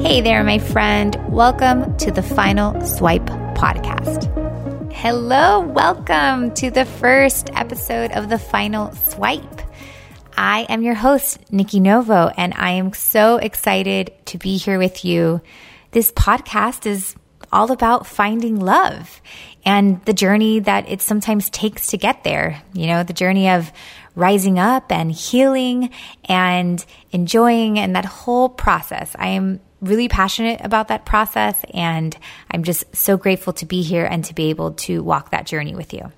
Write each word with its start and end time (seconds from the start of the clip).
Hey 0.00 0.20
there, 0.20 0.44
my 0.44 0.58
friend. 0.58 1.16
Welcome 1.28 1.96
to 1.96 2.10
the 2.10 2.22
Final 2.22 2.80
Swipe 2.84 3.26
podcast. 3.56 4.30
Hello, 4.92 5.60
welcome 5.60 6.52
to 6.54 6.70
the 6.70 6.84
first 6.84 7.50
episode 7.54 8.12
of 8.12 8.28
the 8.28 8.38
Final 8.38 8.92
Swipe. 8.92 9.62
I 10.36 10.66
am 10.68 10.82
your 10.82 10.94
host, 10.94 11.50
Nikki 11.50 11.80
Novo, 11.80 12.30
and 12.36 12.52
I 12.54 12.72
am 12.72 12.92
so 12.92 13.36
excited 13.36 14.12
to 14.26 14.38
be 14.38 14.58
here 14.58 14.78
with 14.78 15.04
you. 15.04 15.40
This 15.92 16.12
podcast 16.12 16.84
is 16.84 17.16
all 17.50 17.72
about 17.72 18.06
finding 18.06 18.60
love 18.60 19.22
and 19.64 20.04
the 20.04 20.12
journey 20.12 20.60
that 20.60 20.88
it 20.88 21.00
sometimes 21.00 21.48
takes 21.48 21.88
to 21.88 21.96
get 21.96 22.22
there. 22.22 22.62
You 22.74 22.86
know, 22.86 23.02
the 23.02 23.12
journey 23.12 23.48
of 23.48 23.72
rising 24.14 24.58
up 24.58 24.92
and 24.92 25.10
healing 25.10 25.90
and 26.26 26.84
enjoying 27.12 27.78
and 27.78 27.96
that 27.96 28.04
whole 28.04 28.48
process. 28.48 29.14
I 29.18 29.28
am 29.28 29.60
really 29.86 30.08
passionate 30.08 30.60
about 30.62 30.88
that 30.88 31.04
process 31.04 31.58
and 31.72 32.16
I'm 32.50 32.64
just 32.64 32.94
so 32.94 33.16
grateful 33.16 33.52
to 33.54 33.66
be 33.66 33.82
here 33.82 34.04
and 34.04 34.24
to 34.26 34.34
be 34.34 34.50
able 34.50 34.72
to 34.72 35.02
walk 35.02 35.30
that 35.30 35.46
journey 35.46 35.74
with 35.74 35.92
you. 35.92 36.12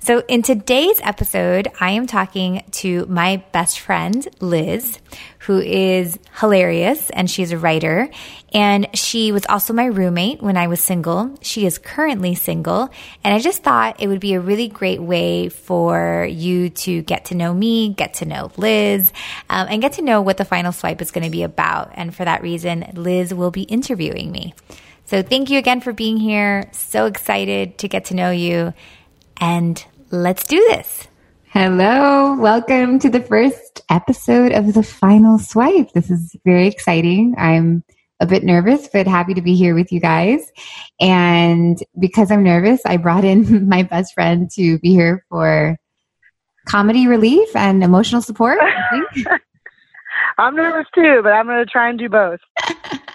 So, 0.00 0.22
in 0.28 0.42
today's 0.42 1.00
episode, 1.02 1.68
I 1.80 1.90
am 1.90 2.06
talking 2.06 2.62
to 2.70 3.04
my 3.06 3.42
best 3.52 3.80
friend, 3.80 4.26
Liz, 4.40 5.00
who 5.40 5.58
is 5.58 6.18
hilarious 6.38 7.10
and 7.10 7.30
she's 7.30 7.52
a 7.52 7.58
writer. 7.58 8.08
And 8.52 8.88
she 8.94 9.32
was 9.32 9.44
also 9.46 9.72
my 9.72 9.86
roommate 9.86 10.40
when 10.40 10.56
I 10.56 10.68
was 10.68 10.80
single. 10.80 11.34
She 11.42 11.66
is 11.66 11.78
currently 11.78 12.34
single. 12.36 12.90
And 13.24 13.34
I 13.34 13.38
just 13.40 13.62
thought 13.62 14.00
it 14.00 14.06
would 14.06 14.20
be 14.20 14.34
a 14.34 14.40
really 14.40 14.68
great 14.68 15.02
way 15.02 15.48
for 15.48 16.26
you 16.30 16.70
to 16.70 17.02
get 17.02 17.26
to 17.26 17.34
know 17.34 17.52
me, 17.52 17.90
get 17.90 18.14
to 18.14 18.24
know 18.24 18.52
Liz, 18.56 19.12
um, 19.50 19.66
and 19.68 19.82
get 19.82 19.94
to 19.94 20.02
know 20.02 20.22
what 20.22 20.36
the 20.36 20.44
final 20.44 20.72
swipe 20.72 21.02
is 21.02 21.10
going 21.10 21.24
to 21.24 21.30
be 21.30 21.42
about. 21.42 21.90
And 21.94 22.14
for 22.14 22.24
that 22.24 22.42
reason, 22.42 22.86
Liz 22.94 23.34
will 23.34 23.50
be 23.50 23.62
interviewing 23.62 24.30
me. 24.30 24.54
So, 25.06 25.22
thank 25.22 25.50
you 25.50 25.58
again 25.58 25.80
for 25.80 25.92
being 25.92 26.18
here. 26.18 26.68
So 26.72 27.06
excited 27.06 27.78
to 27.78 27.88
get 27.88 28.06
to 28.06 28.14
know 28.14 28.30
you 28.30 28.74
and 29.40 29.84
let's 30.10 30.46
do 30.46 30.58
this. 30.70 31.08
Hello, 31.50 32.36
welcome 32.38 32.98
to 32.98 33.08
the 33.08 33.20
first 33.20 33.82
episode 33.90 34.52
of 34.52 34.74
the 34.74 34.82
final 34.82 35.38
swipe. 35.38 35.92
This 35.92 36.10
is 36.10 36.36
very 36.44 36.66
exciting. 36.66 37.34
I'm 37.38 37.84
a 38.20 38.26
bit 38.26 38.42
nervous, 38.44 38.88
but 38.92 39.06
happy 39.06 39.34
to 39.34 39.42
be 39.42 39.54
here 39.54 39.74
with 39.74 39.92
you 39.92 40.00
guys. 40.00 40.40
And 41.00 41.82
because 41.98 42.30
I'm 42.30 42.42
nervous, 42.42 42.80
I 42.84 42.96
brought 42.96 43.24
in 43.24 43.68
my 43.68 43.82
best 43.82 44.14
friend 44.14 44.50
to 44.52 44.78
be 44.78 44.90
here 44.90 45.24
for 45.28 45.78
comedy 46.66 47.06
relief 47.06 47.54
and 47.56 47.82
emotional 47.82 48.22
support. 48.22 48.58
I'm 50.38 50.54
nervous 50.54 50.86
too, 50.94 51.20
but 51.22 51.32
I'm 51.32 51.46
going 51.46 51.64
to 51.64 51.70
try 51.70 51.88
and 51.88 51.98
do 51.98 52.08
both. 52.08 52.40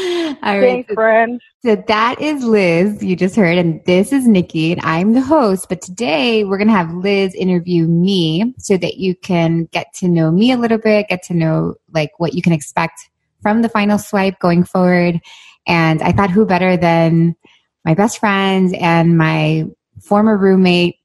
All 0.42 0.58
right. 0.58 0.86
Thanks, 0.86 0.94
friend. 0.94 1.40
so 1.62 1.76
that 1.88 2.20
is 2.20 2.42
Liz, 2.42 3.02
you 3.02 3.16
just 3.16 3.36
heard, 3.36 3.58
and 3.58 3.84
this 3.84 4.12
is 4.12 4.26
Nikki, 4.26 4.72
and 4.72 4.80
I'm 4.82 5.12
the 5.12 5.20
host. 5.20 5.68
But 5.68 5.82
today 5.82 6.44
we're 6.44 6.56
going 6.56 6.68
to 6.68 6.74
have 6.74 6.92
Liz 6.94 7.34
interview 7.34 7.86
me 7.86 8.54
so 8.58 8.76
that 8.78 8.96
you 8.96 9.14
can 9.14 9.64
get 9.66 9.92
to 9.96 10.08
know 10.08 10.30
me 10.30 10.52
a 10.52 10.56
little 10.56 10.78
bit, 10.78 11.08
get 11.08 11.22
to 11.24 11.34
know 11.34 11.74
like 11.92 12.12
what 12.18 12.32
you 12.34 12.40
can 12.40 12.52
expect 12.52 13.10
from 13.42 13.60
the 13.60 13.68
final 13.68 13.98
swipe 13.98 14.38
going 14.38 14.64
forward. 14.64 15.20
And 15.66 16.00
I 16.02 16.12
thought 16.12 16.30
who 16.30 16.46
better 16.46 16.76
than 16.76 17.36
my 17.84 17.94
best 17.94 18.18
friend 18.18 18.74
and 18.76 19.18
my 19.18 19.66
former 20.00 20.38
roommate 20.38 20.96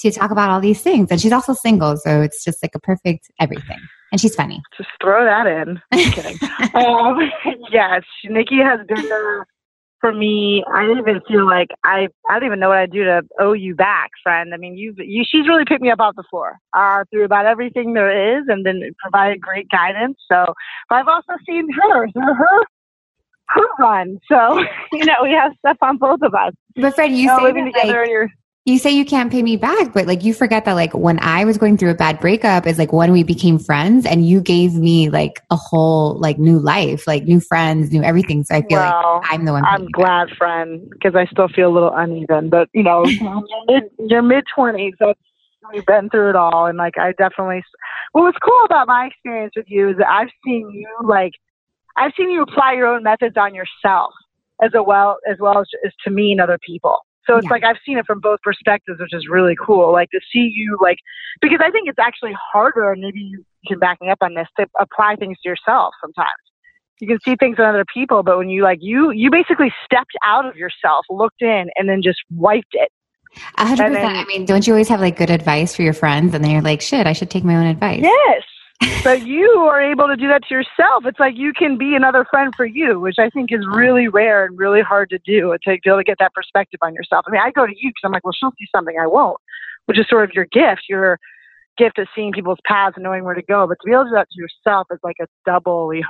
to 0.00 0.10
talk 0.10 0.30
about 0.30 0.50
all 0.50 0.60
these 0.60 0.82
things. 0.82 1.10
And 1.10 1.20
she's 1.20 1.32
also 1.32 1.54
single, 1.54 1.96
so 1.96 2.20
it's 2.20 2.44
just 2.44 2.62
like 2.62 2.74
a 2.74 2.80
perfect 2.80 3.30
everything. 3.40 3.78
And 4.10 4.20
she's 4.20 4.34
funny. 4.34 4.62
Just 4.76 4.90
throw 5.02 5.24
that 5.24 5.46
in. 5.46 5.80
Just 5.94 6.14
kidding. 6.14 6.38
um, 6.74 7.18
yes, 7.70 8.02
Nikki 8.24 8.58
has 8.58 8.80
been 8.86 9.08
there 9.08 9.46
for 10.00 10.12
me. 10.12 10.64
I 10.72 10.82
didn't 10.82 10.98
even 10.98 11.20
feel 11.28 11.46
like 11.46 11.68
I. 11.84 12.08
I 12.28 12.34
don't 12.34 12.46
even 12.46 12.60
know 12.60 12.68
what 12.68 12.78
I 12.78 12.86
do 12.86 13.04
to 13.04 13.22
owe 13.38 13.52
you 13.52 13.74
back, 13.74 14.10
friend. 14.22 14.54
I 14.54 14.56
mean, 14.56 14.76
you. 14.76 14.94
You. 14.96 15.24
She's 15.26 15.46
really 15.48 15.64
picked 15.66 15.82
me 15.82 15.90
up 15.90 16.00
off 16.00 16.16
the 16.16 16.24
floor 16.30 16.56
uh, 16.72 17.04
through 17.10 17.24
about 17.24 17.46
everything 17.46 17.92
there 17.92 18.38
is, 18.38 18.44
and 18.48 18.64
then 18.64 18.82
provided 19.02 19.40
great 19.40 19.68
guidance. 19.68 20.18
So, 20.30 20.54
but 20.88 20.96
I've 20.96 21.08
also 21.08 21.32
seen 21.46 21.68
her 21.72 22.08
through 22.10 22.34
her 22.34 22.64
her 23.48 23.62
run. 23.78 24.18
So, 24.28 24.60
you 24.92 25.04
know, 25.04 25.14
we 25.22 25.32
have 25.32 25.52
stuff 25.58 25.78
on 25.82 25.98
both 25.98 26.20
of 26.22 26.34
us. 26.34 26.52
But 26.76 26.94
Fred, 26.94 27.10
you, 27.10 27.18
You 27.18 27.26
know, 27.26 27.38
say 27.38 27.44
living 27.44 27.64
that, 27.66 27.82
together, 27.82 28.22
like, 28.22 28.30
you 28.68 28.78
say 28.78 28.90
you 28.90 29.04
can't 29.04 29.30
pay 29.32 29.42
me 29.42 29.56
back, 29.56 29.94
but 29.94 30.06
like 30.06 30.22
you 30.22 30.34
forget 30.34 30.64
that 30.66 30.74
like 30.74 30.92
when 30.94 31.18
I 31.20 31.44
was 31.44 31.56
going 31.56 31.76
through 31.78 31.90
a 31.90 31.94
bad 31.94 32.20
breakup 32.20 32.66
is 32.66 32.78
like 32.78 32.92
when 32.92 33.12
we 33.12 33.22
became 33.22 33.58
friends 33.58 34.04
and 34.04 34.26
you 34.26 34.40
gave 34.40 34.74
me 34.74 35.08
like 35.08 35.42
a 35.50 35.56
whole 35.56 36.18
like 36.18 36.38
new 36.38 36.58
life, 36.58 37.06
like 37.06 37.24
new 37.24 37.40
friends, 37.40 37.90
new 37.90 38.02
everything. 38.02 38.44
So 38.44 38.54
I 38.56 38.60
feel 38.62 38.78
Well, 38.78 39.20
like 39.22 39.32
I'm 39.32 39.44
the 39.44 39.52
one. 39.52 39.64
I'm 39.64 39.82
you 39.82 39.88
back. 39.88 39.92
glad, 39.94 40.28
friend, 40.36 40.88
because 40.90 41.14
I 41.14 41.26
still 41.26 41.48
feel 41.48 41.68
a 41.70 41.74
little 41.74 41.92
uneven. 41.94 42.50
But 42.50 42.68
you 42.72 42.82
know, 42.82 43.04
you're 43.98 44.22
mid 44.22 44.44
twenties, 44.54 44.94
that's 45.00 45.18
we've 45.72 45.86
been 45.86 46.10
through 46.10 46.30
it 46.30 46.36
all, 46.36 46.66
and 46.66 46.76
like 46.78 46.98
I 46.98 47.12
definitely. 47.12 47.64
What 48.12 48.22
was 48.22 48.34
cool 48.42 48.62
about 48.64 48.86
my 48.86 49.06
experience 49.06 49.52
with 49.56 49.66
you 49.68 49.90
is 49.90 49.96
that 49.98 50.08
I've 50.08 50.30
seen 50.44 50.70
you 50.70 50.88
like, 51.04 51.32
I've 51.96 52.12
seen 52.16 52.30
you 52.30 52.42
apply 52.42 52.72
your 52.74 52.86
own 52.86 53.02
methods 53.02 53.36
on 53.36 53.54
yourself 53.54 54.12
as 54.62 54.70
a 54.74 54.82
well 54.82 55.18
as 55.30 55.36
well 55.38 55.58
as, 55.60 55.66
as 55.84 55.92
to 56.04 56.10
me 56.10 56.32
and 56.32 56.40
other 56.40 56.58
people. 56.66 56.98
So 57.28 57.36
it's 57.36 57.44
Yeah. 57.44 57.50
like 57.50 57.64
I've 57.64 57.76
seen 57.84 57.98
it 57.98 58.06
from 58.06 58.20
both 58.20 58.40
perspectives, 58.42 58.98
which 58.98 59.12
is 59.12 59.28
really 59.28 59.54
cool. 59.54 59.92
Like 59.92 60.10
to 60.10 60.20
see 60.32 60.50
you 60.54 60.78
like, 60.80 60.98
because 61.42 61.60
I 61.62 61.70
think 61.70 61.88
it's 61.88 61.98
actually 61.98 62.34
harder, 62.52 62.90
and 62.92 63.02
maybe 63.02 63.20
you 63.20 63.44
can 63.66 63.78
back 63.78 64.00
me 64.00 64.08
up 64.10 64.18
on 64.22 64.34
this, 64.34 64.48
to 64.58 64.66
apply 64.80 65.16
things 65.16 65.36
to 65.42 65.48
yourself 65.48 65.94
sometimes 66.00 66.30
you 67.00 67.06
can 67.06 67.18
see 67.24 67.36
things 67.36 67.56
in 67.58 67.64
other 67.64 67.84
people, 67.92 68.22
but 68.22 68.38
when 68.38 68.48
you 68.48 68.62
like 68.62 68.78
you 68.80 69.10
you 69.12 69.30
basically 69.30 69.72
stepped 69.84 70.16
out 70.24 70.44
of 70.44 70.56
yourself, 70.56 71.06
looked 71.08 71.42
in, 71.42 71.66
and 71.76 71.88
then 71.88 72.02
just 72.02 72.18
wiped 72.34 72.72
it. 72.74 72.90
A 73.56 73.66
hundred 73.66 73.88
percent. 73.92 74.16
I 74.16 74.24
mean, 74.24 74.44
don't 74.44 74.66
you 74.66 74.72
always 74.72 74.88
have 74.88 75.00
like 75.00 75.16
good 75.16 75.30
advice 75.30 75.76
for 75.76 75.82
your 75.82 75.92
friends, 75.92 76.34
and 76.34 76.42
then 76.42 76.50
you're 76.50 76.62
like, 76.62 76.80
shit, 76.80 77.06
I 77.06 77.12
should 77.12 77.30
take 77.30 77.44
my 77.44 77.54
own 77.54 77.66
advice. 77.66 78.00
Yes. 78.02 78.42
But 79.02 79.26
you 79.26 79.48
are 79.70 79.80
able 79.80 80.06
to 80.06 80.16
do 80.16 80.28
that 80.28 80.42
to 80.48 80.54
yourself. 80.54 81.04
It's 81.04 81.18
like 81.18 81.36
you 81.36 81.52
can 81.52 81.76
be 81.78 81.94
another 81.94 82.24
friend 82.30 82.52
for 82.56 82.66
you, 82.66 83.00
which 83.00 83.16
I 83.18 83.30
think 83.30 83.52
is 83.52 83.66
really 83.72 84.08
rare 84.08 84.44
and 84.44 84.58
really 84.58 84.82
hard 84.82 85.10
to 85.10 85.18
do 85.18 85.56
to 85.64 85.70
be 85.70 85.80
able 85.86 85.98
to 85.98 86.04
get 86.04 86.18
that 86.20 86.34
perspective 86.34 86.78
on 86.82 86.94
yourself. 86.94 87.24
I 87.26 87.30
mean, 87.30 87.40
I 87.40 87.50
go 87.50 87.66
to 87.66 87.72
you 87.72 87.90
because 87.90 88.02
I'm 88.04 88.12
like, 88.12 88.24
well, 88.24 88.34
she'll 88.38 88.52
see 88.58 88.66
something 88.74 88.96
I 89.00 89.06
won't, 89.06 89.38
which 89.86 89.98
is 89.98 90.06
sort 90.08 90.24
of 90.24 90.34
your 90.34 90.46
gift, 90.46 90.82
your 90.88 91.18
gift 91.76 91.98
of 91.98 92.08
seeing 92.14 92.32
people's 92.32 92.58
paths 92.66 92.96
and 92.96 93.04
knowing 93.04 93.24
where 93.24 93.34
to 93.34 93.42
go. 93.42 93.66
But 93.66 93.78
to 93.82 93.86
be 93.86 93.92
able 93.92 94.04
to 94.04 94.10
do 94.10 94.14
that 94.14 94.28
to 94.30 94.40
yourself 94.40 94.88
is 94.90 94.98
like 95.02 95.16
a 95.20 95.26
doubly 95.46 96.02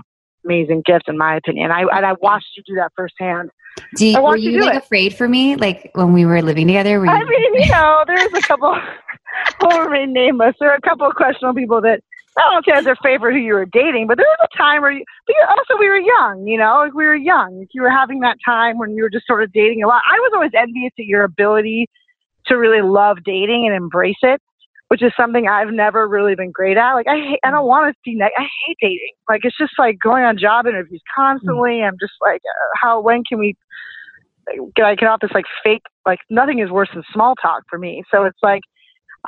amazing 0.45 0.83
gift, 0.85 1.09
in 1.09 1.17
my 1.17 1.37
opinion. 1.37 1.71
I 1.71 1.83
and 1.83 2.05
I 2.05 2.15
watched 2.21 2.49
you 2.57 2.63
do 2.67 2.75
that 2.77 2.93
firsthand. 2.97 3.51
Do 3.95 4.07
you, 4.07 4.17
I 4.17 4.21
were 4.21 4.37
you 4.37 4.51
you 4.51 4.61
like 4.63 4.75
it. 4.75 4.83
afraid 4.83 5.15
for 5.15 5.29
me, 5.29 5.57
like 5.57 5.91
when 5.95 6.13
we 6.13 6.27
were 6.27 6.43
living 6.43 6.67
together? 6.67 6.99
Were 6.99 7.07
you, 7.07 7.13
I 7.13 7.25
mean, 7.25 7.55
you 7.55 7.71
know, 7.71 8.05
there's 8.07 8.33
a 8.35 8.41
couple, 8.41 8.77
we'll 9.63 9.85
remain 9.85 10.13
nameless. 10.13 10.57
There 10.59 10.71
are 10.71 10.77
a 10.77 10.81
couple 10.81 11.07
of 11.07 11.15
questionable 11.15 11.59
people 11.59 11.81
that 11.83 12.01
I 12.37 12.53
don't 12.53 12.65
care 12.65 12.79
if 12.79 12.85
they're 12.85 12.97
favorite 13.03 13.35
who 13.35 13.41
you 13.41 13.55
were 13.55 13.67
dating, 13.67 14.07
but 14.07 14.17
there 14.17 14.27
was 14.27 14.49
a 14.53 14.57
time 14.57 14.83
where 14.83 14.93
you, 14.93 15.05
but 15.27 15.35
you, 15.35 15.45
also 15.49 15.79
we 15.79 15.89
were 15.89 15.99
young, 15.99 16.47
you 16.47 16.59
know, 16.59 16.83
like 16.85 16.95
we 16.95 17.07
were 17.07 17.17
young. 17.17 17.61
If 17.63 17.71
You 17.75 17.83
were 17.83 17.91
having 17.91 18.21
that 18.21 18.37
time 18.45 18.79
when 18.79 18.95
you 18.95 19.03
were 19.03 19.11
just 19.11 19.27
sort 19.27 19.43
of 19.43 19.53
dating 19.53 19.83
a 19.83 19.89
lot. 19.89 20.03
I 20.07 20.19
was 20.21 20.33
always 20.35 20.53
envious 20.57 20.93
at 20.99 21.07
your 21.07 21.25
ability 21.25 21.87
to 22.47 22.55
really 22.57 22.83
love 22.83 23.19
dating 23.25 23.67
and 23.67 23.75
embrace 23.75 24.23
it, 24.23 24.41
which 24.89 25.03
is 25.03 25.13
something 25.17 25.49
I've 25.49 25.73
never 25.73 26.07
really 26.07 26.37
been 26.37 26.53
great 26.53 26.77
at. 26.77 26.95
Like 26.95 27.09
I 27.09 27.17
hate, 27.17 27.41
I 27.43 27.51
don't 27.51 27.67
want 27.67 27.93
to 27.93 27.99
be, 28.05 28.15
ne- 28.15 28.25
I 28.37 28.47
hate 28.67 28.77
dating. 28.81 29.15
Like 29.29 29.41
it's 29.45 29.59
just 29.59 29.73
like 29.79 29.99
going 30.03 30.23
on 30.23 30.39
job 30.39 30.67
interviews 30.67 31.03
constantly. 31.15 31.83
I'm 31.83 31.97
just 32.01 32.15
like, 32.21 32.41
uh, 32.45 32.79
how, 32.81 33.01
when 33.01 33.23
can 33.29 33.39
we, 33.39 33.57
can 34.77 34.85
I 34.85 34.95
get 34.95 35.09
off 35.09 35.21
this 35.21 35.33
like 35.35 35.45
fake, 35.65 35.83
like 36.07 36.21
nothing 36.31 36.61
is 36.61 36.71
worse 36.71 36.89
than 36.95 37.03
small 37.13 37.35
talk 37.35 37.65
for 37.69 37.79
me. 37.79 38.05
So 38.11 38.25
it's 38.25 38.39
like, 38.43 38.63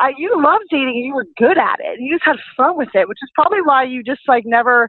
I, 0.00 0.12
you 0.16 0.42
loved 0.42 0.64
dating 0.70 0.96
and 0.96 1.04
you 1.04 1.14
were 1.14 1.26
good 1.36 1.58
at 1.58 1.78
it. 1.80 1.98
And 1.98 2.06
You 2.06 2.14
just 2.14 2.24
had 2.24 2.36
fun 2.56 2.76
with 2.76 2.88
it, 2.94 3.08
which 3.08 3.18
is 3.22 3.30
probably 3.34 3.60
why 3.62 3.84
you 3.84 4.02
just 4.02 4.22
like 4.26 4.44
never, 4.46 4.88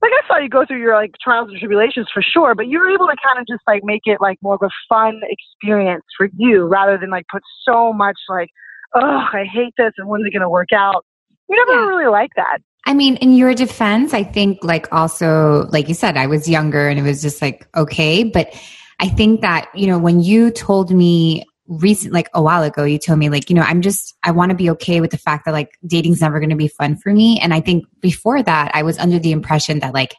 like 0.00 0.12
I 0.12 0.26
saw 0.28 0.38
you 0.38 0.48
go 0.48 0.64
through 0.64 0.80
your 0.80 0.94
like 0.94 1.12
trials 1.22 1.50
and 1.50 1.58
tribulations 1.58 2.08
for 2.14 2.22
sure, 2.22 2.54
but 2.54 2.68
you 2.68 2.78
were 2.78 2.88
able 2.88 3.06
to 3.06 3.16
kind 3.26 3.38
of 3.40 3.46
just 3.46 3.62
like 3.66 3.82
make 3.84 4.02
it 4.04 4.18
like 4.20 4.38
more 4.42 4.54
of 4.54 4.62
a 4.62 4.70
fun 4.88 5.20
experience 5.24 6.04
for 6.16 6.28
you 6.36 6.66
rather 6.66 6.96
than 6.96 7.10
like 7.10 7.26
put 7.30 7.42
so 7.68 7.92
much 7.92 8.16
like, 8.28 8.48
oh, 8.94 9.24
I 9.32 9.44
hate 9.52 9.74
this 9.76 9.92
and 9.98 10.08
when's 10.08 10.26
it 10.26 10.32
going 10.32 10.42
to 10.42 10.48
work 10.48 10.72
out? 10.74 11.04
You 11.48 11.56
never 11.56 11.80
Yeah. 11.80 11.88
really 11.88 12.10
like 12.10 12.30
that. 12.36 12.58
I 12.86 12.94
mean, 12.94 13.16
in 13.16 13.34
your 13.34 13.52
defense, 13.54 14.14
I 14.14 14.22
think 14.22 14.58
like 14.62 14.90
also, 14.92 15.66
like 15.70 15.88
you 15.88 15.94
said, 15.94 16.16
I 16.16 16.26
was 16.26 16.48
younger 16.48 16.88
and 16.88 16.98
it 16.98 17.02
was 17.02 17.20
just 17.20 17.42
like, 17.42 17.68
okay. 17.76 18.24
But 18.24 18.54
I 19.00 19.08
think 19.08 19.42
that, 19.42 19.68
you 19.74 19.86
know, 19.86 19.98
when 19.98 20.20
you 20.20 20.50
told 20.50 20.90
me 20.90 21.44
recent, 21.70 22.12
like 22.12 22.28
a 22.34 22.42
while 22.42 22.62
ago, 22.64 22.84
you 22.84 22.98
told 22.98 23.18
me 23.18 23.28
like, 23.30 23.48
you 23.48 23.54
know, 23.56 23.62
I'm 23.62 23.80
just, 23.80 24.14
I 24.24 24.32
want 24.32 24.50
to 24.50 24.56
be 24.56 24.68
okay 24.70 25.00
with 25.00 25.12
the 25.12 25.16
fact 25.18 25.44
that 25.44 25.52
like 25.52 25.78
dating's 25.86 26.20
never 26.20 26.40
going 26.40 26.50
to 26.50 26.56
be 26.56 26.68
fun 26.68 26.96
for 26.96 27.12
me. 27.12 27.38
And 27.40 27.54
I 27.54 27.60
think 27.60 27.84
before 28.00 28.42
that, 28.42 28.72
I 28.74 28.82
was 28.82 28.98
under 28.98 29.18
the 29.18 29.30
impression 29.32 29.78
that 29.78 29.94
like 29.94 30.14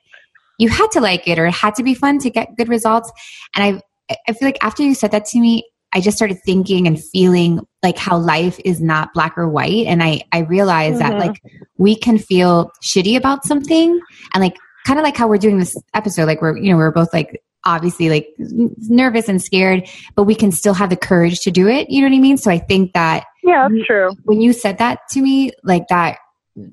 you 0.58 0.70
had 0.70 0.88
to 0.92 1.02
like 1.02 1.28
it 1.28 1.38
or 1.38 1.46
it 1.46 1.54
had 1.54 1.76
to 1.76 1.84
be 1.84 1.94
fun 1.94 2.20
to 2.20 2.30
get 2.30 2.56
good 2.58 2.70
results. 2.70 3.12
And 3.56 3.82
I, 4.10 4.16
I 4.28 4.34
feel 4.34 4.48
like 4.48 4.64
after 4.64 4.82
you 4.82 4.96
said 4.96 5.12
that 5.12 5.26
to 5.26 5.40
me, 5.40 5.66
I 5.94 6.00
just 6.00 6.16
started 6.16 6.38
thinking 6.46 6.88
and 6.88 7.04
feeling 7.04 7.60
like 7.84 7.98
how 7.98 8.18
life 8.18 8.58
is 8.64 8.80
not 8.80 9.14
black 9.14 9.38
or 9.38 9.50
white. 9.50 9.88
And 9.88 10.02
I, 10.02 10.22
I 10.32 10.40
realized 10.40 11.02
that 11.02 11.14
Mhm. 11.16 11.20
like 11.20 11.42
we 11.78 11.98
can 11.98 12.18
feel 12.18 12.72
shitty 12.82 13.18
about 13.18 13.44
something 13.46 14.00
and 14.34 14.42
like 14.42 14.56
kind 14.86 14.98
of 15.00 15.04
like 15.04 15.18
how 15.18 15.28
we're 15.28 15.38
doing 15.38 15.60
this 15.60 15.76
episode. 15.94 16.26
Like 16.28 16.42
we're, 16.42 16.58
you 16.58 16.72
know, 16.72 16.78
we're 16.78 16.92
both 16.92 17.14
like 17.14 17.42
obviously 17.66 18.10
like 18.10 18.28
nervous 18.38 19.28
and 19.28 19.42
scared, 19.42 19.88
but 20.16 20.24
we 20.24 20.36
can 20.36 20.52
still 20.52 20.74
have 20.74 20.90
the 20.90 20.98
courage 20.98 21.42
to 21.42 21.52
do 21.52 21.68
it. 21.68 21.90
You 21.90 22.02
know 22.02 22.10
what 22.10 22.16
I 22.16 22.20
mean? 22.20 22.38
So 22.38 22.52
I 22.52 22.60
think 22.60 22.94
that 22.94 23.26
yeah, 23.44 23.68
that's 23.70 23.86
true. 23.86 24.12
When 24.24 24.42
you 24.42 24.54
said 24.54 24.78
that 24.80 25.00
to 25.12 25.22
me, 25.22 25.52
like 25.64 25.88
that, 25.90 26.20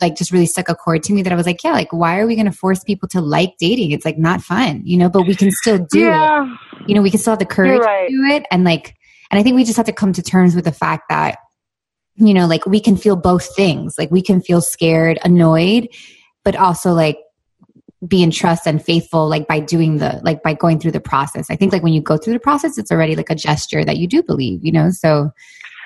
like 0.01 0.17
just 0.17 0.33
really 0.33 0.47
stuck 0.47 0.69
a 0.69 0.75
chord 0.75 1.03
to 1.05 1.13
me 1.13 1.23
that 1.23 1.33
I 1.33 1.37
was 1.37 1.47
like, 1.47 1.63
yeah, 1.63 1.73
like 1.73 1.93
why 1.93 2.19
are 2.19 2.27
we 2.27 2.35
going 2.35 2.47
to 2.47 2.53
force 2.53 2.83
people 2.85 3.09
to 3.11 3.21
like 3.21 3.55
dating? 3.59 3.91
It's 3.93 4.05
like 4.05 4.19
not 4.19 4.43
fun, 4.43 4.83
you 4.85 4.97
know. 4.97 5.09
But 5.09 5.23
we 5.27 5.35
can 5.35 5.51
still 5.51 5.79
do 5.79 6.01
yeah. 6.01 6.57
it. 6.73 6.89
You 6.89 6.95
know, 6.95 7.03
we 7.03 7.11
can 7.11 7.21
still 7.21 7.33
have 7.33 7.39
the 7.39 7.47
courage 7.47 7.81
right. 7.81 8.09
to 8.09 8.15
do 8.15 8.25
it, 8.35 8.47
and 8.51 8.65
like, 8.65 8.95
and 9.31 9.39
I 9.39 9.43
think 9.43 9.57
we 9.57 9.65
just 9.65 9.77
have 9.77 9.87
to 9.87 9.93
come 9.93 10.13
to 10.15 10.23
terms 10.23 10.55
with 10.55 10.65
the 10.65 10.73
fact 10.73 11.05
that 11.11 11.39
you 12.19 12.35
know, 12.35 12.47
like 12.47 12.67
we 12.67 12.81
can 12.81 12.97
feel 12.97 13.17
both 13.17 13.55
things. 13.55 13.97
Like 13.97 14.11
we 14.11 14.23
can 14.23 14.41
feel 14.41 14.61
scared, 14.61 15.19
annoyed, 15.25 15.89
but 16.45 16.57
also 16.57 16.93
like 16.93 17.19
be 18.07 18.23
in 18.23 18.31
trust 18.31 18.67
and 18.67 18.85
faithful 18.85 19.29
like 19.29 19.49
by 19.49 19.59
doing 19.59 19.99
the 19.99 20.21
like 20.23 20.43
by 20.43 20.55
going 20.55 20.79
through 20.79 20.93
the 20.93 21.01
process 21.01 21.51
i 21.51 21.57
think 21.57 21.73
like 21.73 21.83
when 21.83 21.93
you 21.93 22.01
go 22.01 22.17
through 22.17 22.33
the 22.33 22.39
process 22.39 22.79
it's 22.79 22.93
already 22.93 23.17
like 23.17 23.31
a 23.31 23.35
gesture 23.35 23.85
that 23.85 23.97
you 23.97 24.07
do 24.07 24.23
believe 24.23 24.65
you 24.65 24.71
know 24.71 24.91
so 24.91 25.31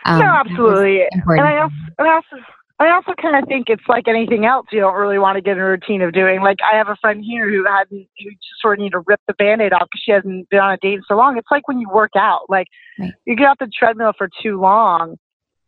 um, 0.04 0.18
no 0.18 0.26
absolutely 0.26 1.02
and 1.10 1.40
i 1.40 1.58
also, 1.58 1.74
I 1.98 2.08
also 2.08 2.36
I 2.82 2.90
also 2.90 3.12
kind 3.20 3.40
of 3.40 3.48
think 3.48 3.68
it's 3.68 3.86
like 3.88 4.08
anything 4.08 4.44
else 4.44 4.66
you 4.72 4.80
don't 4.80 4.96
really 4.96 5.18
want 5.18 5.36
to 5.36 5.40
get 5.40 5.52
in 5.52 5.58
a 5.60 5.68
routine 5.68 6.02
of 6.02 6.12
doing. 6.12 6.40
Like 6.40 6.58
I 6.68 6.76
have 6.76 6.88
a 6.88 6.96
friend 6.96 7.22
here 7.24 7.48
who 7.48 7.64
hadn't, 7.64 8.08
who 8.18 8.30
just 8.30 8.60
sort 8.60 8.78
of 8.78 8.82
need 8.82 8.90
to 8.90 9.02
rip 9.06 9.20
the 9.28 9.34
band-aid 9.34 9.72
off 9.72 9.86
because 9.92 10.02
she 10.04 10.10
hasn't 10.10 10.48
been 10.48 10.58
on 10.58 10.72
a 10.72 10.76
date 10.78 10.94
in 10.94 11.02
so 11.06 11.14
long. 11.14 11.38
It's 11.38 11.46
like 11.48 11.68
when 11.68 11.78
you 11.78 11.88
work 11.88 12.10
out, 12.16 12.46
like 12.48 12.66
right. 12.98 13.12
you 13.24 13.36
get 13.36 13.46
off 13.46 13.58
the 13.60 13.70
treadmill 13.72 14.14
for 14.18 14.28
too 14.42 14.60
long 14.60 15.16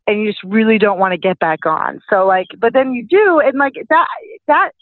and 0.09 0.21
you 0.21 0.33
just 0.33 0.43
really 0.43 0.77
don't 0.77 0.99
want 0.99 1.13
to 1.13 1.19
get 1.19 1.39
back 1.39 1.67
on. 1.67 2.01
So 2.11 2.27
like, 2.27 2.49
but 2.59 2.73
then 2.73 2.93
you 2.93 3.07
do, 3.07 3.39
and 3.39 3.59
like 3.59 3.75
that, 3.91 4.09
that 4.49 4.73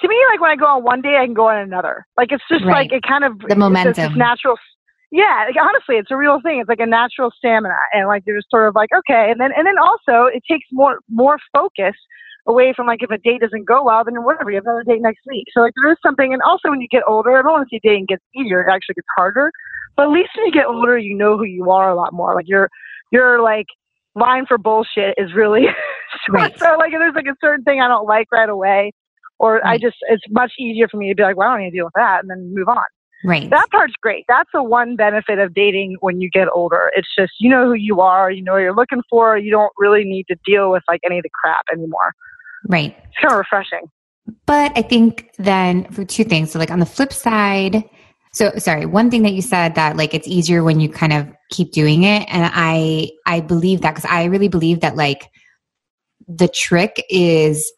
to 0.00 0.08
me, 0.08 0.16
like 0.30 0.40
when 0.40 0.50
I 0.50 0.56
go 0.56 0.66
on 0.66 0.82
one 0.82 1.00
day, 1.00 1.16
I 1.20 1.24
can 1.24 1.34
go 1.34 1.48
on 1.48 1.58
another. 1.58 2.06
Like 2.16 2.32
it's 2.32 2.44
just 2.50 2.64
right. 2.64 2.90
like 2.90 2.92
it 2.92 3.02
kind 3.06 3.24
of 3.24 3.38
the 3.48 3.56
momentum, 3.56 3.94
just 3.94 4.16
natural. 4.16 4.56
Yeah, 5.12 5.46
like, 5.46 5.56
honestly, 5.60 5.96
it's 5.96 6.10
a 6.10 6.16
real 6.16 6.40
thing. 6.42 6.58
It's 6.58 6.68
like 6.68 6.80
a 6.80 6.86
natural 6.86 7.30
stamina, 7.36 7.76
and 7.92 8.08
like 8.08 8.24
you're 8.26 8.38
just 8.38 8.50
sort 8.50 8.68
of 8.68 8.74
like 8.74 8.90
okay, 8.96 9.30
and 9.30 9.40
then 9.40 9.50
and 9.56 9.66
then 9.66 9.78
also 9.78 10.26
it 10.26 10.42
takes 10.50 10.66
more 10.72 10.98
more 11.08 11.38
focus 11.52 11.94
away 12.46 12.74
from 12.76 12.86
like 12.86 13.02
if 13.02 13.10
a 13.10 13.18
date 13.18 13.40
doesn't 13.40 13.64
go 13.64 13.84
well, 13.84 14.02
then 14.04 14.14
whatever, 14.24 14.50
you 14.50 14.56
have 14.56 14.64
another 14.64 14.84
date 14.84 15.00
next 15.00 15.20
week. 15.28 15.46
So 15.54 15.60
like 15.60 15.72
there 15.80 15.92
is 15.92 15.98
something, 16.04 16.32
and 16.32 16.42
also 16.42 16.70
when 16.70 16.80
you 16.80 16.88
get 16.88 17.02
older, 17.06 17.36
I 17.38 17.42
don't 17.42 17.52
want 17.52 17.68
to 17.68 17.74
say 17.74 17.80
dating 17.82 18.06
gets 18.08 18.24
easier; 18.34 18.62
it 18.62 18.72
actually 18.72 18.94
gets 18.94 19.08
harder. 19.16 19.52
But 19.96 20.06
at 20.06 20.10
least 20.10 20.30
when 20.36 20.46
you 20.46 20.52
get 20.52 20.66
older, 20.66 20.98
you 20.98 21.14
know 21.14 21.38
who 21.38 21.44
you 21.44 21.70
are 21.70 21.90
a 21.90 21.94
lot 21.94 22.12
more. 22.12 22.34
Like 22.34 22.48
you're 22.48 22.68
you're 23.12 23.40
like 23.40 23.66
line 24.16 24.46
for 24.46 24.58
bullshit 24.58 25.14
is 25.18 25.34
really 25.34 25.62
short. 25.62 25.76
Right. 26.30 26.54
So 26.58 26.76
like 26.78 26.92
if 26.92 26.98
there's 26.98 27.14
like 27.14 27.26
a 27.26 27.36
certain 27.40 27.64
thing 27.64 27.80
I 27.80 27.88
don't 27.88 28.06
like 28.06 28.28
right 28.32 28.48
away, 28.48 28.92
or 29.38 29.56
right. 29.56 29.74
I 29.74 29.78
mm. 29.78 29.82
just 29.82 29.96
it's 30.08 30.24
much 30.30 30.52
easier 30.58 30.88
for 30.88 30.96
me 30.96 31.08
to 31.08 31.14
be 31.14 31.22
like, 31.22 31.36
well, 31.36 31.50
I 31.50 31.54
don't 31.54 31.64
need 31.64 31.70
to 31.70 31.76
deal 31.76 31.86
with 31.86 31.94
that, 31.94 32.20
and 32.20 32.30
then 32.30 32.54
move 32.54 32.68
on. 32.68 32.84
Right. 33.24 33.48
That 33.48 33.70
part's 33.70 33.94
great. 34.02 34.26
That's 34.28 34.50
the 34.52 34.62
one 34.62 34.96
benefit 34.96 35.38
of 35.38 35.54
dating 35.54 35.96
when 36.00 36.20
you 36.20 36.28
get 36.28 36.46
older. 36.52 36.90
It's 36.94 37.08
just 37.18 37.32
you 37.40 37.48
know 37.48 37.66
who 37.66 37.74
you 37.74 38.00
are, 38.00 38.30
you 38.30 38.42
know 38.42 38.52
what 38.52 38.58
you're 38.58 38.74
looking 38.74 39.02
for. 39.08 39.38
You 39.38 39.50
don't 39.50 39.72
really 39.78 40.04
need 40.04 40.26
to 40.28 40.36
deal 40.44 40.70
with 40.70 40.82
like 40.88 41.00
any 41.04 41.18
of 41.18 41.22
the 41.22 41.30
crap 41.32 41.64
anymore. 41.72 42.12
Right. 42.68 42.96
It's 43.04 43.16
kind 43.20 43.32
of 43.32 43.38
refreshing. 43.38 43.90
But 44.46 44.72
I 44.76 44.82
think 44.82 45.30
then 45.38 45.84
for 45.90 46.04
two 46.04 46.24
things. 46.24 46.50
So 46.50 46.58
like 46.58 46.70
on 46.70 46.80
the 46.80 46.86
flip 46.86 47.12
side, 47.12 47.84
so 48.32 48.52
sorry, 48.58 48.84
one 48.84 49.10
thing 49.10 49.22
that 49.22 49.32
you 49.32 49.42
said 49.42 49.74
that 49.76 49.96
like 49.96 50.12
it's 50.12 50.28
easier 50.28 50.62
when 50.62 50.80
you 50.80 50.88
kind 50.88 51.12
of 51.12 51.28
keep 51.50 51.72
doing 51.72 52.02
it 52.02 52.26
and 52.28 52.50
I 52.52 53.10
I 53.26 53.40
believe 53.40 53.82
that 53.82 53.94
cuz 53.94 54.04
I 54.04 54.24
really 54.24 54.48
believe 54.48 54.80
that 54.80 54.96
like 54.96 55.30
the 56.26 56.48
trick 56.48 57.02
is 57.08 57.72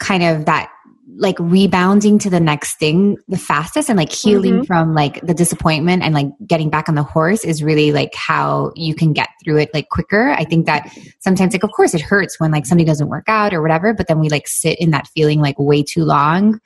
kind 0.00 0.22
of 0.22 0.46
that 0.46 0.70
like 1.16 1.36
rebounding 1.38 2.18
to 2.18 2.30
the 2.30 2.40
next 2.40 2.78
thing 2.78 3.18
the 3.28 3.36
fastest 3.36 3.90
and 3.90 3.98
like 3.98 4.12
healing 4.12 4.54
mm-hmm. 4.54 4.64
from 4.64 4.94
like 4.94 5.20
the 5.26 5.34
disappointment 5.34 6.02
and 6.02 6.14
like 6.14 6.28
getting 6.46 6.70
back 6.70 6.88
on 6.88 6.94
the 6.94 7.02
horse 7.02 7.44
is 7.44 7.62
really 7.62 7.92
like 7.92 8.14
how 8.14 8.72
you 8.74 8.94
can 8.94 9.12
get 9.12 9.28
through 9.42 9.58
it 9.58 9.70
like 9.74 9.88
quicker. 9.90 10.30
I 10.30 10.44
think 10.44 10.66
that 10.66 10.90
sometimes 11.20 11.52
like 11.52 11.64
of 11.64 11.72
course 11.72 11.94
it 11.94 12.00
hurts 12.00 12.40
when 12.40 12.50
like 12.50 12.64
something 12.64 12.86
doesn't 12.86 13.08
work 13.08 13.28
out 13.28 13.52
or 13.52 13.60
whatever, 13.60 13.92
but 13.92 14.06
then 14.08 14.18
we 14.18 14.28
like 14.28 14.48
sit 14.48 14.80
in 14.80 14.90
that 14.90 15.08
feeling 15.08 15.40
like 15.40 15.58
way 15.58 15.82
too 15.82 16.04
long 16.04 16.60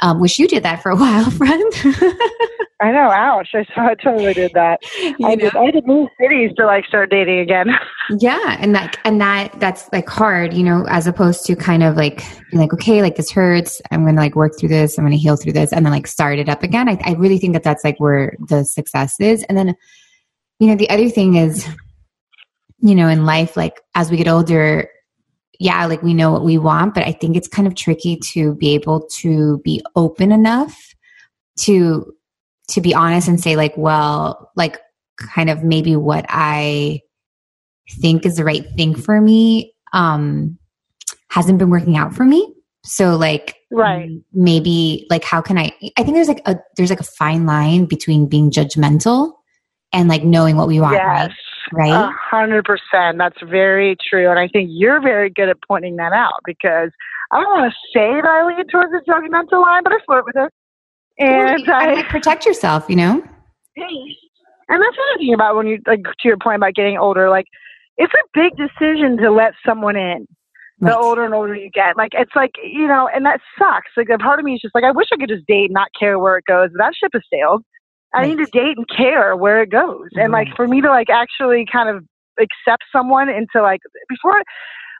um, 0.00 0.20
wish 0.20 0.38
you 0.38 0.48
did 0.48 0.62
that 0.62 0.82
for 0.82 0.90
a 0.90 0.96
while, 0.96 1.30
friend. 1.30 1.72
I 2.80 2.92
know. 2.92 3.10
Ouch! 3.10 3.50
I 3.54 3.64
saw. 3.74 3.86
I 3.90 3.94
totally 3.94 4.32
did 4.32 4.52
that. 4.54 4.80
I 5.22 5.36
did. 5.36 5.54
I 5.54 5.66
had 5.66 5.74
to 5.74 5.82
move 5.84 6.08
cities 6.20 6.50
to 6.56 6.64
like 6.64 6.86
start 6.86 7.10
dating 7.10 7.40
again. 7.40 7.66
yeah, 8.18 8.56
and 8.58 8.74
that 8.74 8.98
and 9.04 9.20
that 9.20 9.58
that's 9.60 9.90
like 9.92 10.08
hard, 10.08 10.54
you 10.54 10.64
know, 10.64 10.86
as 10.88 11.06
opposed 11.06 11.44
to 11.46 11.56
kind 11.56 11.82
of 11.82 11.96
like 11.96 12.22
like 12.52 12.72
okay, 12.72 13.02
like 13.02 13.16
this 13.16 13.30
hurts. 13.30 13.82
I'm 13.90 14.04
gonna 14.04 14.20
like 14.20 14.34
work 14.34 14.58
through 14.58 14.70
this. 14.70 14.98
I'm 14.98 15.04
gonna 15.04 15.16
heal 15.16 15.36
through 15.36 15.52
this, 15.52 15.72
and 15.72 15.84
then 15.84 15.92
like 15.92 16.06
start 16.06 16.38
it 16.38 16.48
up 16.48 16.62
again. 16.62 16.88
I, 16.88 16.98
I 17.04 17.12
really 17.12 17.38
think 17.38 17.52
that 17.52 17.62
that's 17.62 17.84
like 17.84 18.00
where 18.00 18.36
the 18.48 18.64
success 18.64 19.20
is. 19.20 19.42
And 19.44 19.58
then, 19.58 19.76
you 20.58 20.68
know, 20.68 20.76
the 20.76 20.88
other 20.88 21.10
thing 21.10 21.36
is, 21.36 21.68
you 22.78 22.94
know, 22.94 23.08
in 23.08 23.26
life, 23.26 23.56
like 23.56 23.80
as 23.94 24.10
we 24.10 24.16
get 24.16 24.28
older, 24.28 24.88
yeah, 25.58 25.84
like 25.84 26.02
we 26.02 26.14
know 26.14 26.32
what 26.32 26.44
we 26.44 26.56
want, 26.56 26.94
but 26.94 27.04
I 27.04 27.12
think 27.12 27.36
it's 27.36 27.48
kind 27.48 27.68
of 27.68 27.74
tricky 27.74 28.16
to 28.32 28.54
be 28.54 28.74
able 28.74 29.06
to 29.18 29.58
be 29.58 29.82
open 29.94 30.32
enough 30.32 30.94
to 31.60 32.14
to 32.70 32.80
be 32.80 32.94
honest 32.94 33.28
and 33.28 33.40
say 33.40 33.56
like, 33.56 33.74
well, 33.76 34.50
like 34.56 34.78
kind 35.18 35.50
of 35.50 35.62
maybe 35.62 35.96
what 35.96 36.24
I 36.28 37.00
think 38.00 38.24
is 38.24 38.36
the 38.36 38.44
right 38.44 38.64
thing 38.76 38.94
for 38.94 39.20
me 39.20 39.74
um 39.92 40.56
hasn't 41.28 41.58
been 41.58 41.70
working 41.70 41.96
out 41.96 42.14
for 42.14 42.24
me. 42.24 42.54
So 42.84 43.16
like 43.16 43.56
right 43.70 44.10
maybe 44.32 45.06
like 45.10 45.24
how 45.24 45.40
can 45.40 45.58
I 45.58 45.72
I 45.96 46.02
think 46.02 46.14
there's 46.14 46.28
like 46.28 46.42
a 46.46 46.56
there's 46.76 46.90
like 46.90 47.00
a 47.00 47.04
fine 47.04 47.46
line 47.46 47.84
between 47.86 48.28
being 48.28 48.50
judgmental 48.50 49.32
and 49.92 50.08
like 50.08 50.24
knowing 50.24 50.56
what 50.56 50.68
we 50.68 50.80
want, 50.80 50.94
yes. 50.94 51.30
right? 51.72 51.90
right? 51.90 52.08
A 52.08 52.12
hundred 52.12 52.64
percent. 52.64 53.18
That's 53.18 53.40
very 53.42 53.96
true. 54.08 54.30
And 54.30 54.38
I 54.38 54.48
think 54.48 54.70
you're 54.72 55.00
very 55.00 55.30
good 55.30 55.48
at 55.48 55.56
pointing 55.66 55.96
that 55.96 56.12
out 56.12 56.40
because 56.44 56.90
I 57.32 57.40
don't 57.40 57.50
want 57.50 57.72
to 57.72 57.98
say 57.98 58.20
that 58.20 58.24
I 58.24 58.46
lean 58.46 58.66
towards 58.68 58.92
the 58.92 59.02
judgmental 59.08 59.62
line, 59.62 59.82
but 59.82 59.92
I 59.92 59.98
flirt 60.06 60.24
with 60.24 60.36
it. 60.36 60.52
And 61.20 61.62
well, 61.66 61.98
I, 61.98 62.02
protect 62.08 62.46
yourself, 62.46 62.86
you 62.88 62.96
know? 62.96 63.22
And 63.76 64.82
that's 64.82 64.96
another 64.96 65.18
thing 65.18 65.34
about 65.34 65.56
when 65.56 65.66
you, 65.66 65.78
like, 65.86 66.02
to 66.02 66.28
your 66.28 66.38
point 66.38 66.56
about 66.56 66.74
getting 66.74 66.96
older, 66.96 67.28
like, 67.28 67.46
it's 67.96 68.12
a 68.14 68.26
big 68.32 68.56
decision 68.56 69.18
to 69.18 69.30
let 69.30 69.52
someone 69.66 69.96
in. 69.96 70.26
Right. 70.80 70.92
The 70.92 70.98
older 70.98 71.24
and 71.26 71.34
older 71.34 71.54
you 71.54 71.68
get, 71.70 71.98
like 71.98 72.12
it's 72.14 72.34
like 72.34 72.52
you 72.64 72.86
know, 72.86 73.06
and 73.14 73.26
that 73.26 73.40
sucks. 73.58 73.90
Like 73.98 74.08
a 74.08 74.16
part 74.16 74.38
of 74.38 74.46
me 74.46 74.54
is 74.54 74.62
just 74.62 74.74
like, 74.74 74.84
I 74.84 74.92
wish 74.92 75.08
I 75.12 75.18
could 75.18 75.28
just 75.28 75.46
date, 75.46 75.66
and 75.66 75.74
not 75.74 75.88
care 75.98 76.18
where 76.18 76.38
it 76.38 76.46
goes. 76.48 76.70
That 76.78 76.94
ship 76.98 77.10
has 77.12 77.22
sailed. 77.30 77.62
I 78.14 78.26
need 78.26 78.38
to 78.38 78.46
date 78.46 78.78
and 78.78 78.86
care 78.88 79.36
where 79.36 79.62
it 79.62 79.70
goes. 79.70 80.08
Mm-hmm. 80.14 80.20
And 80.20 80.32
like 80.32 80.48
for 80.56 80.66
me 80.66 80.80
to 80.80 80.88
like 80.88 81.10
actually 81.10 81.66
kind 81.70 81.90
of 81.90 82.02
accept 82.40 82.84
someone 82.90 83.28
into 83.28 83.60
like 83.62 83.80
before 84.08 84.42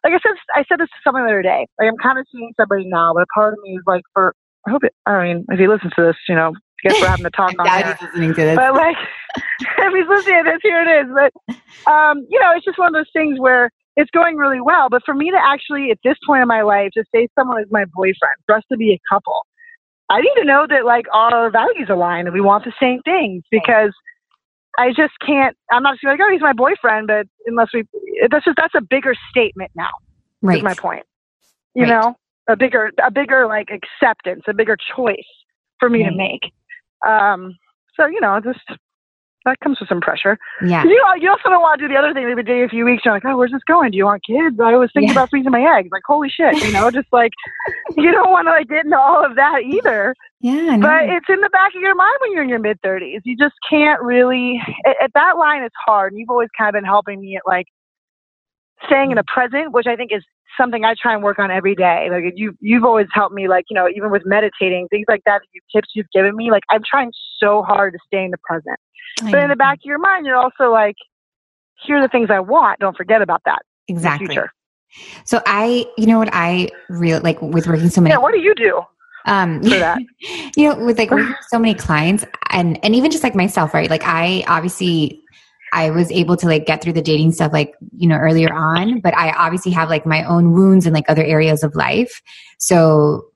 like 0.05 0.13
I 0.13 0.19
said 0.23 0.37
I 0.55 0.65
said 0.69 0.79
this 0.81 0.89
to 0.89 1.01
someone 1.03 1.25
the 1.25 1.31
other 1.31 1.43
day. 1.43 1.67
Like 1.79 1.89
I'm 1.89 1.97
kind 1.97 2.19
of 2.19 2.27
seeing 2.31 2.53
somebody 2.61 2.85
now, 2.87 3.13
but 3.15 3.25
part 3.35 3.55
of 3.55 3.59
me 3.65 3.77
is 3.77 3.83
like 3.87 4.03
for 4.13 4.35
I 4.67 4.71
hope 4.71 4.85
it 4.85 4.95
I 5.07 5.23
mean, 5.23 5.45
if 5.49 5.59
he 5.59 5.67
listens 5.67 5.93
to 5.95 6.03
this, 6.03 6.17
you 6.29 6.35
know, 6.35 6.53
I 6.55 6.89
guess 6.89 7.01
we're 7.01 7.09
having 7.09 7.25
to 7.25 7.31
talk 7.31 7.55
on 7.59 7.67
there. 7.67 7.99
listening 8.01 8.35
to 8.35 8.41
this. 8.43 8.57
But 8.57 8.75
like 8.75 8.97
if 9.37 9.95
he's 9.95 10.09
listening 10.09 10.45
to 10.45 10.51
this, 10.51 10.61
here 10.63 10.83
it 10.83 11.07
is. 11.07 11.13
But 11.15 11.91
um, 11.91 12.27
you 12.29 12.41
know, 12.41 12.53
it's 12.55 12.65
just 12.65 12.79
one 12.79 12.89
of 12.89 12.95
those 12.95 13.11
things 13.13 13.39
where 13.39 13.71
it's 13.97 14.11
going 14.11 14.37
really 14.37 14.61
well. 14.61 14.89
But 14.89 15.03
for 15.05 15.15
me 15.15 15.31
to 15.31 15.39
actually 15.39 15.91
at 15.91 15.99
this 16.05 16.17
point 16.27 16.43
in 16.43 16.49
my 16.49 16.63
life 16.63 16.91
to 16.95 17.05
say 17.15 17.29
someone 17.39 17.61
is 17.61 17.69
my 17.71 17.85
boyfriend, 17.95 18.37
for 18.47 18.57
us 18.57 18.63
to 18.71 18.77
be 18.77 18.93
a 18.93 19.01
couple, 19.13 19.47
I 20.09 20.21
need 20.21 20.35
to 20.39 20.45
know 20.45 20.67
that 20.69 20.85
like 20.85 21.07
our 21.13 21.51
values 21.51 21.89
align 21.89 22.27
and 22.27 22.35
we 22.35 22.41
want 22.41 22.65
the 22.65 22.73
same 22.81 23.01
things 23.03 23.45
because 23.51 23.93
I 24.79 24.89
just 24.89 25.13
can't. 25.25 25.57
I'm 25.71 25.83
not 25.83 25.95
just 25.95 26.05
like, 26.05 26.21
oh, 26.23 26.31
he's 26.33 26.41
my 26.41 26.53
boyfriend, 26.53 27.07
but 27.07 27.27
unless 27.47 27.69
we, 27.75 27.85
that's 28.31 28.45
just 28.45 28.57
that's 28.57 28.75
a 28.75 28.81
bigger 28.81 29.15
statement 29.31 29.71
now. 29.75 29.91
Right. 30.43 30.59
Is 30.59 30.65
my 30.65 30.75
point. 30.75 31.05
You 31.75 31.83
right. 31.83 31.91
know, 31.91 32.17
a 32.49 32.57
bigger, 32.57 32.91
a 33.05 33.11
bigger 33.11 33.47
like 33.47 33.69
acceptance, 33.71 34.43
a 34.49 34.55
bigger 34.55 34.77
choice 34.97 35.19
for 35.79 35.89
me 35.89 36.03
right. 36.03 36.11
to 36.11 36.17
make. 36.17 36.53
Um. 37.07 37.57
So 37.97 38.07
you 38.07 38.21
know, 38.21 38.41
just 38.41 38.61
that 39.47 39.59
comes 39.61 39.81
with 39.81 39.89
some 39.89 40.01
pressure. 40.01 40.37
Yeah. 40.63 40.85
You, 40.85 41.03
you 41.19 41.31
also 41.31 41.49
don't 41.49 41.63
want 41.63 41.81
to 41.81 41.89
do 41.89 41.93
the 41.93 41.99
other 41.99 42.13
thing. 42.13 42.27
Been 42.35 42.45
dating 42.45 42.65
a 42.65 42.69
few 42.69 42.85
weeks. 42.85 43.05
You're 43.05 43.15
like, 43.15 43.25
oh, 43.25 43.37
where's 43.39 43.53
this 43.53 43.63
going? 43.67 43.91
Do 43.91 43.97
you 43.97 44.05
want 44.05 44.23
kids? 44.25 44.61
I 44.61 44.77
was 44.77 44.91
thinking 44.93 45.09
yeah. 45.09 45.15
about 45.15 45.31
freezing 45.31 45.51
my 45.51 45.79
eggs. 45.79 45.89
Like, 45.91 46.03
holy 46.07 46.29
shit, 46.29 46.63
you 46.63 46.73
know, 46.73 46.91
just 46.91 47.09
like, 47.11 47.33
you 47.97 48.13
don't 48.13 48.31
want 48.31 48.47
to 48.47 48.53
like 48.53 48.69
get 48.69 48.85
into 48.85 48.99
all 48.99 49.25
of 49.25 49.37
that 49.37 49.63
either. 49.65 50.15
Yeah. 50.41 50.77
But 50.81 51.09
it's 51.09 51.27
in 51.29 51.41
the 51.41 51.49
back 51.49 51.75
of 51.75 51.81
your 51.81 51.95
mind 51.95 52.17
when 52.21 52.33
you're 52.33 52.43
in 52.43 52.51
your 52.51 52.59
mid 52.59 52.81
30s. 52.83 53.21
You 53.25 53.37
just 53.37 53.55
can't 53.69 54.03
really, 54.03 54.61
at, 54.85 54.97
at 55.03 55.11
that 55.15 55.39
line, 55.39 55.63
it's 55.63 55.75
hard. 55.87 56.13
And 56.13 56.21
You've 56.21 56.31
always 56.31 56.49
kind 56.57 56.69
of 56.69 56.75
been 56.75 56.85
helping 56.85 57.21
me 57.21 57.37
at 57.37 57.43
like 57.47 57.67
staying 58.87 59.11
in 59.11 59.17
the 59.17 59.25
present, 59.27 59.73
which 59.73 59.87
I 59.87 59.97
think 59.97 60.13
is 60.13 60.25
something 60.57 60.85
I 60.85 60.95
try 61.01 61.15
and 61.15 61.23
work 61.23 61.39
on 61.39 61.51
every 61.51 61.75
day. 61.75 62.09
Like 62.11 62.35
you, 62.37 62.57
you've 62.61 62.85
always 62.85 63.07
helped 63.13 63.35
me, 63.35 63.49
like, 63.49 63.65
you 63.71 63.75
know, 63.75 63.89
even 63.95 64.11
with 64.11 64.23
meditating, 64.25 64.89
things 64.89 65.07
like 65.09 65.23
that, 65.27 65.43
you, 65.53 65.61
tips 65.75 65.89
you've 65.95 66.11
given 66.13 66.37
me, 66.37 66.51
like 66.51 66.63
I'm 66.71 66.83
trying 66.89 67.13
so 67.39 67.63
hard 67.63 67.95
to 67.95 67.99
stay 68.07 68.25
in 68.25 68.31
the 68.31 68.39
present. 68.39 68.79
I 69.21 69.31
but 69.31 69.39
know. 69.39 69.45
in 69.45 69.51
the 69.51 69.57
back 69.57 69.79
of 69.79 69.85
your 69.85 69.99
mind, 69.99 70.27
you're 70.27 70.37
also 70.37 70.71
like, 70.71 70.97
here 71.85 71.97
are 71.97 72.03
the 72.03 72.09
things 72.09 72.29
I 72.31 72.41
want. 72.41 72.81
Don't 72.81 72.97
forget 72.97 73.23
about 73.23 73.43
that. 73.45 73.63
Exactly. 73.89 74.39
So 75.25 75.41
I, 75.47 75.87
you 75.97 76.07
know 76.07 76.19
what 76.19 76.31
I 76.33 76.69
really 76.89 77.21
like 77.21 77.41
with 77.41 77.67
working 77.67 77.91
so 77.91 78.01
many. 78.01 78.13
Yeah. 78.13 78.19
What 78.19 78.33
do 78.33 78.41
you 78.41 78.55
do? 78.55 78.83
Um, 79.27 79.63
for 79.63 79.71
that. 79.71 79.99
you 80.57 80.69
know, 80.69 80.85
with 80.85 80.99
like 80.99 81.11
so 81.49 81.59
many 81.59 81.75
clients 81.75 82.25
and, 82.51 82.83
and 82.85 82.95
even 82.95 83.11
just 83.11 83.23
like 83.23 83.35
myself, 83.35 83.75
right? 83.75 83.89
Like 83.89 84.03
I 84.05 84.45
obviously, 84.47 85.23
I 85.73 85.91
was 85.91 86.11
able 86.11 86.37
to 86.37 86.47
like 86.47 86.67
get 86.67 86.83
through 86.83 86.95
the 86.95 87.03
dating 87.03 87.33
stuff 87.33 87.53
like, 87.53 87.75
you 87.97 88.09
know, 88.09 88.17
earlier 88.17 88.53
on, 88.53 89.01
but 89.01 89.17
I 89.17 89.33
obviously 89.33 89.73
have 89.73 89.89
like 89.89 90.07
my 90.07 90.25
own 90.25 90.53
wounds 90.53 90.87
and 90.87 90.95
like 90.95 91.05
other 91.09 91.25
areas 91.25 91.63
of 91.63 91.75
life. 91.75 92.23
So, 92.59 93.27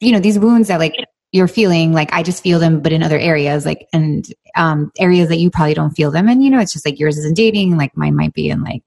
you 0.00 0.12
know, 0.12 0.20
these 0.20 0.38
wounds 0.38 0.68
that 0.68 0.80
like 0.80 0.94
you're 1.32 1.48
feeling, 1.48 1.92
like 1.92 2.12
I 2.12 2.22
just 2.22 2.42
feel 2.42 2.58
them, 2.58 2.80
but 2.80 2.92
in 2.92 3.02
other 3.02 3.18
areas, 3.18 3.66
like, 3.66 3.88
and, 3.92 4.26
um, 4.56 4.92
areas 4.98 5.28
that 5.28 5.38
you 5.38 5.50
probably 5.50 5.74
don't 5.74 5.90
feel 5.90 6.10
them. 6.10 6.28
And, 6.28 6.42
you 6.42 6.50
know, 6.50 6.60
it's 6.60 6.72
just 6.72 6.86
like 6.86 6.98
yours 6.98 7.18
is 7.18 7.24
in 7.24 7.34
dating, 7.34 7.76
like 7.76 7.96
mine 7.96 8.14
might 8.14 8.34
be 8.34 8.48
in 8.50 8.62
like, 8.62 8.84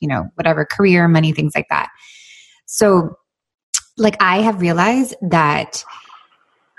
you 0.00 0.08
know, 0.08 0.28
whatever 0.34 0.64
career, 0.64 1.08
money, 1.08 1.32
things 1.32 1.52
like 1.54 1.66
that. 1.70 1.88
So, 2.66 3.16
like, 3.96 4.16
I 4.20 4.42
have 4.42 4.60
realized 4.60 5.16
that 5.22 5.84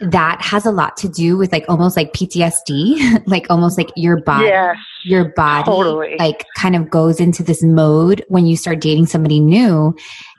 that 0.02 0.42
has 0.42 0.66
a 0.66 0.72
lot 0.72 0.96
to 0.98 1.10
do 1.10 1.38
with 1.38 1.52
like 1.52 1.66
almost 1.68 1.98
like 1.98 2.14
PTSD, 2.14 3.24
like 3.28 3.48
almost 3.50 3.78
like 3.78 3.90
your 3.96 4.22
body, 4.22 4.46
Yes. 4.46 4.78
your 5.04 5.30
body 5.34 5.66
Totally. 5.66 6.16
like 6.18 6.46
kind 6.58 6.76
of 6.76 6.90
goes 6.90 7.20
into 7.20 7.44
this 7.44 7.62
mode 7.62 8.24
when 8.30 8.46
you 8.46 8.56
start 8.56 8.80
dating 8.80 9.08
somebody 9.08 9.40
new 9.40 9.94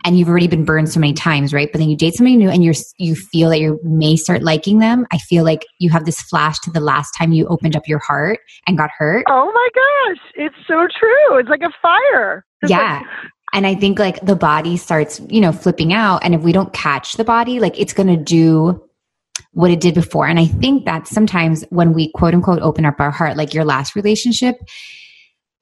and 0.05 0.19
you've 0.19 0.29
already 0.29 0.47
been 0.49 0.65
burned 0.65 0.89
so 0.89 0.99
many 0.99 1.13
times, 1.13 1.53
right? 1.53 1.71
But 1.71 1.79
then 1.79 1.91
you 1.91 1.97
date 1.97 2.15
somebody 2.15 2.37
new 2.37 2.49
and 2.49 2.65
you're, 2.65 2.75
you 2.99 3.15
feel 3.15 3.51
that 3.51 3.61
you 3.61 3.79
may 3.85 4.17
start 4.17 4.43
liking 4.43 4.79
them. 4.79 5.07
I 5.13 5.19
feel 5.19 5.45
like 5.45 5.67
you 5.79 5.91
have 5.91 6.07
this 6.07 6.23
flash 6.23 6.59
to 6.61 6.71
the 6.71 6.81
last 6.81 7.11
time 7.13 7.33
you 7.33 7.47
opened 7.49 7.77
up 7.77 7.87
your 7.87 7.99
heart 7.99 8.39
and 8.67 8.79
got 8.79 8.91
hurt. 8.97 9.25
Oh 9.29 9.53
my 9.53 9.69
gosh, 9.75 10.23
it's 10.37 10.57
so 10.67 10.87
true. 10.99 11.39
It's 11.39 11.51
like 11.51 11.63
a 11.63 11.73
fire. 11.83 12.45
It's 12.63 12.71
Yeah. 12.71 12.99
like- 13.01 13.07
And 13.53 13.67
I 13.67 13.75
think 13.75 13.99
like 13.99 14.25
the 14.25 14.37
body 14.37 14.77
starts, 14.77 15.21
you 15.29 15.41
know, 15.41 15.51
flipping 15.53 15.93
out. 15.93 16.23
And 16.25 16.35
if 16.35 16.41
we 16.43 16.53
don't 16.53 16.73
catch 16.73 17.15
the 17.15 17.25
body, 17.25 17.59
like 17.61 17.79
it's 17.79 17.93
going 17.93 18.07
to 18.07 18.17
do 18.17 18.81
what 19.53 19.71
it 19.71 19.81
did 19.81 19.95
before. 19.95 20.27
And 20.27 20.39
I 20.39 20.47
think 20.47 20.85
that 20.85 21.07
sometimes 21.09 21.65
when 21.71 21.93
we 21.93 22.13
quote 22.13 22.35
unquote 22.35 22.63
open 22.63 22.85
up 22.85 23.01
our 23.01 23.11
heart, 23.11 23.37
like 23.37 23.53
your 23.55 23.65
last 23.65 23.97
relationship, 23.97 24.57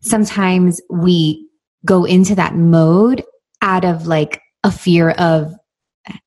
sometimes 0.01 0.81
we 0.91 1.47
go 1.85 2.05
into 2.05 2.35
that 2.35 2.55
mode 2.55 3.25
out 3.63 3.85
of 3.85 4.07
like 4.07 4.41
a 4.65 4.71
fear 4.71 5.11
of 5.11 5.53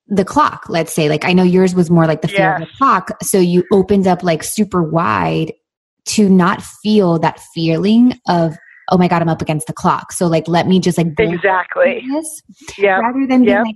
the 0.07 0.25
clock, 0.25 0.65
let's 0.69 0.93
say. 0.93 1.07
Like 1.09 1.25
I 1.25 1.33
know 1.33 1.43
yours 1.43 1.73
was 1.75 1.89
more 1.89 2.05
like 2.07 2.21
the 2.21 2.27
fear 2.27 2.55
of 2.55 2.61
the 2.61 2.67
clock. 2.77 3.11
So 3.23 3.39
you 3.39 3.63
opened 3.71 4.07
up 4.07 4.23
like 4.23 4.43
super 4.43 4.83
wide 4.83 5.53
to 6.07 6.29
not 6.29 6.61
feel 6.63 7.19
that 7.19 7.39
feeling 7.53 8.19
of, 8.27 8.55
oh 8.89 8.97
my 8.97 9.07
God, 9.07 9.21
I'm 9.21 9.29
up 9.29 9.41
against 9.41 9.67
the 9.67 9.73
clock. 9.73 10.11
So 10.11 10.27
like 10.27 10.47
let 10.47 10.67
me 10.67 10.79
just 10.79 10.97
like 10.97 11.07
exactly. 11.17 12.03
Yeah. 12.77 12.97
rather 12.99 13.25
than 13.27 13.45
being 13.45 13.57
Yep. 13.57 13.65
like 13.65 13.75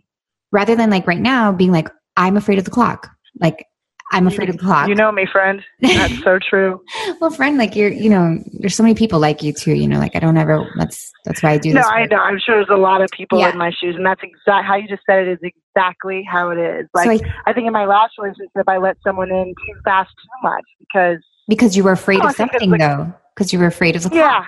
rather 0.51 0.75
than 0.75 0.89
like 0.89 1.07
right 1.07 1.19
now 1.21 1.51
being 1.51 1.71
like, 1.71 1.89
I'm 2.17 2.35
afraid 2.37 2.57
of 2.57 2.65
the 2.65 2.71
clock. 2.71 3.09
Like 3.39 3.65
I'm 4.12 4.27
afraid 4.27 4.50
of 4.50 4.57
the 4.57 4.63
clock. 4.63 4.88
You 4.88 4.95
know 4.95 5.12
me, 5.12 5.25
friend. 5.31 5.63
That's 5.81 6.21
so 6.24 6.38
true. 6.39 6.81
well, 7.19 7.31
friend, 7.31 7.57
like 7.57 7.75
you're, 7.75 7.89
you 7.91 8.09
know, 8.09 8.38
there's 8.59 8.75
so 8.75 8.83
many 8.83 8.93
people 8.95 9.19
like 9.19 9.41
you 9.41 9.51
too. 9.51 9.74
You 9.74 9.88
know, 9.88 9.97
like 10.00 10.15
I 10.15 10.19
don't 10.19 10.38
ever. 10.38 10.69
That's 10.77 11.12
that's 11.25 11.41
why 11.41 11.51
I 11.51 11.57
do 11.57 11.69
this. 11.69 11.75
No, 11.75 11.81
this. 11.81 11.89
I 11.91 12.05
know. 12.05 12.17
I'm 12.17 12.38
sure 12.39 12.55
there's 12.57 12.69
a 12.69 12.79
lot 12.79 13.01
of 13.01 13.09
people 13.12 13.39
Yeah. 13.39 13.51
in 13.51 13.57
my 13.57 13.71
shoes, 13.71 13.95
and 13.95 14.05
that's 14.05 14.21
exactly 14.24 14.63
how 14.67 14.75
you 14.75 14.88
just 14.88 15.01
said 15.09 15.27
it. 15.27 15.31
Is 15.43 15.51
exactly 15.75 16.24
how 16.29 16.50
it 16.51 16.59
is. 16.59 16.88
Like 16.93 17.19
so 17.19 17.25
I, 17.25 17.33
I 17.47 17.53
think 17.53 17.65
in 17.67 17.74
my 17.74 17.85
last 17.85 18.13
relationship, 18.19 18.63
I 18.67 18.77
let 18.77 18.97
someone 19.03 19.31
in 19.31 19.47
too 19.47 19.79
fast, 19.83 20.12
too 20.21 20.47
much 20.47 20.63
because 20.79 21.19
because 21.47 21.75
you 21.75 21.83
were 21.83 21.91
afraid 21.93 22.19
Oh, 22.21 22.27
of 22.27 22.35
something 22.35 22.69
like- 22.69 22.79
though, 22.79 23.12
because 23.35 23.51
you 23.51 23.59
were 23.59 23.65
afraid 23.67 23.95
of 23.95 24.03
the 24.03 24.09
clock. 24.09 24.19
yeah, 24.19 24.45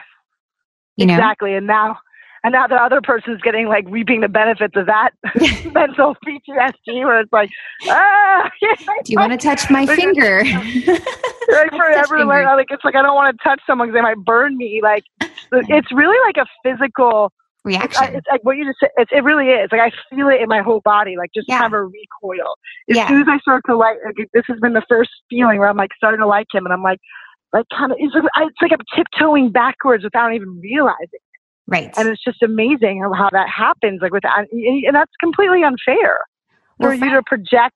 you 0.97 1.05
know. 1.07 1.15
exactly. 1.15 1.55
And 1.55 1.65
now, 1.67 1.97
and 2.47 2.53
now 2.53 2.65
the 2.67 2.75
other 2.75 3.01
person's 3.01 3.41
getting 3.41 3.67
like 3.67 3.85
reaping 3.89 4.21
the 4.21 4.29
benefits 4.29 4.73
of 4.75 4.85
that 4.87 5.11
mental 5.73 6.15
PTSD, 6.25 7.03
where 7.05 7.19
it's 7.19 7.31
like, 7.33 7.49
ah, 7.89 8.49
Do 8.61 9.11
you 9.11 9.17
want 9.19 9.33
to 9.33 9.37
touch 9.37 9.69
my 9.69 9.85
finger? 9.85 10.43
like 10.45 11.71
forever 11.71 12.25
like, 12.25 12.45
like 12.45 12.67
it's 12.69 12.83
like 12.83 12.95
I 12.95 13.01
don't 13.01 13.15
want 13.15 13.37
to 13.37 13.43
touch 13.43 13.59
someone 13.67 13.87
because 13.89 13.97
they 13.97 14.01
might 14.01 14.17
burn 14.25 14.57
me. 14.57 14.79
Like 14.83 15.03
it's 15.51 15.91
really 15.91 16.17
like 16.25 16.37
a 16.37 16.47
physical. 16.63 17.31
Reaction. 17.63 18.15
it's 18.15 18.27
like 18.31 18.41
what 18.45 18.55
you 18.55 18.63
just 18.65 18.77
said. 18.79 18.89
It's, 18.95 19.11
it 19.13 19.25
really 19.25 19.47
is. 19.49 19.67
Like 19.73 19.81
I 19.81 19.91
feel 20.15 20.29
it 20.29 20.41
in 20.41 20.47
my 20.47 20.61
whole 20.61 20.79
body. 20.85 21.15
Like 21.17 21.31
just 21.35 21.49
Yeah. 21.49 21.59
kind 21.59 21.73
of 21.73 21.79
a 21.79 21.83
recoil. 21.83 22.55
As 22.89 22.95
Yeah. 22.95 23.07
soon 23.09 23.21
as 23.21 23.27
I 23.29 23.39
start 23.39 23.63
to 23.65 23.75
like, 23.75 23.97
like, 24.05 24.15
this 24.33 24.43
has 24.47 24.57
been 24.61 24.71
the 24.71 24.83
first 24.87 25.09
feeling 25.29 25.59
where 25.59 25.67
I'm 25.67 25.75
like 25.75 25.91
starting 25.97 26.21
to 26.21 26.27
like 26.27 26.47
him, 26.53 26.65
and 26.65 26.71
I'm 26.73 26.81
like, 26.83 26.99
like 27.51 27.65
kind 27.77 27.91
of. 27.91 27.97
It's 27.99 28.15
like, 28.15 28.23
it's 28.37 28.61
like 28.61 28.71
I'm 28.71 28.85
tiptoeing 28.95 29.51
backwards 29.51 30.05
without 30.05 30.33
even 30.33 30.61
realizing. 30.61 31.19
Right. 31.67 31.91
And 31.97 32.07
it's 32.07 32.23
just 32.23 32.41
amazing 32.41 33.01
how, 33.01 33.29
that 33.31 33.47
happens. 33.49 33.99
Like 34.01 34.11
with 34.11 34.23
and, 34.25 34.47
and 34.51 34.95
that's 34.95 35.11
completely 35.19 35.63
unfair 35.63 36.19
for 36.81 36.93
you 36.93 37.11
to 37.11 37.21
project 37.25 37.75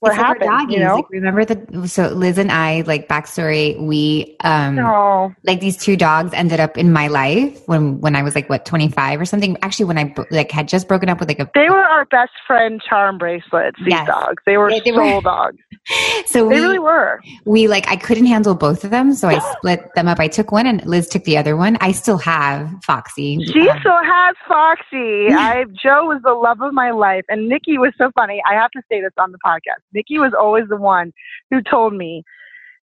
what 0.00 0.12
It's 0.12 0.18
like 0.18 0.26
happened. 0.26 0.50
doggies. 0.50 0.76
You 0.78 0.84
know. 0.84 0.94
Like, 0.96 1.10
remember 1.10 1.44
the 1.44 1.88
so 1.88 2.08
Liz 2.08 2.38
and 2.38 2.52
I 2.52 2.82
like 2.86 3.08
backstory. 3.08 3.80
We 3.80 4.36
um 4.44 4.76
no. 4.76 5.32
like 5.44 5.60
these 5.60 5.76
two 5.76 5.96
dogs 5.96 6.32
ended 6.34 6.60
up 6.60 6.76
in 6.76 6.92
my 6.92 7.08
life 7.08 7.60
when 7.66 8.00
when 8.00 8.14
I 8.14 8.22
was 8.22 8.34
like 8.34 8.48
what 8.50 8.64
25 8.66 9.20
or 9.20 9.24
something. 9.24 9.56
Actually, 9.62 9.86
when 9.86 9.98
I 9.98 10.14
like 10.30 10.50
had 10.50 10.68
just 10.68 10.86
broken 10.88 11.08
up 11.08 11.18
with 11.20 11.28
like 11.28 11.38
a 11.40 11.50
They 11.54 11.68
were 11.70 11.76
our 11.84 12.04
best 12.06 12.32
friend 12.46 12.80
charm 12.86 13.18
bracelets, 13.18 13.78
these 13.78 13.88
Yes. 13.88 14.06
dogs. 14.06 14.42
They 14.46 14.56
were 14.58 14.70
Yeah, 14.70 14.80
they 14.84 14.92
soul 14.92 15.16
were- 15.16 15.20
dogs. 15.22 15.56
so 16.26 16.48
They 16.48 16.56
we 16.56 16.60
really 16.60 16.78
were. 16.80 17.20
we 17.44 17.68
like 17.68 17.88
I 17.88 17.96
couldn't 17.96 18.26
handle 18.26 18.54
both 18.54 18.84
of 18.84 18.90
them, 18.90 19.14
so 19.14 19.28
I 19.28 19.38
split 19.56 19.80
them 19.94 20.08
up. 20.08 20.18
I 20.20 20.28
took 20.28 20.52
one 20.52 20.66
and 20.66 20.84
Liz 20.84 21.08
took 21.08 21.24
the 21.24 21.38
other 21.38 21.56
one. 21.56 21.76
I 21.80 21.92
still 21.92 22.18
have 22.18 22.68
Foxy. 22.84 23.38
She 23.52 23.68
Um, 23.68 23.78
still 23.80 24.02
has 24.04 24.34
Foxy. 24.48 25.28
I 25.32 25.64
Joe 25.82 26.06
was 26.06 26.20
the 26.24 26.32
love 26.34 26.60
of 26.60 26.74
my 26.74 26.90
life, 26.90 27.24
and 27.28 27.48
Nikki 27.48 27.78
was 27.78 27.92
so 27.96 28.10
funny. 28.14 28.42
I 28.50 28.54
have 28.54 28.70
to 28.72 28.82
say 28.90 29.00
this 29.00 29.12
on 29.18 29.32
the 29.32 29.38
podcast. 29.46 29.82
Nikki 29.92 30.18
was 30.18 30.32
always 30.38 30.64
the 30.68 30.76
one 30.76 31.12
who 31.50 31.60
told 31.62 31.94
me, 31.94 32.22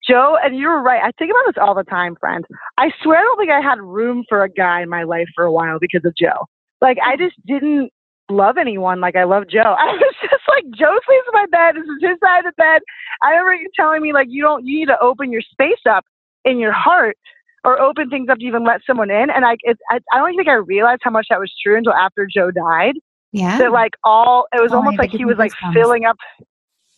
Joe, 0.09 0.37
and 0.43 0.57
you 0.57 0.69
were 0.69 0.83
right. 0.83 1.03
I 1.03 1.11
think 1.19 1.31
about 1.31 1.53
this 1.53 1.61
all 1.61 1.75
the 1.75 1.85
time, 1.85 2.17
friend. 2.21 2.45
I 2.79 2.91
swear 3.03 3.19
I 3.19 3.23
don't 3.23 3.39
think 3.39 3.51
I 3.51 3.61
had 3.61 3.81
room 3.81 4.25
for 4.29 4.45
a 4.45 4.49
guy 4.49 4.83
in 4.83 4.89
my 4.89 5.03
life 5.03 5.27
for 5.35 5.45
a 5.45 5.53
while 5.53 5.79
because 5.81 6.05
of 6.05 6.15
Joe. 6.17 6.47
Like 6.81 6.99
I 7.05 7.17
just 7.17 7.35
didn't 7.47 7.91
love 8.29 8.57
anyone 8.59 9.01
like 9.01 9.17
I 9.17 9.25
love 9.25 9.45
Joe. 9.49 9.61
I 9.79 9.87
was 9.87 10.15
just 10.23 10.43
like 10.49 10.65
Joe 10.75 10.99
sleeps 11.07 11.27
in 11.27 11.33
my 11.33 11.47
bed. 11.51 11.77
This 11.77 11.85
is 11.85 12.11
his 12.11 12.19
side 12.23 12.41
of 12.41 12.45
the 12.45 12.53
bed. 12.57 12.83
I 13.23 13.31
remember 13.31 13.55
you 13.55 13.69
telling 13.75 14.03
me 14.03 14.13
like 14.13 14.29
you 14.31 14.43
don't 14.43 14.65
you 14.67 14.81
need 14.81 14.87
to 14.87 14.99
open 15.01 15.33
your 15.33 15.43
space 15.43 15.83
up 15.89 16.05
in 16.45 16.59
your 16.59 16.73
heart 16.73 17.17
or 17.65 17.81
open 17.81 18.09
things 18.09 18.29
up 18.29 18.39
to 18.39 18.45
even 18.45 18.65
let 18.65 18.81
someone 18.87 19.11
in. 19.11 19.29
And 19.29 19.45
I, 19.45 19.57
it, 19.65 19.77
I, 19.91 19.99
I 20.13 20.19
don't 20.19 20.37
think 20.37 20.49
I 20.49 20.55
realized 20.55 21.01
how 21.03 21.11
much 21.11 21.27
that 21.31 21.41
was 21.41 21.53
true 21.61 21.77
until 21.77 21.95
after 21.95 22.25
Joe 22.33 22.53
died. 22.53 22.95
yeah, 23.33 23.59
That 23.59 23.73
like 23.73 23.95
all, 24.05 24.47
it 24.53 24.63
was 24.63 24.71
Oh, 24.73 24.77
almost 24.77 24.99
like 24.99 25.11
he 25.11 25.25
was 25.25 25.37
like 25.37 25.51
filling 25.75 26.05
up, 26.05 26.17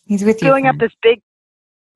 he's 0.09 0.25
with 0.25 0.41
you. 0.41 0.49
filling 0.49 0.65
up 0.65 0.77
this 0.77 0.91
big. 1.01 1.21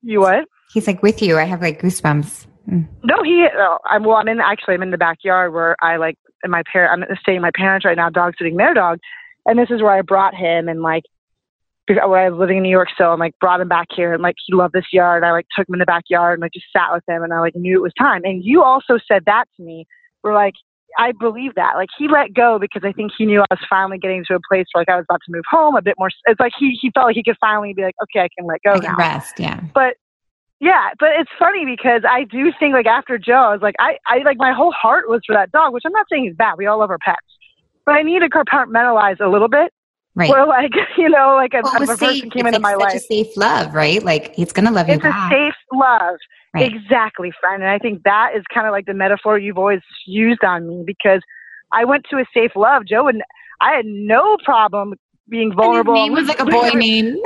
You 0.02 0.22
what? 0.22 0.46
He's 0.74 0.88
like 0.88 1.04
with 1.04 1.22
you. 1.22 1.38
I 1.38 1.44
have 1.44 1.62
like 1.62 1.82
goosebumps. 1.82 2.48
Mm. 2.70 2.88
No, 3.04 3.22
he. 3.24 3.46
Oh, 3.54 3.78
I'm 3.86 4.04
well. 4.06 4.16
I'm 4.16 4.30
in 4.30 4.40
actually. 4.40 4.76
I'm 4.76 4.84
in 4.84 4.92
the 4.92 4.98
backyard 4.98 5.52
where 5.54 5.76
I 5.82 5.98
like. 5.98 6.16
In 6.46 6.52
my 6.52 6.64
parent. 6.72 7.04
I'm 7.10 7.18
staying 7.22 7.38
with 7.38 7.44
my 7.44 7.52
parents 7.56 7.86
right 7.86 7.98
now. 7.98 8.10
Dog 8.10 8.36
sitting 8.38 8.56
their 8.58 8.74
dog, 8.74 9.00
and 9.46 9.60
this 9.60 9.70
is 9.70 9.82
where 9.82 9.92
I 9.92 10.02
brought 10.02 10.34
him 10.34 10.70
and 10.70 10.82
like. 10.82 11.04
because- 11.88 12.08
When 12.10 12.20
I 12.20 12.30
was 12.30 12.40
living 12.40 12.58
in 12.58 12.64
New 12.64 12.70
York, 12.70 12.88
so 12.98 13.12
I'm 13.12 13.20
like 13.20 13.38
brought 13.40 13.60
him 13.62 13.68
back 13.68 13.88
here, 13.94 14.14
and 14.14 14.24
like 14.24 14.36
he 14.46 14.54
loved 14.54 14.74
this 14.74 14.86
yard. 14.94 15.24
I 15.26 15.32
like 15.32 15.46
took 15.58 15.68
him 15.68 15.76
in 15.76 15.80
the 15.80 15.86
backyard 15.86 16.36
and 16.36 16.42
like 16.42 16.54
just 16.54 16.66
sat 16.72 16.94
with 16.94 17.04
him, 17.08 17.24
and 17.24 17.34
I 17.34 17.40
like 17.40 17.56
knew 17.56 17.78
it 17.78 17.82
was 17.82 17.94
time. 18.00 18.22
And 18.24 18.44
you 18.44 18.64
also 18.64 18.98
said 19.08 19.24
that 19.26 19.46
to 19.58 19.64
me. 19.64 19.86
We're 20.24 20.34
like, 20.34 20.54
I 20.98 21.12
believe 21.12 21.56
that. 21.56 21.74
Like 21.76 21.90
he 21.98 22.08
let 22.08 22.34
go 22.34 22.60
because 22.60 22.84
I 22.86 22.92
think 22.92 23.12
he 23.18 23.26
knew 23.26 23.42
I 23.42 23.46
was 23.50 23.60
finally 23.70 23.98
getting 23.98 24.24
to 24.28 24.36
a 24.36 24.40
place 24.50 24.66
where 24.72 24.82
like 24.82 24.90
I 24.90 24.96
was 24.96 25.06
about 25.10 25.22
to 25.26 25.32
move 25.32 25.44
home 25.50 25.76
a 25.76 25.82
bit 25.82 25.96
more. 25.98 26.10
It's 26.26 26.40
like 26.40 26.54
he 26.58 26.78
he 26.80 26.92
felt 26.92 27.08
like 27.08 27.16
he 27.16 27.24
could 27.24 27.38
finally 27.40 27.74
be 27.74 27.84
like, 27.84 27.96
okay, 28.04 28.22
I 28.22 28.30
can 28.38 28.48
let 28.48 28.62
go 28.64 28.74
I 28.74 28.92
now. 28.92 28.96
rest. 28.98 29.40
Yeah. 29.40 29.62
But 29.74 29.96
yeah, 30.60 30.92
but 30.98 31.10
it's 31.20 31.32
funny 31.38 31.66
because 31.66 32.04
I 32.10 32.24
do 32.24 32.52
think 32.58 32.74
like 32.74 32.86
after 32.86 33.18
Joe, 33.18 33.34
I 33.34 33.52
was 33.52 33.62
like, 33.62 33.76
I, 33.80 33.98
I 34.08 34.20
like 34.24 34.38
my 34.38 34.54
whole 34.54 34.72
heart 34.72 35.10
was 35.10 35.22
for 35.28 35.36
that 35.36 35.52
dog, 35.52 35.74
which 35.74 35.84
I'm 35.86 35.92
not 35.92 36.06
saying 36.10 36.28
is 36.28 36.36
bad. 36.38 36.54
We 36.58 36.68
all 36.68 36.80
love 36.80 36.90
our 36.90 37.00
pets, 37.04 37.20
but 37.86 37.96
I 37.96 38.02
need 38.02 38.20
to 38.20 38.30
compartmentalize 38.30 39.20
a 39.20 39.28
little 39.28 39.50
bit. 39.50 39.74
Right. 40.16 40.30
Like 40.30 40.72
you 40.98 41.10
know, 41.10 41.36
like 41.36 41.54
a, 41.54 41.62
Well, 41.64 41.84
a 41.84 41.98
person 41.98 42.30
came 42.30 42.46
It's 42.46 42.56
into 42.56 42.60
my 42.60 42.76
like 42.76 42.92
such 42.92 42.94
life, 42.94 43.04
a 43.04 43.06
safe 43.26 43.38
love, 43.38 43.74
right? 43.74 44.04
Like 44.04 44.34
he's 44.36 44.52
gonna 44.52 44.72
love 44.72 44.88
you 44.88 44.96
it's 44.96 45.04
a 45.06 45.10
back. 45.10 45.32
safe 45.32 45.56
love. 45.74 46.18
Right. 46.54 46.72
Exactly, 46.72 47.32
friend. 47.40 47.64
And 47.64 47.72
I 47.72 47.80
think 47.80 48.04
that 48.04 48.32
is 48.36 48.44
kind 48.54 48.68
of 48.68 48.72
like 48.72 48.86
the 48.86 48.94
metaphor 48.94 49.40
you've 49.40 49.58
always 49.58 49.82
used 50.06 50.44
on 50.44 50.68
me 50.68 50.84
because 50.86 51.22
I 51.72 51.86
went 51.86 52.06
to 52.12 52.18
a 52.18 52.26
safe 52.34 52.52
love, 52.56 52.84
Joe, 52.88 53.08
and 53.08 53.24
I 53.60 53.76
had 53.76 53.86
no 53.86 54.38
problem 54.44 54.94
being 55.30 55.52
vulnerable. 55.56 55.94
And 55.96 56.02
his 56.02 56.06
name 56.10 56.14
was 56.14 56.28
like 56.28 56.40
a 56.40 56.46
boy 56.46 56.70
name. 56.78 57.18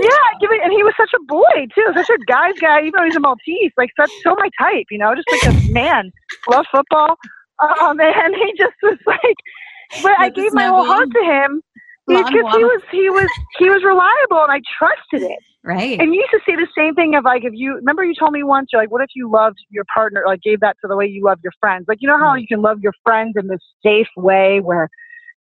Yeah, 0.00 0.38
give 0.40 0.50
it, 0.52 0.60
and 0.62 0.70
he 0.70 0.84
was 0.84 0.94
such 0.96 1.10
a 1.12 1.22
boy 1.24 1.66
too, 1.74 1.84
such 1.96 2.08
a 2.08 2.18
guy's 2.26 2.54
guy. 2.60 2.80
Even 2.82 2.92
though 2.96 3.04
he's 3.04 3.16
a 3.16 3.20
Maltese, 3.20 3.72
like 3.76 3.90
such 3.98 4.12
so 4.22 4.36
my 4.36 4.48
type, 4.60 4.86
you 4.92 4.98
know, 4.98 5.12
just 5.16 5.26
like 5.32 5.52
a 5.52 5.72
man, 5.72 6.12
love 6.48 6.66
football. 6.70 7.16
Um, 7.58 7.98
and 7.98 8.34
he 8.34 8.52
just 8.56 8.74
was 8.82 8.98
like, 9.06 10.02
but 10.02 10.12
I 10.20 10.28
gave 10.30 10.52
my 10.52 10.66
whole 10.66 10.84
heart 10.84 11.08
to 11.10 11.20
him 11.24 11.62
because 12.08 12.32
he 12.56 12.64
was 12.64 12.82
he 12.90 13.10
was 13.10 13.28
he 13.58 13.68
was 13.70 13.82
reliable, 13.84 14.42
and 14.44 14.52
I 14.52 14.60
trusted 14.78 15.22
it. 15.30 15.38
right. 15.62 16.00
And 16.00 16.14
you 16.14 16.20
used 16.20 16.30
to 16.32 16.40
say 16.46 16.56
the 16.56 16.68
same 16.76 16.94
thing 16.94 17.14
of 17.14 17.24
like 17.24 17.44
if 17.44 17.52
you 17.54 17.74
remember 17.76 18.04
you 18.04 18.14
told 18.18 18.32
me 18.32 18.42
once 18.42 18.68
you're 18.72 18.82
like 18.82 18.90
what 18.90 19.02
if 19.02 19.10
you 19.14 19.30
loved 19.30 19.58
your 19.70 19.84
partner 19.92 20.24
like 20.26 20.40
gave 20.42 20.60
that 20.60 20.76
to 20.82 20.88
the 20.88 20.96
way 20.96 21.06
you 21.06 21.22
love 21.24 21.38
your 21.42 21.52
friends 21.60 21.84
like 21.88 21.98
you 22.00 22.08
know 22.08 22.18
how 22.18 22.32
Right. 22.32 22.40
you 22.40 22.46
can 22.48 22.62
love 22.62 22.80
your 22.80 22.94
friends 23.04 23.34
in 23.36 23.48
this 23.48 23.60
safe 23.84 24.08
way 24.16 24.60
where 24.60 24.88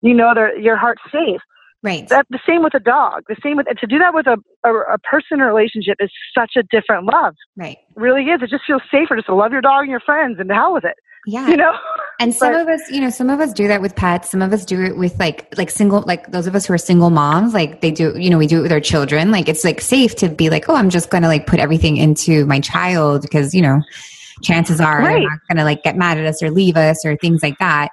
you 0.01 0.13
know 0.13 0.33
they're 0.33 0.57
your 0.57 0.77
heart's 0.77 1.01
safe 1.11 1.41
Right. 1.83 2.07
That 2.09 2.25
the 2.31 2.39
same 2.47 2.63
with 2.63 2.73
a 2.73 2.79
dog. 2.79 3.21
The 3.29 3.35
same 3.43 3.57
with 3.57 3.67
to 3.67 3.85
do 3.85 3.99
that 3.99 4.11
with 4.15 4.25
a 4.25 4.37
a, 4.63 4.73
a 4.95 4.97
person 4.97 5.37
relationship 5.39 5.97
is 5.99 6.09
such 6.35 6.53
a 6.57 6.63
different 6.63 7.05
love. 7.05 7.35
Right. 7.55 7.77
It 7.95 7.99
really 7.99 8.23
is. 8.23 8.41
It 8.41 8.49
just 8.49 8.63
feels 8.65 8.81
safer 8.89 9.15
just 9.15 9.27
to 9.27 9.35
love 9.35 9.51
your 9.51 9.61
dog 9.61 9.81
and 9.83 9.91
your 9.91 9.99
friends 9.99 10.37
and 10.39 10.49
to 10.49 10.55
hell 10.55 10.73
with 10.73 10.83
it. 10.83 10.95
Yeah. 11.25 11.47
You 11.47 11.57
know. 11.57 11.73
And 12.19 12.33
some 12.33 12.53
But- 12.53 12.61
of 12.61 12.67
us, 12.69 12.81
you 12.89 13.01
know, 13.01 13.09
some 13.09 13.29
of 13.29 13.39
us 13.41 13.51
do 13.51 13.67
that 13.67 13.81
with 13.81 13.95
pets. 13.95 14.29
Some 14.29 14.41
of 14.41 14.53
us 14.53 14.63
do 14.63 14.81
it 14.83 14.95
with 14.95 15.19
like, 15.19 15.53
like 15.57 15.69
single, 15.69 16.01
like 16.07 16.31
those 16.31 16.47
of 16.47 16.55
us 16.55 16.65
who 16.65 16.73
are 16.73 16.77
single 16.77 17.09
moms, 17.09 17.53
like 17.53 17.81
they 17.81 17.91
do, 17.91 18.13
you 18.17 18.29
know, 18.29 18.37
we 18.37 18.47
do 18.47 18.59
it 18.59 18.61
with 18.61 18.71
our 18.71 18.79
children. 18.79 19.31
Like 19.31 19.49
it's 19.49 19.65
like 19.65 19.81
safe 19.81 20.15
to 20.17 20.29
be 20.29 20.49
like, 20.49 20.69
oh, 20.69 20.75
I'm 20.75 20.89
just 20.89 21.09
going 21.09 21.23
to 21.23 21.27
like 21.27 21.45
put 21.45 21.59
everything 21.59 21.97
into 21.97 22.45
my 22.45 22.61
child 22.61 23.21
because, 23.21 23.53
you 23.53 23.61
know, 23.61 23.81
chances 24.43 24.79
are 24.79 25.01
they're 25.03 25.19
not 25.19 25.39
going 25.49 25.57
to 25.57 25.63
like 25.65 25.83
get 25.83 25.97
mad 25.97 26.17
at 26.17 26.25
us 26.25 26.41
or 26.41 26.51
leave 26.51 26.77
us 26.77 27.05
or 27.05 27.17
things 27.17 27.43
like 27.43 27.57
that. 27.59 27.89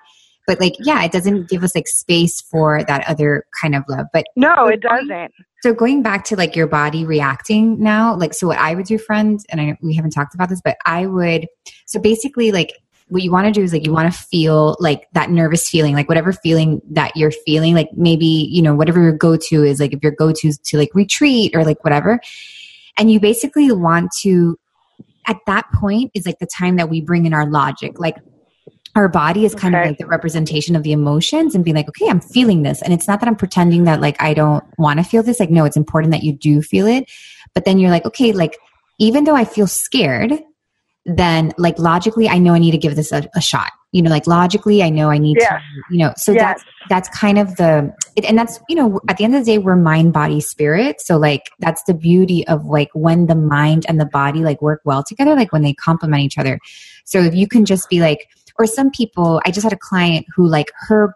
But 0.46 0.60
like, 0.60 0.74
yeah, 0.80 1.02
it 1.04 1.10
doesn't 1.12 1.48
give 1.48 1.64
us 1.64 1.74
like 1.74 1.88
space 1.88 2.40
for 2.40 2.82
that 2.84 3.08
other 3.08 3.44
kind 3.60 3.74
of 3.74 3.82
love. 3.88 4.06
But 4.12 4.26
No, 4.36 4.66
it 4.66 4.80
doesn't. 4.82 5.32
so 5.62 5.72
going 5.72 6.02
back 6.02 6.24
to 6.26 6.36
like 6.36 6.54
your 6.56 6.66
body 6.66 7.04
reacting 7.04 7.80
now, 7.82 8.14
like 8.16 8.34
so 8.34 8.46
what 8.48 8.58
I 8.58 8.74
would 8.74 8.86
do, 8.86 8.98
friends, 8.98 9.46
and 9.50 9.60
I 9.60 9.76
we 9.82 9.94
haven't 9.94 10.10
talked 10.12 10.34
about 10.34 10.48
this, 10.48 10.60
but 10.60 10.76
I 10.86 11.06
would 11.06 11.46
so 11.86 12.00
basically 12.00 12.50
like 12.52 12.72
what 13.12 13.22
you 13.22 13.30
want 13.30 13.44
to 13.46 13.52
do 13.52 13.62
is 13.62 13.74
like 13.74 13.84
you 13.84 13.92
want 13.92 14.10
to 14.10 14.18
feel 14.18 14.74
like 14.80 15.06
that 15.12 15.28
nervous 15.28 15.68
feeling, 15.68 15.94
like 15.94 16.08
whatever 16.08 16.32
feeling 16.32 16.80
that 16.90 17.14
you're 17.14 17.30
feeling, 17.30 17.74
like 17.74 17.90
maybe, 17.94 18.48
you 18.50 18.62
know, 18.62 18.74
whatever 18.74 19.02
your 19.02 19.12
go 19.12 19.36
to 19.36 19.62
is, 19.62 19.80
like 19.80 19.92
if 19.92 20.02
your 20.02 20.12
go 20.12 20.32
to 20.32 20.48
is 20.48 20.56
to 20.58 20.78
like 20.78 20.88
retreat 20.94 21.54
or 21.54 21.62
like 21.62 21.84
whatever. 21.84 22.18
And 22.96 23.12
you 23.12 23.20
basically 23.20 23.70
want 23.70 24.10
to 24.22 24.58
at 25.26 25.36
that 25.46 25.70
point 25.74 26.10
is 26.14 26.24
like 26.24 26.38
the 26.38 26.46
time 26.46 26.76
that 26.76 26.88
we 26.88 27.02
bring 27.02 27.26
in 27.26 27.34
our 27.34 27.46
logic. 27.46 28.00
Like 28.00 28.16
our 28.96 29.08
body 29.08 29.44
is 29.44 29.54
kind 29.54 29.74
of 29.74 29.84
like 29.84 29.98
the 29.98 30.06
representation 30.06 30.74
of 30.74 30.82
the 30.82 30.92
emotions 30.92 31.54
and 31.54 31.62
being 31.62 31.76
like, 31.76 31.88
okay, 31.90 32.08
I'm 32.08 32.20
feeling 32.20 32.62
this. 32.62 32.80
And 32.80 32.94
it's 32.94 33.06
not 33.06 33.20
that 33.20 33.28
I'm 33.28 33.36
pretending 33.36 33.84
that 33.84 34.00
like 34.00 34.20
I 34.22 34.32
don't 34.32 34.64
want 34.78 35.00
to 35.00 35.04
feel 35.04 35.22
this. 35.22 35.38
Like, 35.38 35.50
no, 35.50 35.66
it's 35.66 35.76
important 35.76 36.12
that 36.12 36.22
you 36.22 36.32
do 36.32 36.62
feel 36.62 36.86
it. 36.86 37.10
But 37.54 37.66
then 37.66 37.78
you're 37.78 37.90
like, 37.90 38.06
okay, 38.06 38.32
like 38.32 38.56
even 38.98 39.24
though 39.24 39.36
I 39.36 39.44
feel 39.44 39.66
scared, 39.66 40.32
then 41.04 41.52
like 41.58 41.78
logically, 41.78 42.28
I 42.28 42.38
know 42.38 42.54
I 42.54 42.58
need 42.58 42.70
to 42.72 42.78
give 42.78 42.96
this 42.96 43.12
a, 43.12 43.28
a 43.34 43.40
shot. 43.40 43.72
You 43.90 44.00
know, 44.00 44.08
like 44.08 44.26
logically, 44.26 44.82
I 44.82 44.88
know 44.88 45.10
I 45.10 45.18
need 45.18 45.38
to, 45.38 45.60
you 45.90 45.98
know, 45.98 46.14
so 46.16 46.32
Yes. 46.32 46.40
that's, 46.40 46.64
that's 46.88 47.18
kind 47.18 47.38
of 47.38 47.56
the, 47.56 47.94
it, 48.16 48.24
and 48.24 48.38
that's, 48.38 48.58
you 48.68 48.74
know, 48.74 49.00
at 49.08 49.18
the 49.18 49.24
end 49.24 49.34
of 49.34 49.44
the 49.44 49.52
day, 49.52 49.58
we're 49.58 49.76
mind, 49.76 50.14
body, 50.14 50.40
spirit. 50.40 51.00
So 51.00 51.18
like, 51.18 51.50
that's 51.58 51.82
the 51.84 51.92
beauty 51.92 52.46
of 52.48 52.64
like 52.64 52.88
when 52.94 53.26
the 53.26 53.34
mind 53.34 53.84
and 53.88 54.00
the 54.00 54.06
body 54.06 54.40
like 54.40 54.62
work 54.62 54.80
well 54.84 55.02
together, 55.02 55.34
like 55.34 55.52
when 55.52 55.60
they 55.60 55.74
complement 55.74 56.22
each 56.22 56.38
other. 56.38 56.58
So 57.04 57.20
if 57.20 57.34
you 57.34 57.46
can 57.46 57.66
just 57.66 57.90
be 57.90 58.00
like, 58.00 58.28
or 58.58 58.66
some 58.66 58.90
people, 58.90 59.42
I 59.44 59.50
just 59.50 59.64
had 59.64 59.74
a 59.74 59.78
client 59.78 60.24
who 60.34 60.46
like 60.46 60.70
her, 60.88 61.14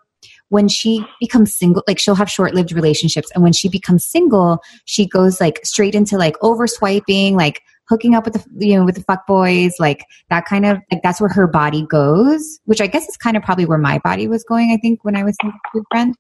when 0.49 0.69
she 0.69 1.05
becomes 1.19 1.57
single, 1.57 1.83
like 1.89 1.99
she'll 1.99 2.15
have 2.15 2.31
short 2.31 2.55
lived 2.55 2.73
relationships. 2.73 3.31
And 3.35 3.43
when 3.43 3.53
she 3.53 3.69
becomes 3.69 4.05
single, 4.05 4.63
she 4.85 5.07
goes 5.07 5.41
like 5.41 5.61
straight 5.65 5.95
into 5.95 6.19
like 6.19 6.37
over 6.43 6.67
swiping, 6.67 7.37
like 7.37 7.63
hooking 7.89 8.15
up 8.15 8.25
with 8.25 8.35
the, 8.35 8.67
you 8.67 8.77
know, 8.77 8.85
with 8.85 8.97
the 8.97 9.03
fuck 9.03 9.27
boys, 9.27 9.75
like 9.79 10.05
that 10.31 10.45
kind 10.45 10.67
of, 10.67 10.79
like 10.91 11.03
that's 11.03 11.21
where 11.21 11.31
her 11.31 11.47
body 11.47 11.87
goes, 11.87 12.59
which 12.65 12.81
I 12.81 12.87
guess 12.87 13.09
is 13.09 13.17
kind 13.17 13.37
of 13.37 13.43
probably 13.43 13.67
where 13.67 13.79
my 13.79 13.99
body 13.99 14.29
was 14.29 14.45
going, 14.45 14.73
I 14.73 14.77
think, 14.77 15.05
when 15.05 15.17
I 15.17 15.23
was 15.23 15.37
a 15.45 15.81
friend. 15.91 16.15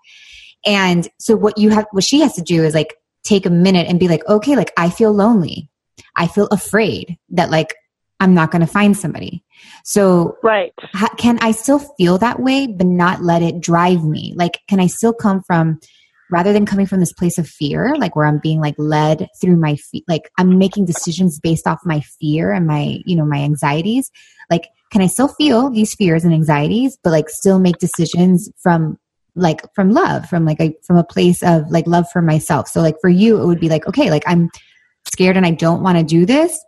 And 0.64 1.08
so 1.18 1.36
what 1.36 1.58
you 1.58 1.70
have, 1.70 1.86
what 1.92 2.04
she 2.04 2.20
has 2.20 2.34
to 2.34 2.42
do 2.42 2.64
is 2.64 2.74
like 2.74 2.94
take 3.24 3.46
a 3.46 3.50
minute 3.50 3.86
and 3.88 4.00
be 4.00 4.08
like, 4.08 4.26
okay, 4.28 4.56
like 4.56 4.72
I 4.76 4.90
feel 4.90 5.12
lonely. 5.12 5.68
I 6.16 6.26
feel 6.26 6.46
afraid 6.46 7.16
that 7.30 7.50
like 7.50 7.74
I'm 8.20 8.34
not 8.34 8.50
going 8.50 8.60
to 8.60 8.66
find 8.66 8.96
somebody. 8.96 9.44
So 9.84 10.38
Right. 10.42 10.72
ha- 10.94 11.14
can 11.18 11.38
I 11.40 11.50
still 11.50 11.78
feel 11.78 12.18
that 12.18 12.40
way, 12.40 12.66
but 12.66 12.86
not 12.86 13.22
let 13.22 13.42
it 13.42 13.60
drive 13.60 14.04
me? 14.04 14.32
Like, 14.36 14.60
can 14.68 14.80
I 14.80 14.86
still 14.86 15.12
come 15.12 15.42
from, 15.46 15.80
rather 16.30 16.52
than 16.52 16.66
coming 16.66 16.86
from 16.86 17.00
this 17.00 17.12
place 17.12 17.38
of 17.38 17.48
fear, 17.48 17.94
like 17.96 18.16
where 18.16 18.26
I'm 18.26 18.38
being 18.38 18.60
like 18.60 18.74
led 18.78 19.28
through 19.40 19.56
my 19.56 19.76
feet, 19.76 20.04
like 20.08 20.30
I'm 20.38 20.58
making 20.58 20.86
decisions 20.86 21.38
based 21.38 21.66
off 21.66 21.80
my 21.84 22.00
fear 22.00 22.52
and 22.52 22.66
my, 22.66 23.00
you 23.04 23.16
know, 23.16 23.24
my 23.24 23.38
anxieties. 23.38 24.10
Like, 24.50 24.68
can 24.90 25.02
I 25.02 25.06
still 25.06 25.28
feel 25.28 25.70
these 25.70 25.94
fears 25.94 26.24
and 26.24 26.32
anxieties, 26.32 26.98
but 27.02 27.10
like 27.10 27.28
still 27.28 27.58
make 27.58 27.78
decisions 27.78 28.50
from 28.58 28.98
like 29.34 29.62
from 29.74 29.90
love, 29.90 30.28
from 30.28 30.44
like 30.44 30.60
a, 30.60 30.74
from 30.84 30.96
a 30.96 31.04
place 31.04 31.42
of 31.42 31.70
like 31.70 31.86
love 31.86 32.06
for 32.12 32.22
myself. 32.22 32.68
So 32.68 32.80
like 32.80 32.96
for 33.00 33.10
you, 33.10 33.40
it 33.40 33.46
would 33.46 33.60
be 33.60 33.68
like, 33.68 33.86
okay, 33.86 34.10
like 34.10 34.24
I'm 34.26 34.50
scared 35.06 35.36
and 35.36 35.46
I 35.46 35.50
don't 35.50 35.82
want 35.82 35.98
to 35.98 36.04
do 36.04 36.24
this, 36.26 36.58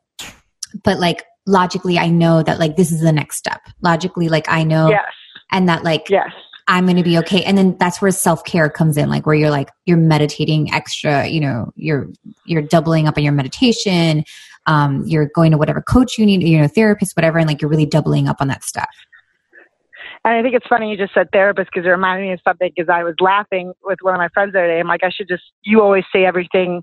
but 0.85 0.99
like 0.99 1.25
logically, 1.47 1.99
I 1.99 2.09
know 2.09 2.43
that 2.43 2.59
like 2.59 2.77
this 2.77 2.93
is 2.93 3.01
the 3.01 3.13
next 3.13 3.39
step. 3.39 3.61
Logically, 3.81 4.29
like 4.29 4.49
I 4.49 4.65
know, 4.65 4.91
Yes. 4.91 5.05
and 5.51 5.69
that 5.69 5.83
like 5.83 6.11
Yes. 6.11 6.31
I'm 6.69 6.85
going 6.85 6.97
to 6.99 7.03
be 7.03 7.19
okay. 7.19 7.43
And 7.43 7.57
then 7.57 7.77
that's 7.81 8.01
where 8.01 8.11
self 8.11 8.45
care 8.45 8.69
comes 8.69 8.97
in, 8.99 9.09
like 9.09 9.25
where 9.27 9.35
you're 9.35 9.51
like 9.51 9.71
you're 9.87 9.97
meditating 9.97 10.73
extra. 10.73 11.27
You 11.27 11.41
know, 11.41 11.73
you're 11.75 12.09
you're 12.45 12.63
doubling 12.63 13.09
up 13.09 13.17
on 13.17 13.25
your 13.25 13.33
meditation. 13.33 14.25
Um, 14.67 15.03
you're 15.07 15.31
going 15.35 15.51
to 15.53 15.59
whatever 15.59 15.81
coach 15.81 16.19
you 16.19 16.27
need, 16.27 16.43
you 16.43 16.61
know, 16.61 16.69
therapist, 16.69 17.17
whatever, 17.17 17.39
and 17.39 17.49
like 17.49 17.63
you're 17.63 17.71
really 17.71 17.87
doubling 17.87 18.29
up 18.29 18.37
on 18.41 18.49
that 18.49 18.63
stuff. 18.63 18.95
And 20.25 20.35
I 20.35 20.43
think 20.43 20.55
it's 20.55 20.67
funny 20.67 20.91
you 20.91 20.97
just 20.99 21.15
said 21.15 21.29
therapist 21.33 21.71
because 21.73 21.87
it 21.87 21.91
reminded 21.91 22.27
me 22.27 22.33
of 22.35 22.41
something 22.47 22.71
because 22.77 22.91
I 22.93 23.03
was 23.03 23.15
laughing 23.19 23.73
with 23.83 23.99
one 24.03 24.15
of 24.15 24.19
my 24.19 24.29
friends 24.29 24.53
the 24.53 24.59
other 24.59 24.69
day. 24.69 24.81
I'm 24.81 24.87
like, 24.87 25.05
I 25.05 25.11
should 25.11 25.29
just, 25.29 25.45
you 25.63 25.81
always 25.81 26.05
say 26.13 26.27
everything. 26.27 26.83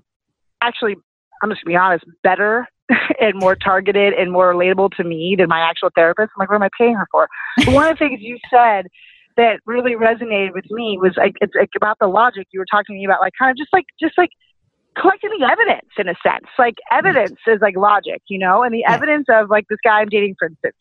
Actually, 0.60 0.96
I'm 1.42 1.50
just 1.50 1.64
going 1.64 1.74
to 1.74 1.76
be 1.76 1.76
honest, 1.76 2.04
better 2.24 2.66
and 3.20 3.34
more 3.36 3.54
targeted 3.54 4.14
and 4.14 4.32
more 4.32 4.52
relatable 4.52 4.96
to 4.96 5.04
me 5.04 5.36
than 5.38 5.48
my 5.48 5.60
actual 5.60 5.90
therapist. 5.94 6.30
I'm 6.34 6.40
like, 6.40 6.48
what 6.48 6.56
am 6.56 6.62
I 6.62 6.70
paying 6.76 6.94
her 6.94 7.06
for? 7.12 7.28
But 7.58 7.68
one 7.68 7.88
of 7.88 7.96
the 7.96 8.04
things 8.04 8.20
you 8.20 8.38
said 8.50 8.86
that 9.36 9.60
really 9.66 9.94
resonated 9.94 10.54
with 10.54 10.64
me 10.70 10.98
was 11.00 11.12
like, 11.16 11.34
it's 11.40 11.54
like 11.54 11.70
about 11.76 11.98
the 12.00 12.06
logic 12.08 12.46
you 12.52 12.60
were 12.60 12.66
talking 12.70 12.94
to 12.94 12.98
me 12.98 13.04
about, 13.04 13.20
like 13.20 13.32
kind 13.38 13.50
of 13.50 13.56
just 13.56 13.72
like, 13.72 13.84
just 14.00 14.16
like 14.16 14.30
collecting 14.98 15.30
the 15.38 15.46
evidence 15.46 15.90
in 15.98 16.08
a 16.08 16.14
sense. 16.22 16.46
Like 16.58 16.76
evidence 16.90 17.38
is 17.46 17.60
like 17.60 17.76
logic, 17.76 18.22
you 18.28 18.38
know, 18.38 18.62
and 18.62 18.72
the 18.74 18.84
Yeah. 18.86 18.94
evidence 18.94 19.26
of 19.28 19.50
like 19.50 19.64
this 19.68 19.78
guy 19.84 20.00
I'm 20.00 20.08
dating, 20.08 20.36
for 20.38 20.48
instance, 20.48 20.76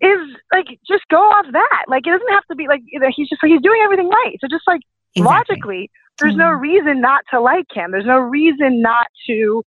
is 0.00 0.36
like 0.52 0.66
just 0.88 1.04
go 1.10 1.18
off 1.18 1.46
that. 1.52 1.84
Like 1.88 2.06
it 2.06 2.10
doesn't 2.10 2.32
have 2.32 2.44
to 2.50 2.56
be 2.56 2.66
like 2.68 2.82
he's 3.14 3.28
just 3.28 3.42
like 3.42 3.50
he's 3.50 3.62
doing 3.62 3.80
everything 3.84 4.08
right. 4.08 4.36
So 4.40 4.48
just 4.50 4.66
like 4.66 4.80
Exactly. 5.14 5.24
logically, 5.24 5.90
there's 6.18 6.36
no 6.36 6.50
Mhm. 6.50 6.60
reason 6.60 7.00
not 7.00 7.22
to 7.30 7.40
like 7.40 7.66
him. 7.72 7.92
There's 7.92 8.06
no 8.06 8.18
reason 8.18 8.82
not 8.82 9.06
to 9.28 9.62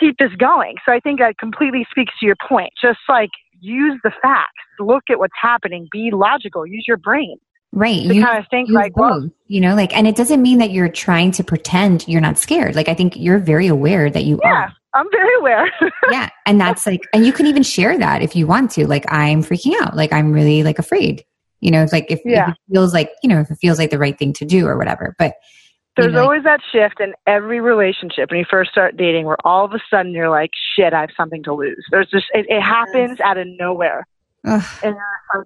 keep 0.00 0.16
this 0.18 0.34
going. 0.36 0.76
So 0.84 0.92
I 0.92 1.00
think 1.00 1.20
that 1.20 1.38
completely 1.38 1.86
speaks 1.90 2.12
to 2.20 2.26
your 2.26 2.36
point. 2.48 2.72
Just 2.80 3.00
like 3.08 3.30
use 3.60 4.00
the 4.02 4.10
facts, 4.22 4.64
look 4.80 5.04
at 5.10 5.18
what's 5.18 5.36
happening, 5.40 5.88
be 5.92 6.10
logical, 6.12 6.66
use 6.66 6.84
your 6.88 6.96
brain 6.96 7.38
Right. 7.72 8.02
You, 8.02 8.22
kind 8.22 8.38
of 8.38 8.46
think 8.50 8.68
like, 8.70 8.96
well, 8.96 9.30
you 9.46 9.60
know, 9.60 9.74
like, 9.74 9.96
and 9.96 10.06
it 10.06 10.14
doesn't 10.14 10.42
mean 10.42 10.58
that 10.58 10.70
you're 10.72 10.90
trying 10.90 11.30
to 11.32 11.42
pretend 11.44 12.06
you're 12.06 12.20
not 12.20 12.36
scared. 12.38 12.74
Like, 12.74 12.88
I 12.88 12.94
think 12.94 13.16
you're 13.16 13.38
very 13.38 13.66
aware 13.66 14.10
that 14.10 14.24
you 14.24 14.38
are 14.42 14.50
yeah, 14.52 14.60
are. 14.64 14.72
I'm 14.94 15.10
very 15.10 15.34
aware. 15.38 15.70
yeah 16.10 16.28
and 16.46 16.60
that's 16.60 16.86
like 16.86 17.00
and 17.14 17.24
you 17.24 17.32
can 17.32 17.46
even 17.46 17.62
share 17.62 17.96
that 17.96 18.20
if 18.22 18.34
you 18.36 18.46
want 18.46 18.70
to 18.72 18.86
like 18.86 19.04
i'm 19.08 19.42
freaking 19.42 19.72
out 19.80 19.96
like 19.96 20.12
i'm 20.12 20.32
really 20.32 20.62
like 20.64 20.78
afraid 20.78 21.24
you 21.60 21.70
know 21.70 21.82
it's 21.82 21.92
like 21.92 22.04
if, 22.10 22.20
if 22.24 22.48
it 22.48 22.56
feels 22.70 22.92
like 22.92 23.10
you 23.22 23.28
know 23.28 23.40
if 23.40 23.50
it 23.50 23.56
feels 23.60 23.78
like 23.78 23.90
the 23.90 23.98
right 23.98 24.18
thing 24.18 24.32
to 24.32 24.44
do 24.44 24.66
or 24.66 24.76
whatever 24.76 25.14
but 25.18 25.34
you 25.96 26.02
There's 26.02 26.12
know, 26.12 26.18
like- 26.20 26.24
always 26.24 26.42
that 26.44 26.60
shift 26.72 27.00
in 27.00 27.14
every 27.26 27.60
relationship 27.60 28.30
when 28.30 28.40
you 28.40 28.46
first 28.50 28.70
start 28.72 28.96
dating 28.96 29.26
where 29.26 29.36
all 29.44 29.64
of 29.64 29.72
a 29.72 29.78
sudden 29.90 30.12
you're 30.12 30.30
like, 30.30 30.50
shit, 30.74 30.92
I 30.94 31.00
have 31.02 31.10
something 31.14 31.42
to 31.44 31.52
lose. 31.52 31.84
There's 31.90 32.08
just, 32.08 32.24
it, 32.32 32.46
it 32.48 32.62
happens 32.62 33.20
out 33.20 33.36
of 33.36 33.46
nowhere. 33.58 34.06
ugh, 34.46 34.64
And 34.82 34.96
uh, 35.34 35.42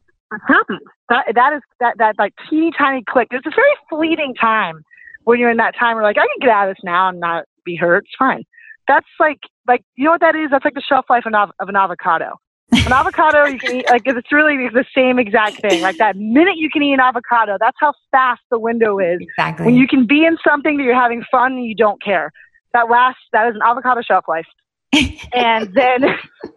happens. 0.47 0.81
That, 1.09 1.27
that 1.35 1.53
is, 1.55 1.63
that, 1.81 1.99
that 1.99 2.17
like 2.19 2.35
teeny 2.49 2.73
tiny 2.77 3.03
click. 3.09 3.29
It's 3.31 3.47
a 3.47 3.51
very 3.51 3.75
fleeting 3.89 4.35
time 4.35 4.83
when 5.25 5.39
you're 5.39 5.51
in 5.51 5.57
that 5.59 5.75
time 5.79 5.97
where 5.97 6.05
like, 6.05 6.19
I 6.19 6.27
can 6.27 6.41
get 6.41 6.51
out 6.51 6.69
of 6.69 6.77
this 6.77 6.85
now 6.85 7.09
and 7.09 7.21
not 7.21 7.45
be 7.65 7.77
hurt. 7.77 8.05
It's 8.05 8.15
fine. 8.19 8.45
That's 8.89 9.07
like, 9.19 9.41
like, 9.67 9.83
you 9.97 10.05
know 10.05 10.13
what 10.13 10.21
that 10.21 10.37
is? 10.37 10.51
That's 10.51 10.65
like 10.65 10.75
the 10.75 10.83
shelf 10.87 11.07
life 11.11 11.25
of, 11.27 11.35
of 11.35 11.69
an 11.69 11.77
avocado. 11.77 12.39
An 12.73 12.93
avocado, 12.93 13.45
you 13.45 13.59
can 13.59 13.77
eat, 13.77 13.87
like, 13.89 14.03
it's 14.05 14.33
really 14.33 14.69
the 14.69 14.85
same 14.95 15.19
exact 15.19 15.61
thing. 15.61 15.83
Like 15.83 15.99
that 15.99 16.17
minute 16.17 16.57
you 16.57 16.71
can 16.71 16.83
eat 16.83 16.95
an 16.95 17.01
avocado, 17.01 17.57
that's 17.61 17.77
how 17.81 17.93
fast 18.11 18.43
the 18.51 18.59
window 18.59 18.99
is 18.99 19.19
exactly 19.21 19.67
when 19.67 19.75
you 19.77 19.87
can 19.87 20.07
be 20.07 20.25
in 20.25 20.37
something 20.47 20.77
that 20.77 20.83
you're 20.83 20.95
having 20.95 21.25
fun 21.31 21.53
and 21.53 21.65
you 21.65 21.75
don't 21.75 22.03
care. 22.03 22.33
That 22.73 22.91
lasts. 22.91 23.23
That 23.33 23.49
is 23.49 23.55
an 23.55 23.63
avocado 23.65 24.03
shelf 24.03 24.27
life, 24.29 24.47
and 25.33 25.73
then 25.75 26.05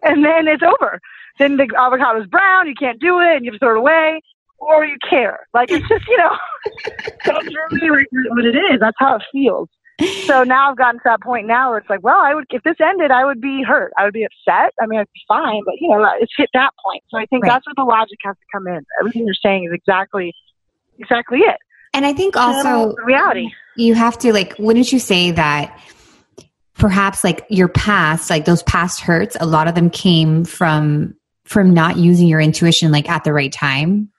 and 0.04 0.26
then 0.26 0.48
it's 0.48 0.64
over. 0.64 1.00
Then 1.40 1.58
the 1.58 1.66
avocado's 1.78 2.28
brown. 2.28 2.68
You 2.68 2.76
can't 2.78 3.00
do 3.00 3.20
it, 3.20 3.38
and 3.38 3.46
you 3.46 3.52
have 3.52 3.60
to 3.60 3.66
throw 3.66 3.76
it 3.76 3.80
away, 3.80 4.22
or 4.58 4.86
you 4.86 4.98
care. 5.10 5.40
Like 5.54 5.72
it's 5.72 5.88
just 5.88 6.06
you 6.08 6.18
know, 6.18 6.36
that's 7.26 7.48
really 7.72 8.06
what 8.30 8.46
it 8.46 8.56
is. 8.56 8.80
That's 8.80 8.98
how 9.00 9.16
it 9.16 9.24
feels. 9.32 9.70
So 10.28 10.44
now 10.44 10.70
I've 10.72 10.78
gotten 10.78 10.96
to 11.00 11.04
that 11.06 11.22
point 11.22 11.46
now 11.46 11.70
where 11.72 11.80
it's 11.80 11.90
like, 11.90 12.02
well, 12.04 12.20
I 12.22 12.34
would 12.34 12.46
if 12.52 12.64
this 12.64 12.76
ended, 12.82 13.12
I 13.12 13.26
would 13.26 13.42
be 13.42 13.64
hurt. 13.68 13.92
I 13.98 14.06
would 14.06 14.14
be 14.14 14.24
upset. 14.26 14.74
I 14.82 14.86
mean, 14.86 15.00
I'd 15.00 15.08
be 15.14 15.22
fine, 15.28 15.62
but 15.66 15.76
you 15.80 15.90
know, 15.90 16.06
it's 16.20 16.32
hit 16.38 16.50
that 16.54 16.72
point. 16.86 17.04
So 17.10 17.18
I 17.18 17.26
think 17.26 17.44
Right. 17.44 17.50
that's 17.52 17.66
where 17.68 17.74
the 17.76 17.84
logic 17.84 18.18
has 18.24 18.36
to 18.36 18.46
come 18.54 18.68
in. 18.68 18.82
Everything 19.00 19.26
you're 19.26 19.34
saying 19.42 19.66
is 19.66 19.72
exactly 19.74 20.34
exactly 21.00 21.40
it. 21.40 21.56
and 21.94 22.06
i 22.06 22.12
think 22.12 22.36
also 22.36 22.94
reality. 23.06 23.50
you 23.78 23.94
have 23.96 24.18
to 24.18 24.34
like 24.34 24.54
wouldn't 24.60 24.92
you 24.92 25.00
say 25.00 25.32
that 25.32 25.74
perhaps 26.76 27.24
like 27.24 27.46
your 27.50 27.68
past 27.70 28.30
like 28.30 28.44
those 28.46 28.64
past 28.64 29.00
hurts 29.02 29.38
a 29.40 29.46
lot 29.46 29.68
of 29.68 29.76
them 29.76 29.90
came 29.90 30.44
from 30.44 31.16
from 31.50 31.74
not 31.74 31.98
using 31.98 32.28
your 32.28 32.40
intuition 32.40 32.92
like 32.92 33.10
at 33.10 33.24
the 33.24 33.34
right 33.34 33.52
time 33.52 34.10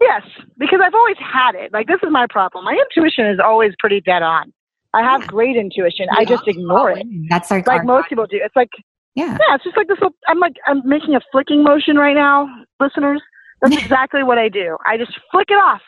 Yes, 0.00 0.22
because 0.58 0.78
I've 0.80 0.94
always 0.94 1.16
had 1.18 1.56
it. 1.56 1.72
Like 1.72 1.88
this 1.88 1.98
is 2.04 2.08
my 2.12 2.26
problem. 2.30 2.64
My 2.64 2.72
intuition 2.88 3.26
is 3.26 3.40
always 3.44 3.72
pretty 3.80 4.00
dead 4.00 4.22
on. 4.22 4.52
I 4.94 5.02
have 5.02 5.22
Yeah. 5.22 5.26
great 5.26 5.56
intuition. 5.56 6.06
We 6.12 6.18
I 6.18 6.24
just 6.24 6.46
ignore 6.46 6.94
follow 6.94 7.00
it. 7.00 7.06
That's 7.28 7.50
like, 7.50 7.66
most 7.84 8.08
people 8.08 8.26
do. 8.26 8.38
It's 8.42 8.54
like 8.54 8.70
yeah. 9.16 9.36
yeah, 9.48 9.56
it's 9.56 9.64
just 9.64 9.76
like 9.76 9.88
this. 9.88 9.98
Little, 10.00 10.14
I'm 10.28 10.38
like 10.38 10.54
I'm 10.68 10.82
making 10.88 11.16
a 11.16 11.20
flicking 11.32 11.64
motion 11.64 11.96
right 11.96 12.14
now, 12.14 12.48
listeners. 12.78 13.20
That's 13.60 13.76
exactly 13.82 14.22
what 14.22 14.38
I 14.38 14.48
do. 14.48 14.76
I 14.86 14.96
just 14.96 15.18
flick 15.32 15.48
it 15.50 15.54
off. 15.54 15.80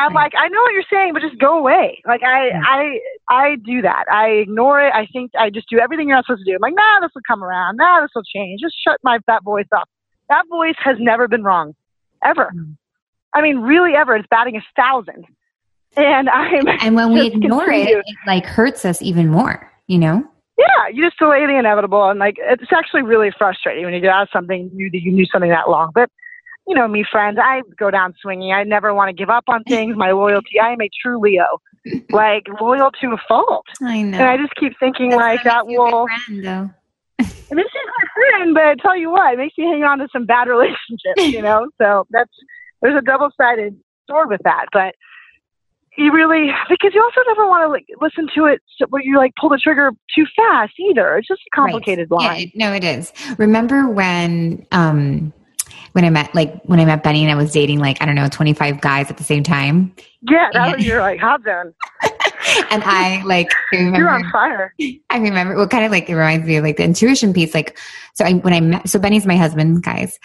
I'm 0.00 0.14
like, 0.14 0.32
I 0.38 0.48
know 0.48 0.60
what 0.60 0.72
you're 0.72 0.82
saying, 0.90 1.12
but 1.12 1.22
just 1.22 1.38
go 1.38 1.58
away. 1.58 2.00
Like 2.06 2.22
I, 2.22 2.46
Yeah. 2.48 2.62
I, 2.64 3.00
I 3.28 3.56
do 3.64 3.82
that. 3.82 4.04
I 4.10 4.28
ignore 4.30 4.80
it. 4.80 4.92
I 4.94 5.06
think 5.12 5.30
I 5.38 5.50
just 5.50 5.68
do 5.68 5.78
everything 5.78 6.08
you're 6.08 6.16
not 6.16 6.24
supposed 6.26 6.44
to 6.44 6.50
do. 6.50 6.54
I'm 6.54 6.60
like, 6.60 6.74
nah, 6.74 7.00
this 7.00 7.10
will 7.14 7.22
come 7.28 7.44
around. 7.44 7.76
Nah, 7.76 8.00
this 8.00 8.10
will 8.14 8.22
change. 8.24 8.60
Just 8.60 8.74
shut 8.82 8.98
my 9.02 9.18
that 9.26 9.44
voice 9.44 9.68
up. 9.76 9.88
That 10.28 10.44
voice 10.48 10.76
has 10.78 10.96
never 11.00 11.28
been 11.28 11.42
wrong, 11.42 11.74
ever. 12.24 12.52
Mm. 12.56 12.76
I 13.34 13.42
mean, 13.42 13.58
really, 13.58 13.94
ever. 13.94 14.16
It's 14.16 14.26
batting 14.30 14.56
a 14.56 14.62
thousand. 14.76 15.24
And 15.96 16.28
I'm 16.28 16.66
And 16.80 16.94
when 16.94 17.12
we 17.12 17.26
ignore 17.32 17.64
continue. 17.64 17.98
it, 17.98 18.04
it 18.06 18.16
like 18.26 18.44
hurts 18.46 18.84
us 18.84 19.02
even 19.02 19.28
more, 19.28 19.70
you 19.86 19.98
know? 19.98 20.24
Yeah, 20.58 20.88
you 20.92 21.04
just 21.04 21.18
delay 21.18 21.46
the 21.46 21.56
inevitable, 21.58 22.10
and 22.10 22.18
like 22.18 22.36
it's 22.38 22.70
actually 22.70 23.00
really 23.02 23.30
frustrating 23.38 23.84
when 23.86 23.94
you 23.94 24.00
get 24.00 24.10
out 24.10 24.24
of 24.24 24.28
something 24.30 24.70
you 24.74 24.90
you 24.92 25.10
knew 25.10 25.24
something 25.24 25.48
that 25.50 25.70
long. 25.70 25.90
But 25.94 26.10
you 26.66 26.74
know 26.74 26.86
me, 26.88 27.04
friends, 27.10 27.38
I 27.42 27.62
go 27.78 27.90
down 27.90 28.14
swinging. 28.20 28.52
I 28.52 28.64
never 28.64 28.94
want 28.94 29.08
to 29.08 29.12
give 29.14 29.30
up 29.30 29.44
on 29.48 29.64
things. 29.64 29.96
My 29.96 30.12
loyalty, 30.12 30.58
I 30.62 30.72
am 30.72 30.80
a 30.80 30.88
true 31.02 31.20
Leo, 31.20 31.60
like 32.12 32.44
loyal 32.60 32.90
to 33.00 33.06
a 33.12 33.16
fault. 33.28 33.66
I 33.82 34.02
know. 34.02 34.18
And 34.18 34.26
I 34.28 34.36
just 34.36 34.54
keep 34.56 34.72
thinking 34.78 35.10
like 35.12 35.40
that 35.44 35.66
makes 35.66 35.72
you 35.72 35.82
a 35.82 35.84
good 35.90 35.92
will. 35.92 36.06
friend, 36.06 36.44
though. 36.44 36.70
It 37.18 37.54
makes 37.56 37.70
you 37.74 37.86
my 37.86 38.38
friend, 38.38 38.54
but 38.54 38.62
I 38.64 38.74
tell 38.76 38.96
you 38.96 39.10
what, 39.10 39.34
it 39.34 39.36
makes 39.38 39.54
you 39.58 39.64
hang 39.70 39.82
on 39.82 39.98
to 39.98 40.08
some 40.12 40.24
bad 40.26 40.48
relationships. 40.48 41.16
You 41.32 41.42
know, 41.42 41.68
so 41.80 42.06
that's 42.10 42.30
there's 42.82 42.96
a 42.96 43.02
double 43.04 43.30
sided 43.36 43.76
sword 44.08 44.28
with 44.28 44.40
that, 44.44 44.66
but. 44.72 44.94
You 45.98 46.12
really, 46.12 46.50
because 46.70 46.92
you 46.94 47.02
also 47.02 47.20
never 47.26 47.48
want 47.48 47.64
to 47.64 47.68
like 47.68 47.84
listen 48.00 48.28
to 48.36 48.44
it 48.44 48.62
so- 48.78 48.86
where 48.90 49.02
you 49.02 49.18
like 49.18 49.32
pull 49.38 49.50
the 49.50 49.58
trigger 49.58 49.90
too 50.16 50.24
fast 50.36 50.72
either. 50.78 51.16
It's 51.16 51.26
just 51.26 51.42
a 51.52 51.54
complicated 51.54 52.06
Right. 52.12 52.16
line. 52.24 52.50
Yeah, 52.54 52.70
no, 52.70 52.74
it 52.74 52.84
is. 52.84 53.12
Remember 53.38 53.88
when 53.88 54.64
um 54.70 55.32
when 55.92 56.04
I 56.04 56.10
met 56.10 56.34
like 56.34 56.62
when 56.64 56.80
I 56.80 56.84
met 56.84 57.02
Benny 57.02 57.22
and 57.22 57.30
I 57.30 57.34
was 57.34 57.52
dating 57.52 57.78
like 57.78 58.00
I 58.00 58.06
don't 58.06 58.14
know 58.14 58.28
twenty 58.28 58.52
five 58.54 58.80
guys 58.80 59.10
at 59.10 59.16
the 59.16 59.24
same 59.24 59.42
time, 59.42 59.94
Yeah, 60.22 60.48
that 60.52 60.76
was 60.76 60.84
Yeah. 60.86 60.92
your 60.92 61.00
like 61.00 61.20
hot 61.20 61.42
zone. 61.44 61.74
and 62.70 62.82
I 62.84 63.22
like 63.24 63.52
I 63.72 63.76
remember 63.76 63.98
You're 64.00 64.08
on 64.10 64.30
fire. 64.30 64.74
I 65.10 65.18
remember 65.18 65.56
well 65.56 65.68
kind 65.68 65.84
of 65.84 65.90
like 65.90 66.08
it 66.08 66.14
reminds 66.14 66.46
me 66.46 66.56
of 66.56 66.64
like 66.64 66.76
the 66.76 66.84
intuition 66.84 67.32
piece. 67.32 67.54
Like 67.54 67.78
so 68.14 68.24
I 68.24 68.34
when 68.34 68.52
I 68.54 68.60
met 68.60 68.88
so 68.88 68.98
Benny's 68.98 69.26
my 69.26 69.36
husband, 69.36 69.82
guys, 69.82 70.18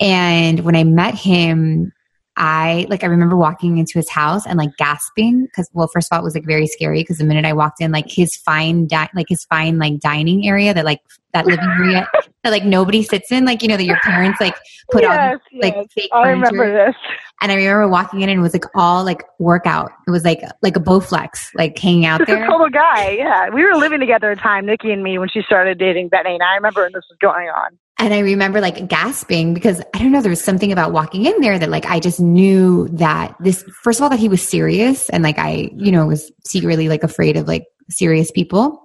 and 0.00 0.60
when 0.60 0.76
I 0.76 0.84
met 0.84 1.14
him. 1.14 1.92
I 2.36 2.86
like 2.88 3.04
I 3.04 3.08
remember 3.08 3.36
walking 3.36 3.78
into 3.78 3.98
his 3.98 4.08
house 4.08 4.46
and 4.46 4.58
like 4.58 4.76
gasping 4.78 5.44
because 5.44 5.68
well 5.74 5.88
first 5.92 6.08
of 6.10 6.16
all 6.16 6.22
it 6.22 6.24
was 6.24 6.34
like 6.34 6.46
very 6.46 6.66
scary 6.66 7.00
because 7.00 7.18
the 7.18 7.24
minute 7.24 7.44
I 7.44 7.52
walked 7.52 7.80
in 7.80 7.92
like 7.92 8.08
his 8.08 8.36
fine 8.36 8.86
di- 8.86 9.10
like 9.14 9.26
his 9.28 9.44
fine 9.44 9.78
like 9.78 10.00
dining 10.00 10.48
area 10.48 10.72
that 10.72 10.84
like 10.84 11.00
that 11.34 11.46
living 11.46 11.68
area 11.78 12.08
that 12.42 12.50
like 12.50 12.64
nobody 12.64 13.02
sits 13.02 13.30
in 13.30 13.44
like 13.44 13.62
you 13.62 13.68
know 13.68 13.76
that 13.76 13.84
your 13.84 13.98
parents 14.00 14.40
like 14.40 14.56
put 14.90 15.02
yes, 15.02 15.38
these, 15.50 15.62
like 15.62 15.74
yes. 15.76 15.86
fake 15.94 16.10
I 16.12 16.24
furniture 16.24 16.52
remember 16.52 16.86
this. 16.86 16.96
and 17.42 17.52
I 17.52 17.54
remember 17.54 17.88
walking 17.88 18.22
in 18.22 18.30
and 18.30 18.38
it 18.38 18.42
was 18.42 18.54
like 18.54 18.64
all 18.74 19.04
like 19.04 19.22
workout 19.38 19.92
it 20.06 20.10
was 20.10 20.24
like 20.24 20.42
like 20.62 20.76
a 20.76 20.80
Bowflex 20.80 21.50
like 21.54 21.78
hanging 21.78 22.06
out 22.06 22.20
Just 22.20 22.30
a 22.30 22.34
there 22.34 22.46
total 22.46 22.70
guy. 22.70 23.10
Yeah, 23.10 23.50
we 23.50 23.62
were 23.62 23.76
living 23.76 24.00
together 24.00 24.30
at 24.30 24.38
a 24.38 24.40
time, 24.40 24.66
Nikki 24.66 24.90
and 24.90 25.02
me, 25.02 25.18
when 25.18 25.28
she 25.28 25.42
started 25.42 25.78
dating 25.78 26.08
Benny, 26.08 26.34
and 26.34 26.42
I 26.42 26.54
remember 26.54 26.82
when 26.82 26.92
this 26.92 27.04
was 27.10 27.18
going 27.20 27.48
on. 27.48 27.78
And 27.98 28.12
I 28.12 28.20
remember 28.20 28.60
like 28.60 28.88
gasping 28.88 29.54
because 29.54 29.80
I 29.94 29.98
don't 29.98 30.10
know, 30.12 30.22
there 30.22 30.30
was 30.30 30.42
something 30.42 30.72
about 30.72 30.92
walking 30.92 31.24
in 31.26 31.40
there 31.40 31.58
that 31.58 31.68
like 31.68 31.86
I 31.86 32.00
just 32.00 32.20
knew 32.20 32.88
that 32.88 33.36
this, 33.38 33.62
first 33.82 34.00
of 34.00 34.04
all, 34.04 34.10
that 34.10 34.18
he 34.18 34.28
was 34.28 34.42
serious. 34.42 35.08
And 35.10 35.22
like 35.22 35.38
I, 35.38 35.70
you 35.76 35.92
know, 35.92 36.06
was 36.06 36.32
secretly 36.44 36.88
like 36.88 37.04
afraid 37.04 37.36
of 37.36 37.46
like 37.46 37.64
serious 37.90 38.30
people. 38.30 38.78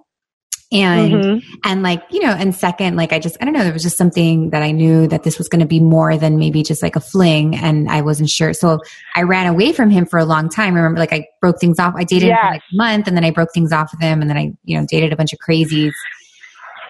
And, 0.70 1.12
Mhm. 1.14 1.42
and 1.64 1.82
like, 1.82 2.02
you 2.10 2.20
know, 2.20 2.30
and 2.30 2.54
second, 2.54 2.96
like 2.96 3.14
I 3.14 3.18
just, 3.18 3.38
I 3.40 3.46
don't 3.46 3.54
know, 3.54 3.64
there 3.64 3.72
was 3.72 3.82
just 3.82 3.96
something 3.96 4.50
that 4.50 4.62
I 4.62 4.70
knew 4.70 5.08
that 5.08 5.22
this 5.22 5.38
was 5.38 5.48
going 5.48 5.60
to 5.60 5.66
be 5.66 5.80
more 5.80 6.18
than 6.18 6.38
maybe 6.38 6.62
just 6.62 6.82
like 6.82 6.94
a 6.94 7.00
fling. 7.00 7.56
And 7.56 7.88
I 7.88 8.02
wasn't 8.02 8.28
sure. 8.28 8.52
So 8.52 8.78
I 9.16 9.22
ran 9.22 9.46
away 9.46 9.72
from 9.72 9.88
him 9.88 10.04
for 10.04 10.18
a 10.18 10.26
long 10.26 10.50
time. 10.50 10.74
I 10.74 10.76
remember 10.76 11.00
like 11.00 11.14
I 11.14 11.26
broke 11.40 11.58
things 11.58 11.78
off. 11.78 11.94
I 11.96 12.04
dated 12.04 12.28
him 12.28 12.36
for 12.36 12.50
like 12.52 12.60
a 12.60 12.76
month 12.76 13.08
and 13.08 13.16
then 13.16 13.24
I 13.24 13.30
broke 13.30 13.48
things 13.54 13.72
off 13.72 13.90
with 13.92 14.02
him. 14.02 14.20
And 14.20 14.28
then 14.28 14.36
I, 14.36 14.52
you 14.64 14.78
know, 14.78 14.86
dated 14.86 15.10
a 15.10 15.16
bunch 15.16 15.32
of 15.32 15.38
crazies. 15.38 15.94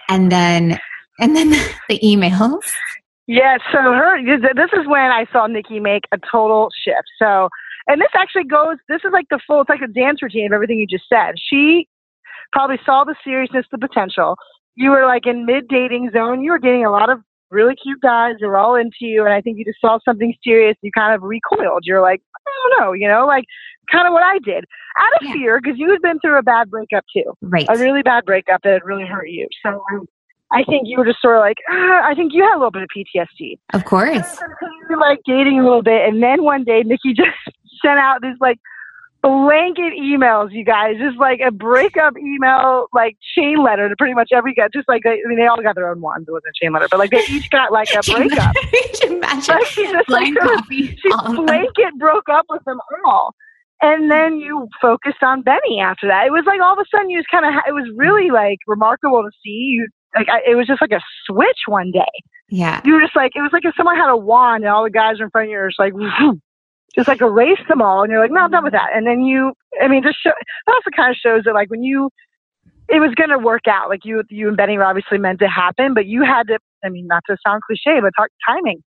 And 0.09 0.29
then, 0.29 0.77
and 1.19 1.35
then 1.35 1.49
the 1.89 1.99
emails. 2.03 2.61
Yeah, 3.27 3.57
so 3.71 3.77
her 3.93 4.17
this 4.55 4.69
is 4.73 4.87
when 4.87 5.11
I 5.11 5.25
saw 5.31 5.45
Nikki 5.47 5.79
make 5.79 6.03
a 6.11 6.17
total 6.31 6.69
shift. 6.83 7.07
So, 7.19 7.49
and 7.87 8.01
this 8.01 8.09
actually 8.15 8.45
goes. 8.45 8.77
This 8.87 9.01
is 9.05 9.11
like 9.13 9.25
the 9.29 9.39
full. 9.45 9.61
It's 9.61 9.69
like 9.69 9.81
a 9.81 9.87
dance 9.87 10.21
routine 10.23 10.47
of 10.47 10.53
everything 10.53 10.79
you 10.79 10.87
just 10.87 11.07
said. 11.07 11.35
She 11.37 11.87
probably 12.51 12.79
saw 12.85 13.03
the 13.03 13.15
seriousness, 13.23 13.65
the 13.71 13.77
potential. 13.77 14.35
You 14.75 14.89
were 14.91 15.05
like 15.05 15.27
in 15.27 15.45
mid 15.45 15.67
dating 15.67 16.09
zone. 16.11 16.41
You 16.43 16.51
were 16.51 16.59
dating 16.59 16.85
a 16.85 16.91
lot 16.91 17.09
of 17.11 17.19
really 17.51 17.75
cute 17.75 18.01
guys. 18.01 18.35
They 18.39 18.47
were 18.47 18.57
all 18.57 18.75
into 18.75 18.97
you, 19.01 19.25
and 19.25 19.33
I 19.33 19.41
think 19.41 19.59
you 19.59 19.65
just 19.65 19.81
saw 19.81 19.99
something 20.03 20.33
serious. 20.43 20.75
You 20.81 20.91
kind 20.97 21.13
of 21.13 21.21
recoiled. 21.21 21.83
You're 21.83 22.01
like, 22.01 22.21
I 22.47 22.51
don't 22.69 22.79
know, 22.85 22.93
you 22.93 23.07
know, 23.07 23.27
like 23.27 23.45
kind 23.91 24.07
of 24.07 24.13
what 24.13 24.23
I 24.23 24.39
did 24.39 24.65
out 24.97 25.21
of 25.21 25.27
Yeah. 25.27 25.33
fear 25.33 25.59
because 25.61 25.77
you 25.79 25.89
had 25.91 26.01
been 26.01 26.19
through 26.19 26.37
a 26.37 26.43
bad 26.43 26.69
breakup 26.69 27.03
too 27.15 27.23
Right. 27.41 27.65
a 27.69 27.77
really 27.77 28.01
bad 28.03 28.23
breakup 28.25 28.61
that 28.63 28.73
had 28.73 28.83
really 28.85 29.05
hurt 29.05 29.29
you. 29.29 29.47
So 29.63 29.83
I 30.51 30.63
think 30.63 30.87
you 30.87 30.97
were 30.97 31.05
just 31.05 31.21
sort 31.21 31.37
of 31.37 31.41
like, 31.41 31.57
ah, 31.69 32.01
I 32.03 32.15
think 32.15 32.33
you 32.33 32.43
had 32.43 32.55
a 32.55 32.57
little 32.57 32.71
bit 32.71 32.83
of 32.83 32.89
PTSD. 32.95 33.59
Of 33.73 33.85
course. 33.85 34.39
You 34.61 34.87
were 34.89 34.97
like 34.97 35.19
dating 35.25 35.59
a 35.59 35.63
little 35.63 35.83
bit, 35.83 36.07
and 36.07 36.23
then 36.23 36.43
one 36.43 36.63
day 36.63 36.81
Nikki 36.83 37.13
just 37.15 37.37
sent 37.81 37.99
out 37.99 38.21
this 38.21 38.35
like 38.41 38.57
blanket 39.21 39.93
emails, 39.99 40.51
you 40.51 40.63
guys, 40.63 40.95
just 40.97 41.17
like 41.17 41.39
a 41.45 41.51
breakup 41.51 42.17
email, 42.17 42.87
like 42.93 43.17
chain 43.35 43.61
letter 43.61 43.89
to 43.89 43.95
pretty 43.97 44.13
much 44.13 44.29
every 44.33 44.53
guy. 44.53 44.67
Just 44.73 44.87
like 44.87 45.03
I 45.05 45.17
mean, 45.25 45.37
they 45.37 45.45
all 45.45 45.61
got 45.61 45.75
their 45.75 45.89
own 45.89 46.01
ones. 46.01 46.25
It 46.27 46.31
wasn't 46.31 46.53
a 46.55 46.65
chain 46.65 46.73
letter, 46.73 46.87
but 46.89 46.99
like 46.99 47.11
they 47.11 47.23
each 47.29 47.49
got 47.49 47.71
like 47.71 47.89
a 47.93 48.01
breakup. 48.11 48.55
Imagine 49.03 49.55
Like, 49.55 49.65
she 49.67 49.83
just 49.91 50.09
like 50.09 50.33
blind 50.33 50.37
sort 50.41 50.51
of 50.51 50.61
copy. 50.61 50.95
she 50.95 51.09
blanket 51.35 51.97
broke 51.99 52.29
up 52.29 52.45
with 52.49 52.63
them 52.65 52.79
all. 53.05 53.35
And 53.81 54.11
then 54.11 54.37
you 54.37 54.67
focused 54.81 55.23
on 55.23 55.41
Benny 55.41 55.79
after 55.79 56.07
that. 56.07 56.27
It 56.27 56.31
was 56.31 56.43
like 56.45 56.59
all 56.59 56.73
of 56.73 56.79
a 56.79 56.85
sudden 56.93 57.09
you 57.09 57.19
just 57.19 57.31
kind 57.31 57.45
of, 57.45 57.53
it 57.65 57.71
was 57.71 57.89
really 57.95 58.29
like 58.29 58.57
remarkable 58.67 59.23
to 59.23 59.31
see 59.41 59.71
you. 59.71 59.87
Like 60.15 60.27
I, 60.29 60.39
it 60.51 60.55
was 60.55 60.67
just 60.67 60.81
like 60.81 60.91
a 60.91 61.01
switch 61.25 61.59
one 61.67 61.91
day. 61.91 62.05
Yeah. 62.49 62.81
You 62.83 62.93
were 62.93 63.01
just 63.01 63.15
like, 63.15 63.33
it 63.35 63.41
was 63.41 63.51
like 63.53 63.63
if 63.65 63.73
someone 63.77 63.95
had 63.95 64.09
a 64.09 64.17
wand 64.17 64.63
and 64.63 64.71
all 64.73 64.83
the 64.83 64.89
guys 64.89 65.15
in 65.19 65.29
front 65.29 65.47
of 65.47 65.51
you 65.51 65.57
were 65.57 65.69
just 65.69 65.79
like, 65.79 65.93
just 66.95 67.07
like 67.07 67.21
erase 67.21 67.59
them 67.67 67.81
all. 67.81 68.01
And 68.03 68.11
you're 68.11 68.21
like, 68.21 68.31
no, 68.31 68.41
I'm 68.41 68.51
done 68.51 68.63
with 68.63 68.73
that. 68.73 68.89
And 68.95 69.05
then 69.05 69.21
you, 69.21 69.53
I 69.81 69.87
mean, 69.87 70.01
just 70.01 70.17
show, 70.21 70.31
that 70.65 70.73
also 70.73 70.89
kind 70.95 71.11
of 71.11 71.17
shows 71.17 71.43
that 71.45 71.53
like 71.53 71.69
when 71.69 71.83
you, 71.83 72.09
it 72.87 72.99
was 72.99 73.13
going 73.13 73.29
to 73.29 73.37
work 73.37 73.67
out. 73.67 73.87
Like 73.89 74.03
you, 74.03 74.23
you 74.29 74.47
and 74.47 74.57
Benny 74.57 74.77
were 74.77 74.83
obviously 74.83 75.19
meant 75.19 75.39
to 75.41 75.47
happen, 75.47 75.93
but 75.93 76.07
you 76.07 76.23
had 76.23 76.47
to, 76.47 76.57
I 76.83 76.89
mean, 76.89 77.05
not 77.05 77.21
to 77.29 77.37
sound 77.45 77.61
cliche, 77.67 77.99
but 78.01 78.11
talk 78.17 78.29
timing. 78.47 78.81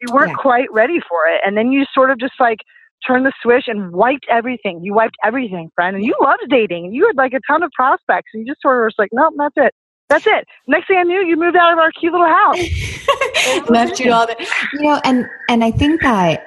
You 0.00 0.12
weren't 0.12 0.30
Yeah. 0.30 0.36
quite 0.42 0.72
ready 0.72 0.98
for 1.08 1.26
it. 1.32 1.40
And 1.46 1.56
then 1.56 1.70
you 1.70 1.84
sort 1.94 2.10
of 2.10 2.18
just 2.18 2.34
like 2.40 2.58
turned 3.06 3.24
the 3.24 3.32
switch 3.40 3.64
and 3.68 3.92
wiped 3.92 4.26
everything. 4.28 4.80
You 4.82 4.94
wiped 4.94 5.16
everything, 5.24 5.70
friend. 5.76 5.94
And 5.94 6.04
you 6.04 6.14
loved 6.20 6.42
dating. 6.50 6.92
You 6.92 7.06
had 7.06 7.16
like 7.16 7.34
a 7.34 7.40
ton 7.48 7.62
of 7.62 7.70
prospects. 7.70 8.30
And 8.34 8.44
you 8.44 8.52
just 8.52 8.60
sort 8.60 8.82
of 8.82 8.86
was 8.86 8.94
like, 8.98 9.10
nope, 9.12 9.34
that's 9.38 9.54
it. 9.56 9.72
That's 10.08 10.26
it. 10.26 10.46
Next 10.66 10.86
thing 10.86 10.98
I 10.98 11.02
knew, 11.02 11.24
you 11.26 11.36
moved 11.36 11.56
out 11.56 11.72
of 11.72 11.78
our 11.78 11.90
cute 11.92 12.12
little 12.12 12.26
house. 12.26 12.58
Left 13.68 13.98
you 13.98 14.12
all 14.12 14.26
the, 14.26 14.36
you 14.74 14.82
know, 14.82 15.00
and 15.04 15.26
and 15.48 15.64
I 15.64 15.70
think 15.70 16.00
that 16.02 16.44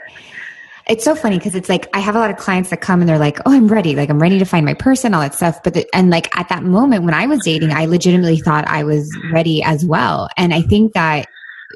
it's 0.89 1.03
so 1.03 1.13
funny 1.15 1.37
because 1.37 1.55
it's 1.55 1.69
like 1.69 1.87
I 1.93 1.99
have 1.99 2.15
a 2.15 2.19
lot 2.19 2.31
of 2.31 2.37
clients 2.37 2.71
that 2.71 2.81
come 2.81 2.99
and 2.99 3.07
they're 3.07 3.19
like, 3.19 3.39
"Oh, 3.45 3.53
I'm 3.53 3.67
ready. 3.67 3.95
Like 3.95 4.09
I'm 4.09 4.19
ready 4.19 4.39
to 4.39 4.45
find 4.45 4.65
my 4.65 4.73
person, 4.73 5.13
all 5.13 5.21
that 5.21 5.35
stuff." 5.35 5.61
But 5.63 5.75
the, 5.75 5.87
and 5.95 6.09
like 6.09 6.35
at 6.37 6.49
that 6.49 6.63
moment 6.63 7.03
when 7.03 7.13
I 7.13 7.27
was 7.27 7.41
dating, 7.43 7.71
I 7.71 7.85
legitimately 7.85 8.39
thought 8.39 8.67
I 8.67 8.83
was 8.83 9.15
ready 9.31 9.61
as 9.61 9.85
well. 9.85 10.29
And 10.35 10.53
I 10.53 10.61
think 10.61 10.93
that, 10.93 11.27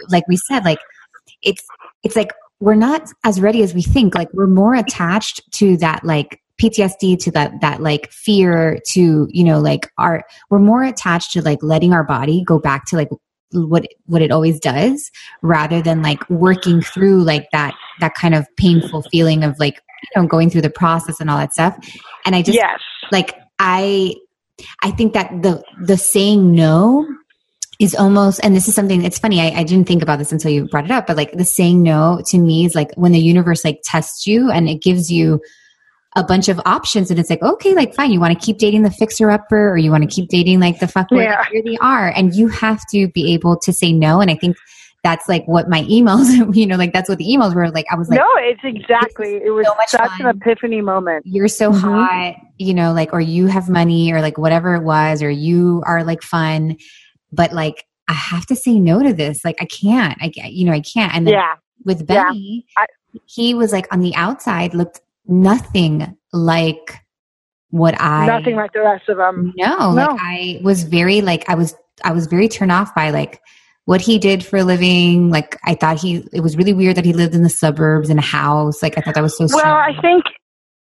like 0.10 0.28
we 0.28 0.38
said, 0.38 0.66
like 0.66 0.80
it's 1.44 1.64
it's 2.04 2.16
like 2.16 2.32
we're 2.60 2.76
not 2.76 3.08
as 3.24 3.40
ready 3.40 3.62
as 3.62 3.74
we 3.74 3.84
think. 3.84 4.16
Like 4.16 4.30
we're 4.34 4.48
more 4.48 4.74
attached 4.74 5.42
to 5.54 5.78
that 5.78 6.04
like 6.04 6.42
PTSD 6.64 7.20
to 7.24 7.32
that 7.32 7.60
that 7.62 7.82
like 7.82 8.12
fear 8.12 8.80
to 8.92 9.28
you 9.30 9.44
know 9.44 9.60
like 9.60 9.92
our 9.98 10.24
we're 10.50 10.60
more 10.60 10.84
attached 10.84 11.32
to 11.34 11.42
like 11.42 11.62
letting 11.62 11.94
our 11.94 12.04
body 12.04 12.44
go 12.44 12.60
back 12.60 12.86
to 12.88 12.96
like 12.96 13.10
what 13.52 13.86
what 14.06 14.22
it 14.22 14.32
always 14.32 14.60
does 14.60 15.12
rather 15.42 15.82
than 15.82 16.02
like 16.02 16.28
working 16.30 16.82
through 16.82 17.24
like 17.24 17.50
that 17.52 17.76
that 18.00 18.16
kind 18.16 18.34
of 18.34 18.48
painful 18.58 19.04
feeling 19.04 19.44
of 19.44 19.60
like 19.60 19.82
you 20.04 20.22
know 20.22 20.28
going 20.28 20.50
through 20.50 20.62
the 20.62 20.70
process 20.70 21.20
and 21.20 21.30
all 21.30 21.38
that 21.38 21.54
stuff 21.54 21.78
and 22.26 22.36
i 22.36 22.42
just 22.42 22.58
yes. 22.58 22.80
like 23.12 23.36
i 23.60 24.14
i 24.84 24.92
think 24.92 25.14
that 25.14 25.30
the 25.42 25.64
the 25.86 25.98
saying 25.98 26.54
no 26.56 27.08
is 27.80 27.96
almost 27.96 28.40
and 28.44 28.56
this 28.56 28.68
is 28.68 28.76
something 28.76 29.04
it's 29.04 29.20
funny 29.20 29.42
I, 29.42 29.60
I 29.60 29.64
didn't 29.64 29.88
think 29.88 30.02
about 30.02 30.20
this 30.20 30.32
until 30.32 30.52
you 30.52 30.68
brought 30.68 30.86
it 30.86 30.92
up 30.92 31.08
but 31.08 31.18
like 31.18 31.34
the 31.34 31.46
saying 31.46 31.84
no 31.84 32.22
to 32.28 32.38
me 32.38 32.66
is 32.66 32.76
like 32.76 32.92
when 32.96 33.12
the 33.12 33.20
universe 33.20 33.66
like 33.66 33.82
tests 33.84 34.26
you 34.26 34.52
and 34.52 34.70
it 34.70 34.82
gives 34.82 35.12
you 35.12 35.42
a 36.16 36.24
bunch 36.24 36.48
of 36.50 36.60
options 36.66 37.10
and 37.10 37.20
it's 37.20 37.30
like 37.30 37.42
okay 37.42 37.74
like 37.74 37.94
fine 37.96 38.12
you 38.12 38.20
want 38.20 38.38
to 38.38 38.46
keep 38.46 38.58
dating 38.58 38.84
the 38.84 38.92
fixer 38.92 39.32
upper 39.32 39.70
or 39.72 39.78
you 39.78 39.90
want 39.92 40.04
to 40.08 40.10
keep 40.16 40.30
dating 40.30 40.60
like 40.60 40.80
the 40.80 40.86
fucker 40.86 41.24
Yeah. 41.24 41.44
here 41.52 41.64
they 41.64 41.78
are 41.78 42.10
and 42.10 42.34
you 42.36 42.48
have 42.50 42.80
to 42.92 43.08
be 43.10 43.34
able 43.34 43.58
to 43.60 43.74
say 43.74 43.92
no 43.92 44.22
and 44.22 44.30
i 44.30 44.36
think 44.36 44.56
that's 45.04 45.28
like 45.28 45.46
what 45.50 45.68
my 45.68 45.82
emails, 45.84 46.56
you 46.56 46.66
know, 46.66 46.78
like 46.78 46.94
that's 46.94 47.10
what 47.10 47.18
the 47.18 47.26
emails 47.26 47.54
were 47.54 47.70
like. 47.72 47.86
I 47.92 47.96
was 47.98 48.08
like, 48.08 48.20
no, 48.22 48.26
it's 48.38 48.62
exactly. 48.64 49.36
It 49.36 49.50
was 49.54 49.68
so 49.68 49.74
such 49.98 50.10
fun. 50.12 50.28
an 50.28 50.38
epiphany 50.42 50.80
moment. 50.80 51.26
you're 51.26 51.50
so 51.50 51.74
Mhm. 51.74 51.82
hot, 51.82 52.36
you 52.58 52.74
know, 52.74 52.94
like, 52.94 53.12
or 53.12 53.20
you 53.20 53.48
have 53.48 53.68
money 53.68 54.14
or 54.14 54.22
like 54.22 54.38
whatever 54.38 54.76
it 54.76 54.84
was, 54.84 55.22
or 55.22 55.30
you 55.30 55.84
are 55.86 56.06
like 56.06 56.22
fun, 56.24 56.78
but 57.34 57.52
like, 57.52 57.84
I 58.08 58.14
have 58.14 58.46
to 58.46 58.56
say 58.56 58.80
no 58.80 59.04
to 59.04 59.12
this. 59.12 59.44
Like, 59.44 59.58
I 59.62 59.66
can't, 59.66 60.18
I, 60.22 60.32
you 60.48 60.66
know, 60.66 60.72
I 60.72 60.80
can't. 60.80 61.14
And 61.14 61.28
then 61.28 61.34
Yeah, 61.34 61.56
with 61.84 62.06
Yeah. 62.08 62.24
Benny, 62.32 62.66
I- 62.78 62.86
he 63.26 63.54
was 63.54 63.74
like 63.74 63.92
on 63.94 64.00
the 64.00 64.16
outside, 64.16 64.74
looked 64.74 65.02
nothing 65.28 66.18
like 66.32 67.00
what 67.70 68.00
I, 68.00 68.28
nothing 68.28 68.56
like 68.56 68.74
the 68.74 68.82
rest 68.82 69.10
of 69.10 69.18
them. 69.18 69.54
no, 69.58 69.76
No. 69.78 69.94
like 69.94 70.20
I 70.22 70.60
was 70.64 70.84
very 70.84 71.22
like, 71.22 71.50
I 71.50 71.56
was, 71.56 71.76
I 72.04 72.12
was 72.12 72.28
very 72.28 72.48
turned 72.48 72.72
off 72.72 72.94
by 72.96 73.10
like, 73.10 73.42
what 73.86 74.00
he 74.00 74.18
did 74.18 74.46
for 74.46 74.58
a 74.58 74.64
living. 74.64 75.30
Like, 75.30 75.58
I 75.66 75.76
thought 75.76 76.00
he, 76.00 76.24
it 76.32 76.40
was 76.40 76.56
really 76.56 76.72
weird 76.72 76.96
that 76.96 77.04
he 77.04 77.12
lived 77.12 77.36
in 77.36 77.44
the 77.44 77.50
suburbs 77.50 78.10
in 78.10 78.18
a 78.18 78.22
house. 78.22 78.82
Like, 78.82 78.98
I 78.98 79.02
thought 79.02 79.14
that 79.16 79.22
was 79.24 79.38
so 79.38 79.44
Well, 79.52 79.58
strange. 79.60 79.98
I 79.98 80.02
think 80.02 80.24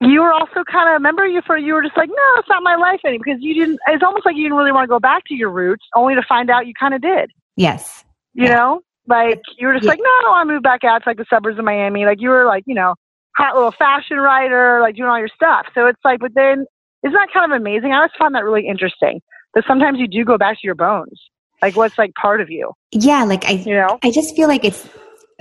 you 0.02 0.22
were 0.22 0.34
also 0.34 0.66
kind 0.70 0.90
of 0.90 0.94
remember 0.96 1.26
you 1.26 1.42
for 1.48 1.58
you 1.58 1.76
were 1.76 1.82
just 1.82 1.96
like, 1.96 2.10
no, 2.10 2.16
it's 2.40 2.50
not 2.50 2.62
my 2.62 2.76
life 2.76 3.00
anymore 3.06 3.24
because 3.24 3.42
you 3.42 3.54
didn't. 3.54 3.80
It's 3.88 4.04
almost 4.04 4.26
like 4.26 4.36
you 4.36 4.44
didn't 4.44 4.58
really 4.58 4.74
want 4.74 4.84
to 4.84 4.90
go 4.90 5.00
back 5.00 5.24
to 5.28 5.34
your 5.34 5.50
roots, 5.50 5.86
only 5.96 6.14
to 6.16 6.22
find 6.28 6.50
out 6.50 6.68
you 6.68 6.74
kind 6.78 6.94
of 6.94 7.02
did. 7.02 7.32
yes. 7.56 8.04
You 8.34 8.46
Yeah. 8.48 8.56
know, 8.56 8.82
like 9.08 9.40
you 9.58 9.68
were 9.68 9.74
just 9.74 9.86
Yeah. 9.86 9.92
like, 9.92 10.00
no, 10.00 10.10
I 10.10 10.20
don't 10.24 10.32
want 10.32 10.50
to 10.50 10.54
move 10.56 10.64
back 10.64 10.84
out 10.84 11.04
to 11.04 11.10
like 11.10 11.18
the 11.18 11.26
suburbs 11.30 11.58
of 11.58 11.64
Miami. 11.64 12.06
Like 12.06 12.20
you 12.20 12.30
were 12.30 12.46
like, 12.46 12.64
you 12.68 12.76
know, 12.76 12.96
hot 13.36 13.56
little 13.56 13.72
fashion 13.72 14.18
writer, 14.18 14.80
like 14.82 14.96
doing 14.96 15.10
all 15.10 15.20
your 15.20 15.30
stuff. 15.34 15.68
So 15.74 15.88
it's 15.88 16.00
like, 16.04 16.20
but 16.20 16.34
then 16.34 16.66
isn't 17.04 17.14
that 17.14 17.30
kind 17.34 17.52
of 17.52 17.60
amazing? 17.60 17.94
I 17.94 17.98
always 17.98 18.12
found 18.18 18.36
that 18.36 18.44
really 18.44 18.68
interesting. 18.68 19.22
That 19.56 19.64
sometimes 19.68 20.00
you 20.00 20.08
do 20.08 20.26
go 20.26 20.38
back 20.38 20.56
to 20.56 20.62
your 20.64 20.76
bones, 20.76 21.20
like 21.62 21.76
what's 21.76 21.98
like 21.98 22.14
part 22.14 22.42
of 22.42 22.50
you. 22.50 22.72
Yeah. 22.92 23.24
Like, 23.24 23.46
I, 23.46 23.52
You 23.52 23.76
know? 23.76 24.00
I 24.04 24.12
just 24.12 24.36
feel 24.36 24.48
like 24.48 24.64
it's 24.64 24.88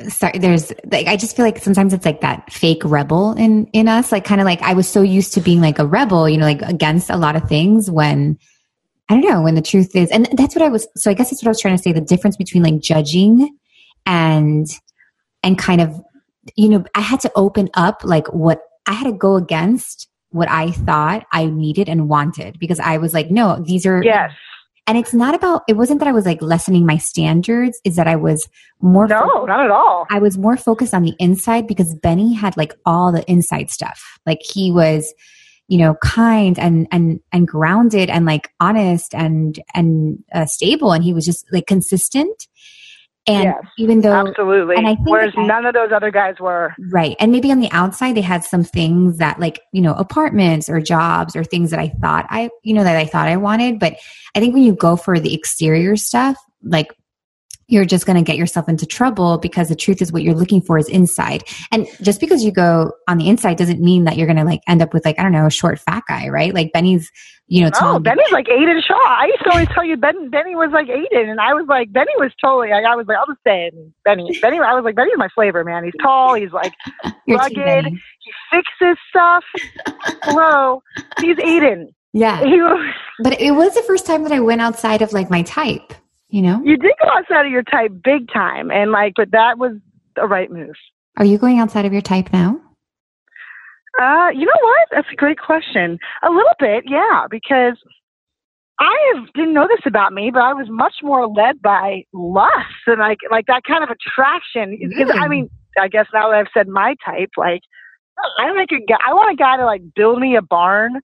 sorry 0.06 0.38
there's 0.38 0.72
like 0.92 1.08
i 1.08 1.16
just 1.16 1.34
feel 1.34 1.44
like 1.44 1.58
sometimes 1.58 1.92
it's 1.92 2.04
like 2.04 2.20
that 2.20 2.52
fake 2.52 2.82
rebel 2.84 3.32
in 3.32 3.66
in 3.72 3.88
us 3.88 4.12
like 4.12 4.24
kind 4.24 4.40
of 4.40 4.44
like 4.44 4.62
i 4.62 4.72
was 4.72 4.88
so 4.88 5.02
used 5.02 5.34
to 5.34 5.40
being 5.40 5.60
like 5.60 5.80
a 5.80 5.86
rebel 5.86 6.28
you 6.28 6.38
know 6.38 6.44
like 6.44 6.62
against 6.62 7.10
a 7.10 7.16
lot 7.16 7.34
of 7.34 7.48
things 7.48 7.90
when 7.90 8.38
i 9.08 9.14
don't 9.14 9.28
know 9.28 9.42
when 9.42 9.56
the 9.56 9.62
truth 9.62 9.96
is 9.96 10.08
and 10.10 10.28
that's 10.36 10.54
what 10.54 10.62
i 10.62 10.68
was 10.68 10.86
so 10.94 11.10
i 11.10 11.14
guess 11.14 11.30
that's 11.30 11.42
what 11.42 11.48
i 11.48 11.50
was 11.50 11.60
trying 11.60 11.76
to 11.76 11.82
say 11.82 11.92
the 11.92 12.00
difference 12.00 12.36
between 12.36 12.62
like 12.62 12.78
judging 12.78 13.56
and 14.06 14.68
and 15.42 15.58
kind 15.58 15.80
of 15.80 16.00
you 16.56 16.68
know 16.68 16.84
i 16.94 17.00
had 17.00 17.20
to 17.20 17.30
open 17.36 17.68
up 17.74 18.00
like 18.04 18.26
what 18.32 18.60
i 18.86 18.92
had 18.92 19.04
to 19.06 19.12
go 19.12 19.36
against 19.36 20.08
what 20.30 20.48
i 20.50 20.70
thought 20.70 21.26
i 21.32 21.46
needed 21.46 21.88
and 21.88 22.08
wanted 22.08 22.58
because 22.58 22.80
i 22.80 22.96
was 22.98 23.14
like 23.14 23.30
no 23.30 23.62
these 23.66 23.86
are 23.86 24.02
Yes. 24.02 24.30
and 24.86 24.96
it's 24.98 25.14
not 25.14 25.34
about 25.34 25.62
it 25.68 25.74
wasn't 25.74 25.98
that 26.00 26.08
i 26.08 26.12
was 26.12 26.26
like 26.26 26.40
lessening 26.42 26.84
my 26.86 26.96
standards 26.98 27.80
is 27.84 27.96
that 27.96 28.06
i 28.08 28.16
was 28.16 28.48
more 28.80 29.06
No, 29.08 29.20
focused- 29.20 29.48
not 29.48 29.64
at 29.64 29.70
all. 29.70 30.06
I 30.10 30.18
was 30.18 30.38
more 30.38 30.56
focused 30.56 30.94
on 30.94 31.02
the 31.02 31.14
inside 31.18 31.66
because 31.66 31.94
Benny 31.96 32.32
had 32.34 32.56
like 32.56 32.74
all 32.86 33.10
the 33.10 33.24
inside 33.28 33.70
stuff. 33.70 34.00
Like 34.24 34.38
he 34.40 34.70
was, 34.70 35.12
you 35.66 35.78
know, 35.78 35.96
kind 35.96 36.56
and 36.60 36.86
and 36.92 37.18
and 37.32 37.48
grounded 37.48 38.08
and 38.08 38.24
like 38.24 38.50
honest 38.60 39.14
and 39.16 39.58
and 39.74 40.22
uh, 40.32 40.46
stable, 40.46 40.92
and 40.92 41.02
he 41.02 41.12
was 41.12 41.24
just 41.26 41.44
like 41.52 41.66
consistent. 41.66 42.46
And 43.28 43.44
Yes, 43.44 43.62
even 43.76 44.00
though 44.00 44.12
Absolutely. 44.26 44.76
and 44.76 44.88
I 44.88 44.94
think 44.94 45.08
Whereas 45.08 45.34
I- 45.36 45.46
none 45.46 45.66
of 45.66 45.74
those 45.74 45.92
other 45.94 46.10
guys 46.10 46.36
were. 46.40 46.74
Right. 46.90 47.14
And 47.20 47.30
maybe 47.30 47.52
on 47.52 47.60
the 47.60 47.70
outside, 47.72 48.14
they 48.16 48.22
had 48.22 48.42
some 48.42 48.64
things 48.64 49.18
that, 49.18 49.38
like, 49.38 49.60
you 49.72 49.82
know, 49.82 49.92
apartments 49.94 50.70
or 50.70 50.80
jobs 50.80 51.36
or 51.36 51.44
things 51.44 51.70
that 51.70 51.78
I 51.78 51.88
thought 52.00 52.26
I, 52.30 52.48
you 52.64 52.72
know, 52.72 52.84
that 52.84 52.96
I 52.96 53.04
thought 53.04 53.28
I 53.28 53.36
wanted. 53.36 53.78
But 53.78 53.96
I 54.34 54.40
think 54.40 54.54
when 54.54 54.62
you 54.64 54.72
go 54.74 54.96
for 54.96 55.20
the 55.20 55.34
exterior 55.34 55.94
stuff, 55.96 56.36
like, 56.62 56.88
you're 57.68 57.84
just 57.84 58.06
going 58.06 58.16
to 58.16 58.22
get 58.22 58.36
yourself 58.36 58.68
into 58.68 58.86
trouble 58.86 59.38
because 59.38 59.68
the 59.68 59.76
truth 59.76 60.02
is 60.02 60.10
what 60.12 60.22
you're 60.22 60.34
looking 60.34 60.60
for 60.60 60.78
is 60.78 60.88
inside. 60.88 61.44
And 61.70 61.86
just 62.02 62.18
because 62.18 62.42
you 62.42 62.50
go 62.50 62.92
on 63.06 63.18
the 63.18 63.28
inside 63.28 63.58
doesn't 63.58 63.80
mean 63.80 64.04
that 64.04 64.16
you're 64.16 64.26
going 64.26 64.38
to 64.38 64.44
like 64.44 64.62
end 64.66 64.82
up 64.82 64.92
with 64.94 65.04
like, 65.04 65.18
I 65.18 65.22
don't 65.22 65.32
know, 65.32 65.46
a 65.46 65.50
short 65.50 65.78
fat 65.78 66.02
guy, 66.08 66.28
right? 66.28 66.52
Like 66.54 66.72
Benny's, 66.72 67.10
you 67.46 67.62
know, 67.62 67.70
tall. 67.70 67.96
Oh, 67.96 67.98
Benny's 67.98 68.30
like 68.32 68.48
Aidan 68.48 68.82
Shaw. 68.86 68.94
I 68.94 69.26
used 69.26 69.44
to 69.44 69.50
always 69.50 69.68
tell 69.68 69.84
you 69.84 69.96
Ben, 69.96 70.30
Benny 70.30 70.56
was 70.56 70.70
like 70.72 70.88
Aidan, 70.88 71.28
and 71.28 71.40
I 71.40 71.54
was 71.54 71.66
like, 71.68 71.92
Benny 71.92 72.12
was 72.18 72.32
totally. 72.42 72.70
Like, 72.70 72.84
I 72.84 72.96
was 72.96 73.06
like, 73.06 73.18
I'll 73.18 73.26
just 73.26 73.40
say 73.46 73.66
it. 73.66 73.74
Benny, 74.04 74.38
Benny. 74.40 74.58
I 74.58 74.74
was 74.74 74.84
like, 74.84 74.96
Benny's 74.96 75.16
my 75.16 75.28
flavor, 75.34 75.64
man. 75.64 75.84
He's 75.84 75.94
tall. 76.02 76.34
He's 76.34 76.52
like 76.52 76.72
rugged. 77.28 77.86
He 77.86 78.32
fixes 78.50 78.98
stuff. 79.10 79.44
Hello, 80.24 80.82
he's 81.20 81.38
Aidan. 81.38 81.94
Yeah. 82.12 82.42
He 82.42 82.60
was, 82.60 82.94
But 83.22 83.40
it 83.40 83.52
was 83.52 83.74
the 83.74 83.82
first 83.82 84.06
time 84.06 84.22
that 84.24 84.32
I 84.32 84.40
went 84.40 84.60
outside 84.60 85.02
of 85.02 85.12
like 85.12 85.30
my 85.30 85.42
type, 85.42 85.92
you 86.28 86.42
know? 86.42 86.60
you 86.64 86.76
did 86.76 86.92
go 87.02 87.08
outside 87.10 87.46
of 87.46 87.52
your 87.52 87.62
type 87.62 87.92
big 88.02 88.28
time, 88.32 88.70
and 88.70 88.90
like, 88.92 89.14
but 89.16 89.30
that 89.32 89.58
was 89.58 89.72
the 90.16 90.26
right 90.26 90.50
move. 90.50 90.74
Are 91.16 91.24
you 91.24 91.38
going 91.38 91.58
outside 91.58 91.84
of 91.84 91.92
your 91.92 92.02
type 92.02 92.32
now? 92.32 92.60
Uh, 94.00 94.28
you 94.32 94.46
know 94.46 94.52
what? 94.60 94.88
That's 94.92 95.08
a 95.12 95.16
great 95.16 95.38
question. 95.38 95.98
A 96.22 96.30
little 96.30 96.54
bit, 96.60 96.84
yeah, 96.86 97.26
because 97.28 97.76
I 98.78 98.96
have, 99.14 99.24
didn't 99.34 99.54
know 99.54 99.66
this 99.66 99.80
about 99.86 100.12
me, 100.12 100.30
but 100.32 100.40
I 100.42 100.52
was 100.52 100.68
much 100.70 100.94
more 101.02 101.26
led 101.26 101.60
by 101.60 102.04
lust 102.12 102.86
and 102.86 103.00
like 103.00 103.18
like 103.30 103.46
that 103.46 103.62
kind 103.66 103.82
of 103.82 103.90
attraction. 103.90 104.78
Because 104.88 105.10
I 105.20 105.26
Mm. 105.26 105.30
mean, 105.30 105.50
I 105.80 105.88
guess 105.88 106.06
now 106.14 106.30
that 106.30 106.36
I've 106.38 106.46
said 106.54 106.68
my 106.68 106.94
type, 107.04 107.30
like 107.36 107.62
I 108.38 108.52
like 108.52 108.70
a 108.70 108.84
guy. 108.84 108.98
I 109.04 109.14
want 109.14 109.32
a 109.32 109.36
guy 109.36 109.56
to 109.56 109.64
like 109.64 109.82
build 109.96 110.20
me 110.20 110.36
a 110.36 110.42
barn 110.42 111.00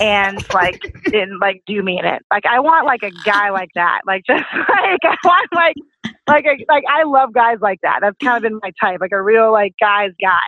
and 0.00 0.38
like 0.52 0.80
and 1.12 1.38
like 1.40 1.62
do 1.66 1.82
me 1.82 1.98
in 1.98 2.04
it. 2.04 2.22
Like 2.30 2.46
I 2.46 2.60
want 2.60 2.86
like 2.86 3.02
a 3.02 3.10
guy 3.24 3.50
like 3.50 3.70
that. 3.74 4.00
Like 4.06 4.24
just 4.26 4.42
like 4.52 5.00
I 5.04 5.16
want 5.24 5.48
like 5.54 5.76
like 6.28 6.44
a, 6.46 6.64
like 6.68 6.84
I 6.90 7.04
love 7.04 7.32
guys 7.32 7.58
like 7.60 7.80
that. 7.82 7.98
That's 8.02 8.16
kind 8.22 8.36
of 8.36 8.42
been 8.42 8.60
my 8.62 8.72
type. 8.80 9.00
Like 9.00 9.12
a 9.12 9.22
real 9.22 9.52
like 9.52 9.74
guy's 9.80 10.12
guy. 10.20 10.40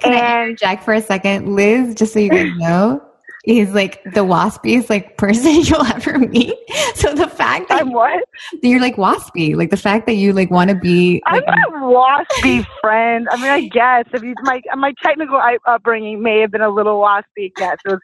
Can 0.00 0.12
I 0.12 0.16
And- 0.16 0.42
interject 0.50 0.84
for 0.84 0.94
a 0.94 1.02
second? 1.02 1.54
Liz, 1.54 1.94
just 1.94 2.12
so 2.12 2.18
you 2.18 2.30
guys 2.30 2.50
know, 2.56 3.02
is 3.44 3.72
like 3.74 4.02
the 4.04 4.20
waspiest 4.24 4.88
like 4.88 5.16
person 5.16 5.52
you'll 5.62 5.84
ever 5.86 6.18
meet. 6.18 6.54
So 6.94 7.14
the 7.14 7.26
fact 7.26 7.68
that 7.68 7.80
I'm 7.80 7.92
what? 7.92 8.22
you're 8.62 8.80
like 8.80 8.94
waspy, 8.96 9.56
like 9.56 9.70
the 9.70 9.76
fact 9.76 10.06
that 10.06 10.14
you 10.14 10.32
like 10.32 10.50
want 10.50 10.70
to 10.70 10.76
be 10.76 11.20
I'm 11.26 11.36
like 11.36 11.46
not 11.46 11.68
a 11.68 11.84
waspy 11.84 12.64
friend. 12.80 13.26
I 13.30 13.36
mean, 13.36 13.50
I 13.50 13.68
guess 13.68 14.04
if 14.14 14.22
you 14.22 14.34
my 14.42 14.60
my 14.76 14.94
technical 15.02 15.40
upbringing 15.66 16.22
may 16.22 16.40
have 16.40 16.52
been 16.52 16.60
a 16.60 16.70
little 16.70 17.00
waspy. 17.00 17.50
Yes, 17.58 17.78
it 17.84 17.90
was 17.90 18.00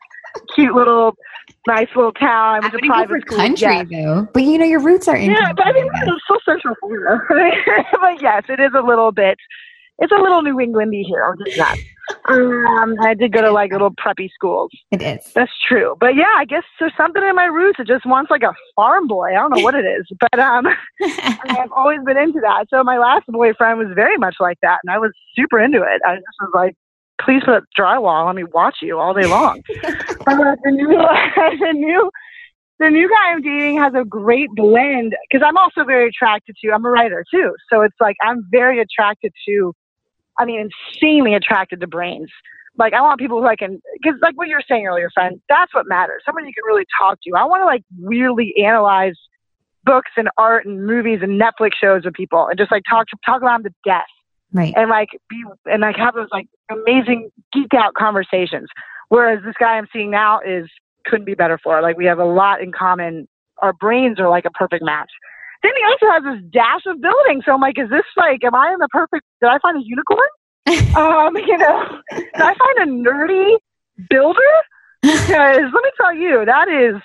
cute 0.55 0.75
little, 0.75 1.17
nice 1.67 1.89
little 1.95 2.13
town. 2.13 2.55
I 2.55 2.57
I 2.57 2.61
went 2.61 2.73
to 2.73 2.79
private 2.87 3.23
school. 3.23 3.39
country 3.39 3.75
yes. 3.75 3.87
though. 3.91 4.29
But 4.33 4.43
you 4.45 4.59
know 4.59 4.65
your 4.65 4.81
roots 4.81 5.09
are 5.09 5.17
in 5.17 5.31
Yeah, 5.31 5.53
but 5.57 5.67
I 5.67 5.73
mean, 5.73 5.89
it's 5.93 6.25
still 6.25 6.39
Central 6.45 6.75
Florida. 6.81 7.21
but 8.01 8.21
yes, 8.23 8.45
it 8.49 8.61
is 8.61 8.71
a 8.77 8.83
little 8.83 9.13
bit. 9.13 9.39
It's 10.01 10.13
a 10.13 10.23
little 10.23 10.43
New 10.43 10.55
Englandy 10.55 11.03
here. 11.05 11.25
I'll 11.25 11.35
you 11.45 11.57
that. 11.57 11.77
Um, 12.29 12.95
I 13.03 13.15
did 13.15 13.33
go 13.33 13.43
to 13.43 13.51
like 13.51 13.73
little 13.73 13.91
preppy 13.91 14.31
schools. 14.33 14.71
It 14.93 15.03
is. 15.03 15.33
That's 15.35 15.53
true. 15.67 15.97
But 15.99 16.15
yeah, 16.15 16.33
I 16.37 16.45
guess 16.45 16.63
there's 16.79 16.93
something 16.97 17.23
in 17.23 17.35
my 17.35 17.47
roots. 17.47 17.81
It 17.81 17.87
just 17.87 18.07
wants 18.07 18.31
like 18.31 18.43
a 18.43 18.55
farm 18.77 19.09
boy. 19.09 19.31
I 19.31 19.35
don't 19.35 19.57
know 19.57 19.63
what 19.63 19.75
it 19.75 19.85
is, 19.85 20.07
but 20.21 20.39
um, 20.39 20.67
I've 21.03 21.73
always 21.73 22.01
been 22.05 22.17
into 22.17 22.41
that. 22.41 22.67
So 22.71 22.83
my 22.85 22.99
last 22.99 23.27
boyfriend 23.29 23.79
was 23.79 23.89
very 23.95 24.17
much 24.17 24.37
like 24.41 24.59
that, 24.63 24.79
and 24.85 24.93
I 24.93 24.99
was 24.99 25.11
super 25.35 25.59
into 25.61 25.83
it. 25.83 26.01
I 26.07 26.17
just 26.17 26.27
was 26.41 26.51
like, 26.55 26.77
please 27.21 27.43
put 27.45 27.55
up 27.55 27.65
drywall. 27.79 28.27
Let 28.27 28.37
me 28.37 28.45
watch 28.45 28.77
you 28.83 28.99
all 28.99 29.15
day 29.15 29.27
long. 29.27 29.63
Uh, 30.29 30.57
the 30.63 30.71
new, 30.71 30.89
the 31.59 31.73
new, 31.73 32.11
the 32.79 32.91
new 32.91 33.09
guy 33.09 33.33
I'm 33.33 33.41
dating 33.41 33.79
has 33.79 33.95
a 33.95 34.05
great 34.05 34.51
blend 34.55 35.15
because 35.31 35.43
I'm 35.47 35.57
also 35.57 35.85
very 35.85 36.09
attracted 36.09 36.55
to. 36.63 36.71
I'm 36.71 36.85
a 36.85 36.91
writer 36.91 37.25
too, 37.33 37.55
so 37.73 37.81
it's 37.81 37.97
like 37.99 38.17
I'm 38.23 38.47
very 38.51 38.81
attracted 38.81 39.33
to. 39.49 39.73
I 40.39 40.45
mean, 40.45 40.71
insanely 40.93 41.35
attracted 41.35 41.81
to 41.81 41.87
brains. 41.87 42.29
Like 42.77 42.93
I 42.93 43.01
want 43.01 43.19
people 43.19 43.41
who 43.41 43.47
I 43.47 43.57
can, 43.57 43.81
because 44.01 44.19
like 44.21 44.37
what 44.37 44.49
you 44.49 44.55
were 44.55 44.63
saying 44.69 44.87
earlier, 44.87 45.09
friend, 45.15 45.41
that's 45.49 45.73
what 45.75 45.87
matters. 45.89 46.23
Someone 46.27 46.47
you 46.47 46.53
can 46.53 46.65
really 46.67 46.85
talk 47.01 47.19
to. 47.23 47.33
I 47.35 47.45
want 47.45 47.63
to 47.63 47.67
like 47.67 47.83
really 48.03 48.55
analyze 48.63 49.17
books 49.85 50.11
and 50.19 50.29
art 50.37 50.67
and 50.67 50.85
movies 50.85 51.21
and 51.23 51.41
Netflix 51.41 51.71
shows 51.81 52.05
with 52.05 52.13
people 52.13 52.49
and 52.49 52.59
just 52.59 52.71
like 52.71 52.83
talk 52.89 53.07
talk 53.25 53.41
about 53.41 53.63
them 53.63 53.73
to 53.73 53.75
death 53.85 54.05
right. 54.53 54.73
and 54.77 54.91
like 54.91 55.09
be 55.29 55.43
and 55.67 55.81
like 55.83 55.97
have 55.97 56.15
those 56.15 56.29
like 56.33 56.49
amazing 56.71 57.31
geek 57.53 57.75
out 57.75 57.95
conversations. 57.95 58.69
Whereas 59.09 59.41
this 59.45 59.55
guy 59.59 59.79
I'm 59.79 59.89
seeing 59.93 60.11
now 60.11 60.41
is 60.41 60.69
couldn't 61.07 61.25
be 61.25 61.35
better 61.35 61.59
for. 61.63 61.81
Like 61.81 61.97
we 61.97 62.07
have 62.07 62.19
a 62.19 62.25
lot 62.25 62.61
in 62.63 62.73
common. 62.73 63.29
Our 63.59 63.73
brains 63.73 64.21
are 64.21 64.29
like 64.29 64.45
a 64.45 64.51
perfect 64.51 64.85
match. 64.85 65.11
Then 65.63 65.73
he 65.77 65.85
also 65.85 66.13
has 66.13 66.23
this 66.23 66.51
dash 66.53 66.87
of 66.87 67.01
building. 67.01 67.43
So 67.45 67.53
I'm 67.53 67.61
like, 67.61 67.79
is 67.79 67.91
this 67.91 68.05
like, 68.17 68.45
am 68.45 68.55
I 68.55 68.73
in 68.73 68.79
the 68.79 68.89
perfect? 68.91 69.25
Did 69.41 69.49
I 69.49 69.59
find 69.59 69.77
a 69.77 69.85
unicorn? 69.85 70.29
um, 70.97 71.37
you 71.37 71.59
know, 71.59 72.01
did 72.15 72.27
I 72.35 72.55
find 72.55 72.79
a 72.79 73.11
nerdy 73.11 73.57
builder? 74.09 74.41
Because 75.01 75.59
let 75.73 75.85
me 75.85 75.91
tell 75.97 76.13
you, 76.13 76.45
that 76.45 76.67
is 76.69 77.01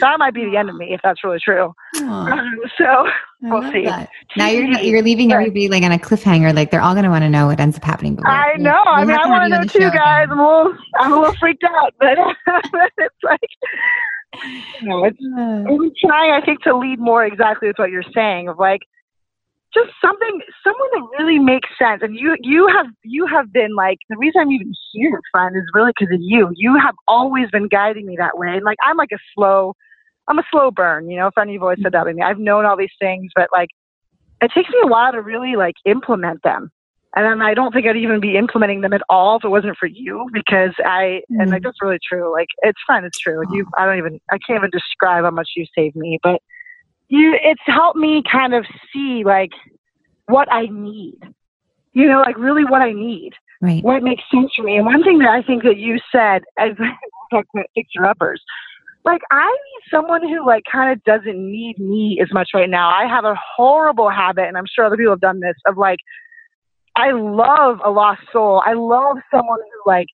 that 0.00 0.18
might 0.18 0.34
be 0.34 0.44
the 0.44 0.56
end 0.56 0.68
of 0.68 0.76
me 0.76 0.92
if 0.94 1.00
that's 1.02 1.22
really 1.24 1.38
true. 1.38 1.74
Um, 1.96 2.58
so 2.78 3.06
we'll 3.42 3.70
see. 3.72 3.84
that. 3.84 4.08
Now 4.36 4.48
you're 4.48 4.66
you're 4.80 5.02
leaving 5.02 5.28
Right. 5.30 5.36
everybody 5.48 5.68
like 5.68 5.82
on 5.82 5.92
a 5.92 5.98
cliffhanger. 5.98 6.54
Like 6.54 6.70
they're 6.70 6.80
all 6.80 6.94
going 6.94 7.04
to 7.04 7.10
want 7.10 7.22
to 7.22 7.30
know 7.30 7.46
what 7.46 7.60
ends 7.60 7.76
up 7.76 7.84
happening. 7.84 8.16
But 8.16 8.26
I 8.26 8.54
know. 8.58 8.82
I 8.86 9.04
mean, 9.04 9.16
I 9.16 9.26
want 9.26 9.44
to 9.44 9.48
know 9.58 9.64
too, 9.64 9.90
guys. 9.90 10.26
I'm 10.30 10.38
a 10.38 10.46
little, 10.46 10.74
I'm 10.98 11.12
a 11.12 11.16
little 11.18 11.34
freaked 11.38 11.64
out, 11.64 11.94
but 11.98 12.16
it's 12.98 13.14
like, 13.22 13.40
you 14.80 14.88
know, 14.88 15.04
it's 15.04 15.18
Uh, 15.36 15.40
I'm 15.68 15.90
trying, 16.04 16.32
I 16.32 16.40
think, 16.44 16.62
to 16.62 16.76
lead 16.76 16.98
more 16.98 17.24
exactly 17.24 17.68
with 17.68 17.78
what 17.78 17.90
you're 17.90 18.02
saying 18.14 18.48
of 18.48 18.58
like, 18.58 18.80
just 19.74 19.90
something 20.00 20.40
someone 20.62 20.88
that 20.92 21.06
really 21.18 21.38
makes 21.38 21.68
sense. 21.78 22.02
And 22.02 22.16
you 22.16 22.36
you 22.40 22.68
have 22.68 22.86
you 23.04 23.26
have 23.26 23.52
been 23.52 23.74
like 23.74 23.98
the 24.08 24.16
reason 24.16 24.42
i'm 24.42 24.50
even 24.50 24.72
here 24.92 25.20
friend 25.30 25.56
is 25.56 25.64
really 25.74 25.92
because 25.98 26.12
of 26.14 26.20
you. 26.20 26.50
You 26.54 26.78
have 26.78 26.94
always 27.08 27.50
been 27.50 27.68
guiding 27.68 28.06
me 28.06 28.16
that 28.18 28.38
way. 28.38 28.48
And 28.48 28.64
like 28.64 28.78
i'm 28.84 28.96
like 28.96 29.10
a 29.12 29.18
slow 29.34 29.74
i'm 30.28 30.38
a 30.38 30.44
slow 30.50 30.70
burn 30.70 31.10
you 31.10 31.16
know 31.16 31.26
if 31.26 31.38
any 31.38 31.52
of 31.52 31.60
you 31.60 31.62
always 31.62 31.78
said 31.82 31.92
that 31.92 32.04
to 32.04 32.12
me. 32.12 32.22
I've 32.22 32.38
known 32.38 32.64
all 32.64 32.76
these 32.76 32.96
things 33.00 33.30
but 33.34 33.48
like 33.52 33.70
it 34.40 34.50
takes 34.54 34.70
me 34.70 34.78
a 34.82 34.88
while 34.88 35.12
to 35.12 35.20
really 35.20 35.56
like 35.56 35.74
implement 35.84 36.42
them. 36.42 36.70
And 37.14 37.24
then 37.24 37.42
i 37.42 37.54
don't 37.54 37.72
think 37.72 37.86
i'd 37.86 37.96
even 37.96 38.20
be 38.20 38.36
implementing 38.36 38.82
them 38.82 38.92
at 38.92 39.02
all 39.08 39.36
if 39.36 39.44
it 39.44 39.48
wasn't 39.48 39.78
for 39.78 39.86
you 39.86 40.28
because 40.32 40.74
i 40.84 41.22
mm. 41.30 41.40
and 41.40 41.50
like 41.50 41.62
that's 41.62 41.80
really 41.80 41.98
true. 42.06 42.30
Like 42.32 42.48
it's 42.62 42.80
fine 42.86 43.04
it's 43.04 43.18
true. 43.18 43.38
Like 43.38 43.52
you 43.52 43.66
i 43.78 43.86
don't 43.86 43.98
even 43.98 44.20
i 44.30 44.38
can't 44.46 44.58
even 44.58 44.70
describe 44.70 45.24
how 45.24 45.30
much 45.30 45.50
you 45.56 45.64
saved 45.74 45.96
me 45.96 46.18
but 46.22 46.40
you 47.12 47.38
it's 47.42 47.60
helped 47.66 47.98
me 47.98 48.22
kind 48.30 48.54
of 48.54 48.64
see 48.92 49.22
like 49.24 49.50
what 50.26 50.50
I 50.50 50.66
need. 50.70 51.18
You 51.92 52.08
know, 52.08 52.20
like 52.20 52.38
really 52.38 52.64
what 52.64 52.80
I 52.80 52.92
need. 52.92 53.32
Right. 53.60 53.84
What 53.84 54.02
makes 54.02 54.22
sense 54.32 54.50
for 54.56 54.62
me. 54.62 54.76
And 54.76 54.86
one 54.86 55.04
thing 55.04 55.18
that 55.18 55.28
I 55.28 55.42
think 55.42 55.62
that 55.64 55.76
you 55.76 55.98
said 56.10 56.42
as 56.58 56.70
about 57.32 57.44
fixer 57.74 58.06
uppers, 58.06 58.42
like 59.04 59.20
I 59.30 59.46
need 59.46 59.90
someone 59.90 60.26
who 60.26 60.46
like 60.46 60.62
kind 60.70 60.90
of 60.90 61.04
doesn't 61.04 61.36
need 61.36 61.78
me 61.78 62.18
as 62.22 62.32
much 62.32 62.48
right 62.54 62.70
now. 62.70 62.88
I 62.88 63.06
have 63.06 63.26
a 63.26 63.38
horrible 63.56 64.08
habit, 64.08 64.48
and 64.48 64.56
I'm 64.56 64.64
sure 64.74 64.86
other 64.86 64.96
people 64.96 65.12
have 65.12 65.20
done 65.20 65.40
this, 65.40 65.56
of 65.66 65.76
like 65.76 65.98
I 66.96 67.10
love 67.12 67.80
a 67.84 67.90
lost 67.90 68.22
soul. 68.32 68.62
I 68.64 68.72
love 68.72 69.18
someone 69.30 69.58
who 69.58 69.90
like 69.90 70.06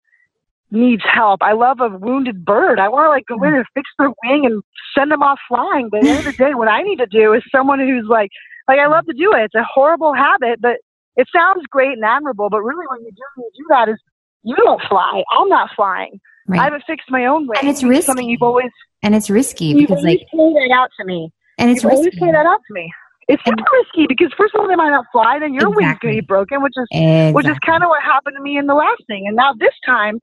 needs 0.70 1.02
help. 1.12 1.42
I 1.42 1.52
love 1.52 1.81
a 1.81 1.88
wounded 1.88 2.44
bird. 2.44 2.78
I 2.78 2.88
want 2.88 3.07
to 3.07 3.11
like 3.11 3.26
go 3.26 3.42
in 3.44 3.50
hmm. 3.50 3.57
and 3.57 3.66
fix 3.74 3.88
their 3.98 4.11
wing 4.24 4.46
and 4.46 4.62
send 4.96 5.11
them 5.11 5.22
off 5.22 5.38
flying. 5.48 5.88
But 5.90 5.98
at 5.98 6.04
the 6.04 6.11
end 6.11 6.18
of 6.20 6.24
the 6.24 6.33
day, 6.33 6.54
what 6.54 6.68
I 6.68 6.83
need 6.83 6.96
to 6.96 7.07
do 7.07 7.33
is 7.33 7.42
someone 7.50 7.78
who's 7.78 8.07
like, 8.09 8.31
like 8.66 8.78
I 8.78 8.87
love 8.87 9.07
to 9.07 9.14
do 9.14 9.33
it. 9.33 9.44
It's 9.44 9.54
a 9.54 9.64
horrible 9.64 10.14
habit, 10.14 10.61
but 10.61 10.76
it 11.16 11.26
sounds 11.35 11.64
great 11.70 11.92
and 11.92 12.04
admirable. 12.04 12.50
But 12.50 12.62
really, 12.62 12.87
when 12.90 13.00
you 13.00 13.11
do 13.11 13.22
when 13.37 13.44
you 13.44 13.64
do 13.64 13.66
that, 13.70 13.88
is 13.88 13.98
you 14.42 14.57
don't 14.57 14.83
fly. 14.88 15.22
I'm 15.33 15.48
not 15.48 15.70
flying. 15.74 16.20
Right. 16.46 16.61
I 16.61 16.64
haven't 16.64 16.85
fixed 16.87 17.11
my 17.11 17.26
own 17.26 17.46
wing. 17.46 17.59
And 17.61 17.68
it's 17.68 17.83
risky. 17.83 18.07
Something 18.07 18.28
you've 18.28 18.42
always 18.42 18.70
and 19.02 19.14
it's 19.14 19.31
risky 19.31 19.74
because 19.74 20.02
like 20.02 20.20
point 20.33 20.54
that 20.54 20.74
out 20.74 20.90
to 20.98 21.04
me. 21.04 21.31
And 21.59 21.70
it's 21.70 21.83
you've 21.83 21.90
risky. 21.90 21.98
always 21.98 22.18
point 22.18 22.33
that 22.33 22.46
out 22.46 22.61
to 22.68 22.74
me. 22.74 22.92
It's 23.28 23.42
super 23.44 23.59
and, 23.59 23.66
risky 23.85 24.07
because 24.09 24.33
first 24.38 24.54
of 24.54 24.61
all, 24.61 24.68
they 24.68 24.76
might 24.76 24.88
not 24.88 25.04
fly, 25.12 25.38
then 25.38 25.52
your 25.52 25.68
exactly. 25.68 25.85
wing's 25.85 25.98
going 25.98 26.16
to 26.16 26.22
be 26.22 26.26
broken, 26.26 26.62
which 26.62 26.72
is 26.76 26.88
exactly. 26.90 27.33
which 27.35 27.46
is 27.46 27.59
kind 27.64 27.83
of 27.85 27.88
what 27.88 28.02
happened 28.02 28.37
to 28.37 28.42
me 28.42 28.57
in 28.57 28.66
the 28.66 28.74
last 28.74 29.02
thing. 29.07 29.26
And 29.26 29.37
now 29.37 29.52
this 29.52 29.74
time, 29.85 30.18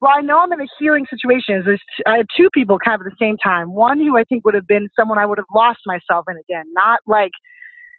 well, 0.00 0.12
I 0.16 0.20
know 0.20 0.38
I'm 0.40 0.52
in 0.52 0.60
a 0.60 0.66
healing 0.78 1.06
situation. 1.08 1.62
There's, 1.64 1.82
I 2.06 2.18
had 2.18 2.26
two 2.36 2.48
people 2.52 2.78
kind 2.78 3.00
of 3.00 3.06
at 3.06 3.10
the 3.10 3.24
same 3.24 3.36
time. 3.38 3.72
One 3.72 3.98
who 3.98 4.16
I 4.16 4.24
think 4.24 4.44
would 4.44 4.54
have 4.54 4.66
been 4.66 4.88
someone 4.98 5.18
I 5.18 5.26
would 5.26 5.38
have 5.38 5.50
lost 5.54 5.80
myself 5.86 6.26
in 6.28 6.36
again. 6.36 6.64
Not 6.72 7.00
like 7.06 7.32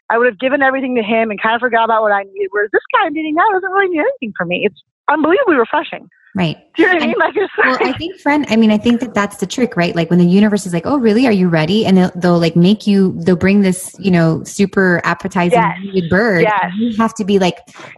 I 0.10 0.18
would 0.18 0.28
have 0.28 0.40
given 0.40 0.62
everything 0.62 0.96
to 0.96 1.04
him 1.04 1.32
and 1.32 1.42
kind 1.42 1.56
of 1.56 1.62
forgot 1.62 1.86
about 1.86 2.04
what 2.04 2.12
I 2.12 2.24
needed. 2.24 2.50
Whereas 2.52 2.70
this 2.72 2.84
guy 2.94 3.08
I'm 3.08 3.14
needing 3.14 3.36
now 3.36 3.50
doesn't 3.52 3.72
really 3.72 3.90
need 3.90 4.00
anything 4.02 4.34
for 4.38 4.46
me. 4.46 4.64
It's 4.66 4.82
unbelievably 5.10 5.56
refreshing. 5.56 6.08
Right. 6.38 6.56
Do 6.76 6.84
you 6.84 6.88
know 6.88 6.94
what 6.94 7.04
I 7.04 7.08
mean? 7.08 7.16
Like, 7.18 7.36
well, 7.58 7.78
I 7.82 7.98
think, 7.98 8.20
friend, 8.20 8.46
I 8.48 8.58
mean, 8.58 8.70
I 8.70 8.78
think 8.78 9.00
that 9.00 9.16
that's 9.16 9.38
the 9.38 9.48
trick, 9.48 9.76
right? 9.76 9.96
Like 9.96 10.12
when 10.12 10.20
the 10.20 10.26
universe 10.26 10.68
is 10.68 10.74
like, 10.74 10.86
oh, 10.86 11.00
really? 11.00 11.26
Are 11.26 11.32
you 11.32 11.50
ready? 11.50 11.84
And 11.84 11.98
they'll, 11.98 12.12
they'll 12.16 12.40
like 12.40 12.56
make 12.56 12.86
you, 12.86 13.20
they'll 13.24 13.36
bring 13.36 13.62
this, 13.62 13.96
you 13.98 14.12
know, 14.12 14.44
super 14.44 15.02
appetizing 15.04 15.58
yes. 15.58 15.80
wounded 15.84 16.10
bird. 16.12 16.44
Yes. 16.44 16.72
you 16.78 16.96
have 16.98 17.16
to 17.16 17.26
be 17.26 17.40
like, 17.40 17.58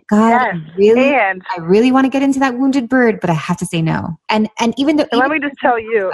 God, 0.10 0.30
yes. 0.30 0.56
I 0.56 0.76
really, 0.78 1.14
and, 1.16 1.42
I 1.54 1.60
really 1.60 1.92
want 1.92 2.06
to 2.06 2.10
get 2.10 2.22
into 2.22 2.40
that 2.40 2.58
wounded 2.58 2.88
bird, 2.88 3.20
but 3.20 3.30
I 3.30 3.34
have 3.34 3.58
to 3.58 3.66
say 3.66 3.82
no. 3.82 4.18
And, 4.30 4.50
and 4.58 4.74
even 4.78 4.96
though, 4.96 5.06
even 5.12 5.20
let 5.20 5.32
me 5.32 5.40
just 5.42 5.60
tell 5.62 5.78
you, 5.78 6.10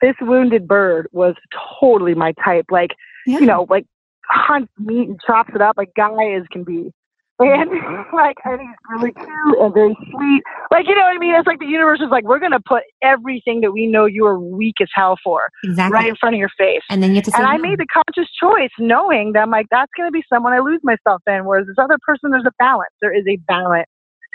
this 0.00 0.14
wounded 0.20 0.68
bird 0.68 1.08
was 1.10 1.34
totally 1.80 2.14
my 2.14 2.34
type. 2.44 2.66
Like, 2.70 2.90
yeah. 3.26 3.40
you 3.40 3.46
know, 3.46 3.66
like 3.68 3.84
hunts 4.28 4.72
meat 4.78 5.08
and 5.08 5.20
chops 5.26 5.50
it 5.56 5.60
up 5.60 5.76
like 5.76 5.92
guy 5.96 6.34
as 6.34 6.44
can 6.52 6.62
be 6.62 6.92
and 7.40 7.70
like 8.12 8.36
and 8.44 8.60
he's 8.60 8.76
really 8.90 9.12
cute 9.12 9.58
and 9.58 9.74
very 9.74 9.96
sweet. 10.10 10.42
Like 10.70 10.86
you 10.86 10.94
know 10.94 11.02
what 11.02 11.16
I 11.16 11.18
mean? 11.18 11.34
It's 11.34 11.46
like 11.46 11.58
the 11.58 11.66
universe 11.66 12.00
is 12.00 12.08
like 12.10 12.24
we're 12.24 12.38
gonna 12.38 12.60
put 12.66 12.82
everything 13.02 13.60
that 13.62 13.72
we 13.72 13.86
know 13.86 14.04
you 14.04 14.26
are 14.26 14.38
weak 14.38 14.76
as 14.80 14.88
hell 14.94 15.16
for 15.24 15.48
exactly. 15.64 15.94
right 15.94 16.08
in 16.08 16.16
front 16.16 16.34
of 16.34 16.38
your 16.38 16.50
face. 16.58 16.82
And 16.90 17.02
then 17.02 17.10
you 17.10 17.16
have 17.16 17.24
to. 17.24 17.36
and 17.36 17.44
no. 17.44 17.50
I 17.50 17.56
made 17.56 17.78
the 17.78 17.86
conscious 17.92 18.30
choice, 18.40 18.70
knowing 18.78 19.32
that 19.32 19.40
I'm 19.40 19.50
like 19.50 19.66
that's 19.70 19.90
gonna 19.96 20.10
be 20.10 20.22
someone 20.32 20.52
I 20.52 20.60
lose 20.60 20.80
myself 20.82 21.22
in. 21.26 21.44
Whereas 21.44 21.66
this 21.66 21.76
other 21.78 21.98
person, 22.06 22.30
there's 22.30 22.46
a 22.46 22.54
balance. 22.58 22.92
There 23.00 23.14
is 23.14 23.24
a 23.26 23.36
balance, 23.48 23.88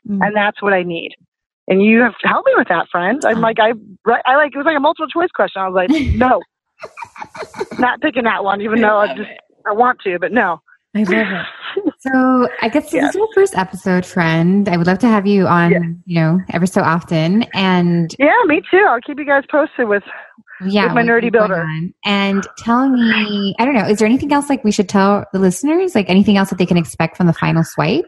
mm. 0.08 0.26
and 0.26 0.36
that's 0.36 0.62
what 0.62 0.74
I 0.74 0.84
need. 0.84 1.12
And 1.68 1.84
you 1.84 2.02
have 2.02 2.14
helped 2.24 2.48
me 2.48 2.54
with 2.58 2.68
that, 2.70 2.88
friend. 2.92 3.24
I'm 3.26 3.42
like 3.42 3.60
I 3.60 3.74
I 4.26 4.36
like 4.36 4.54
it 4.54 4.58
was 4.58 4.66
like 4.66 4.78
a 4.78 4.82
multiple 4.82 5.08
choice 5.08 5.30
question. 5.34 5.62
I 5.62 5.70
was 5.70 5.76
like 5.76 5.90
no, 6.16 6.42
not 7.80 8.02
picking 8.02 8.24
that 8.24 8.44
one, 8.44 8.62
even 8.62 8.82
though 8.82 8.98
I 8.98 9.16
just 9.16 9.30
I 9.66 9.72
want 9.74 10.00
to, 10.02 10.18
but 10.20 10.32
no. 10.32 10.62
I 10.96 11.00
love 11.00 11.10
it. 11.12 11.46
So 12.06 12.48
I 12.62 12.70
guess 12.70 12.86
this 12.86 12.94
yes. 12.94 13.10
is 13.10 13.16
your 13.16 13.28
first 13.34 13.58
episode, 13.58 14.06
friend. 14.06 14.70
I 14.70 14.78
would 14.78 14.86
love 14.86 15.00
to 15.00 15.08
have 15.08 15.26
you 15.26 15.48
on, 15.48 15.72
yeah. 15.72 15.80
you 16.06 16.22
know, 16.22 16.40
ever 16.52 16.68
so 16.68 16.82
often. 16.82 17.44
And 17.56 18.16
yeah, 18.20 18.36
me 18.46 18.62
too. 18.70 18.86
I'll 18.88 19.02
keep 19.02 19.18
you 19.18 19.26
guys 19.26 19.44
posted 19.50 19.88
with 19.88 20.04
yeah 20.66 20.86
with 20.86 20.94
my 20.94 21.04
nerdy 21.04 21.32
builder. 21.32 21.68
And 22.06 22.46
tell 22.60 22.90
me, 22.90 23.56
I 23.58 23.66
don't 23.66 23.74
know, 23.74 23.86
is 23.88 23.98
there 23.98 24.06
anything 24.06 24.32
else 24.32 24.50
like 24.50 24.64
we 24.64 24.72
should 24.72 24.88
tell 24.88 25.26
the 25.34 25.40
listeners? 25.40 25.96
Like 25.96 26.10
anything 26.10 26.38
else 26.38 26.50
that 26.50 26.60
they 26.60 26.66
can 26.66 26.78
expect 26.78 27.18
from 27.18 27.26
the 27.26 27.34
final 27.34 27.64
swipe? 27.64 28.06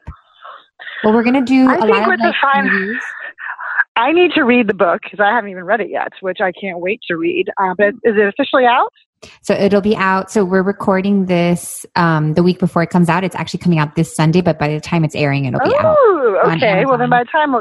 Well, 1.03 1.13
we're 1.13 1.23
gonna 1.23 1.41
do 1.41 1.67
I 1.67 1.75
a 1.75 1.81
think 1.81 1.91
lot 1.91 2.13
of 2.13 2.19
the 2.19 2.33
final. 2.41 2.99
I 3.97 4.11
need 4.11 4.31
to 4.33 4.43
read 4.43 4.67
the 4.67 4.75
book 4.75 5.01
because 5.03 5.19
I 5.19 5.33
haven't 5.33 5.49
even 5.49 5.63
read 5.63 5.81
it 5.81 5.89
yet, 5.89 6.13
which 6.21 6.37
I 6.39 6.51
can't 6.51 6.79
wait 6.79 7.01
to 7.07 7.17
read. 7.17 7.49
Uh, 7.57 7.73
but 7.75 7.89
is 8.03 8.15
it 8.15 8.27
officially 8.27 8.65
out? 8.65 8.93
So 9.41 9.55
it'll 9.55 9.81
be 9.81 9.95
out. 9.95 10.29
So 10.29 10.45
we're 10.45 10.61
recording 10.61 11.25
this 11.25 11.83
um, 11.95 12.35
the 12.35 12.43
week 12.43 12.59
before 12.59 12.83
it 12.83 12.91
comes 12.91 13.09
out. 13.09 13.23
It's 13.23 13.35
actually 13.35 13.59
coming 13.59 13.79
out 13.79 13.95
this 13.95 14.15
Sunday, 14.15 14.41
but 14.41 14.59
by 14.59 14.67
the 14.67 14.79
time 14.79 15.03
it's 15.03 15.15
airing, 15.15 15.45
it'll 15.45 15.59
be 15.61 15.73
oh, 15.79 16.39
out. 16.45 16.57
okay. 16.57 16.85
Well, 16.85 16.99
then 16.99 17.09
by 17.09 17.23
the 17.23 17.29
time 17.31 17.53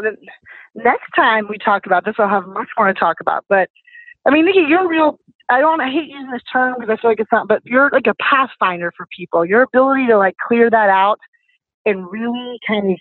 next 0.74 1.10
time 1.16 1.46
we 1.48 1.56
talk 1.56 1.86
about 1.86 2.04
this, 2.04 2.14
I'll 2.18 2.28
have 2.28 2.46
much 2.46 2.68
more 2.76 2.88
to 2.88 2.94
talk 2.94 3.16
about. 3.22 3.46
But 3.48 3.70
I 4.26 4.30
mean, 4.30 4.44
Nikki, 4.44 4.64
you're 4.68 4.86
real. 4.86 5.18
I 5.48 5.60
don't. 5.60 5.80
I 5.80 5.90
hate 5.90 6.08
using 6.08 6.30
this 6.30 6.42
term 6.52 6.74
because 6.78 6.90
I 6.92 7.00
feel 7.00 7.10
like 7.10 7.20
it's 7.20 7.32
not. 7.32 7.48
But 7.48 7.62
you're 7.64 7.88
like 7.92 8.06
a 8.06 8.14
pathfinder 8.22 8.92
for 8.94 9.06
people. 9.16 9.46
Your 9.46 9.62
ability 9.62 10.06
to 10.08 10.18
like 10.18 10.36
clear 10.46 10.68
that 10.68 10.90
out 10.90 11.18
and 11.86 12.06
really 12.10 12.58
kind 12.68 12.92
of 12.92 12.98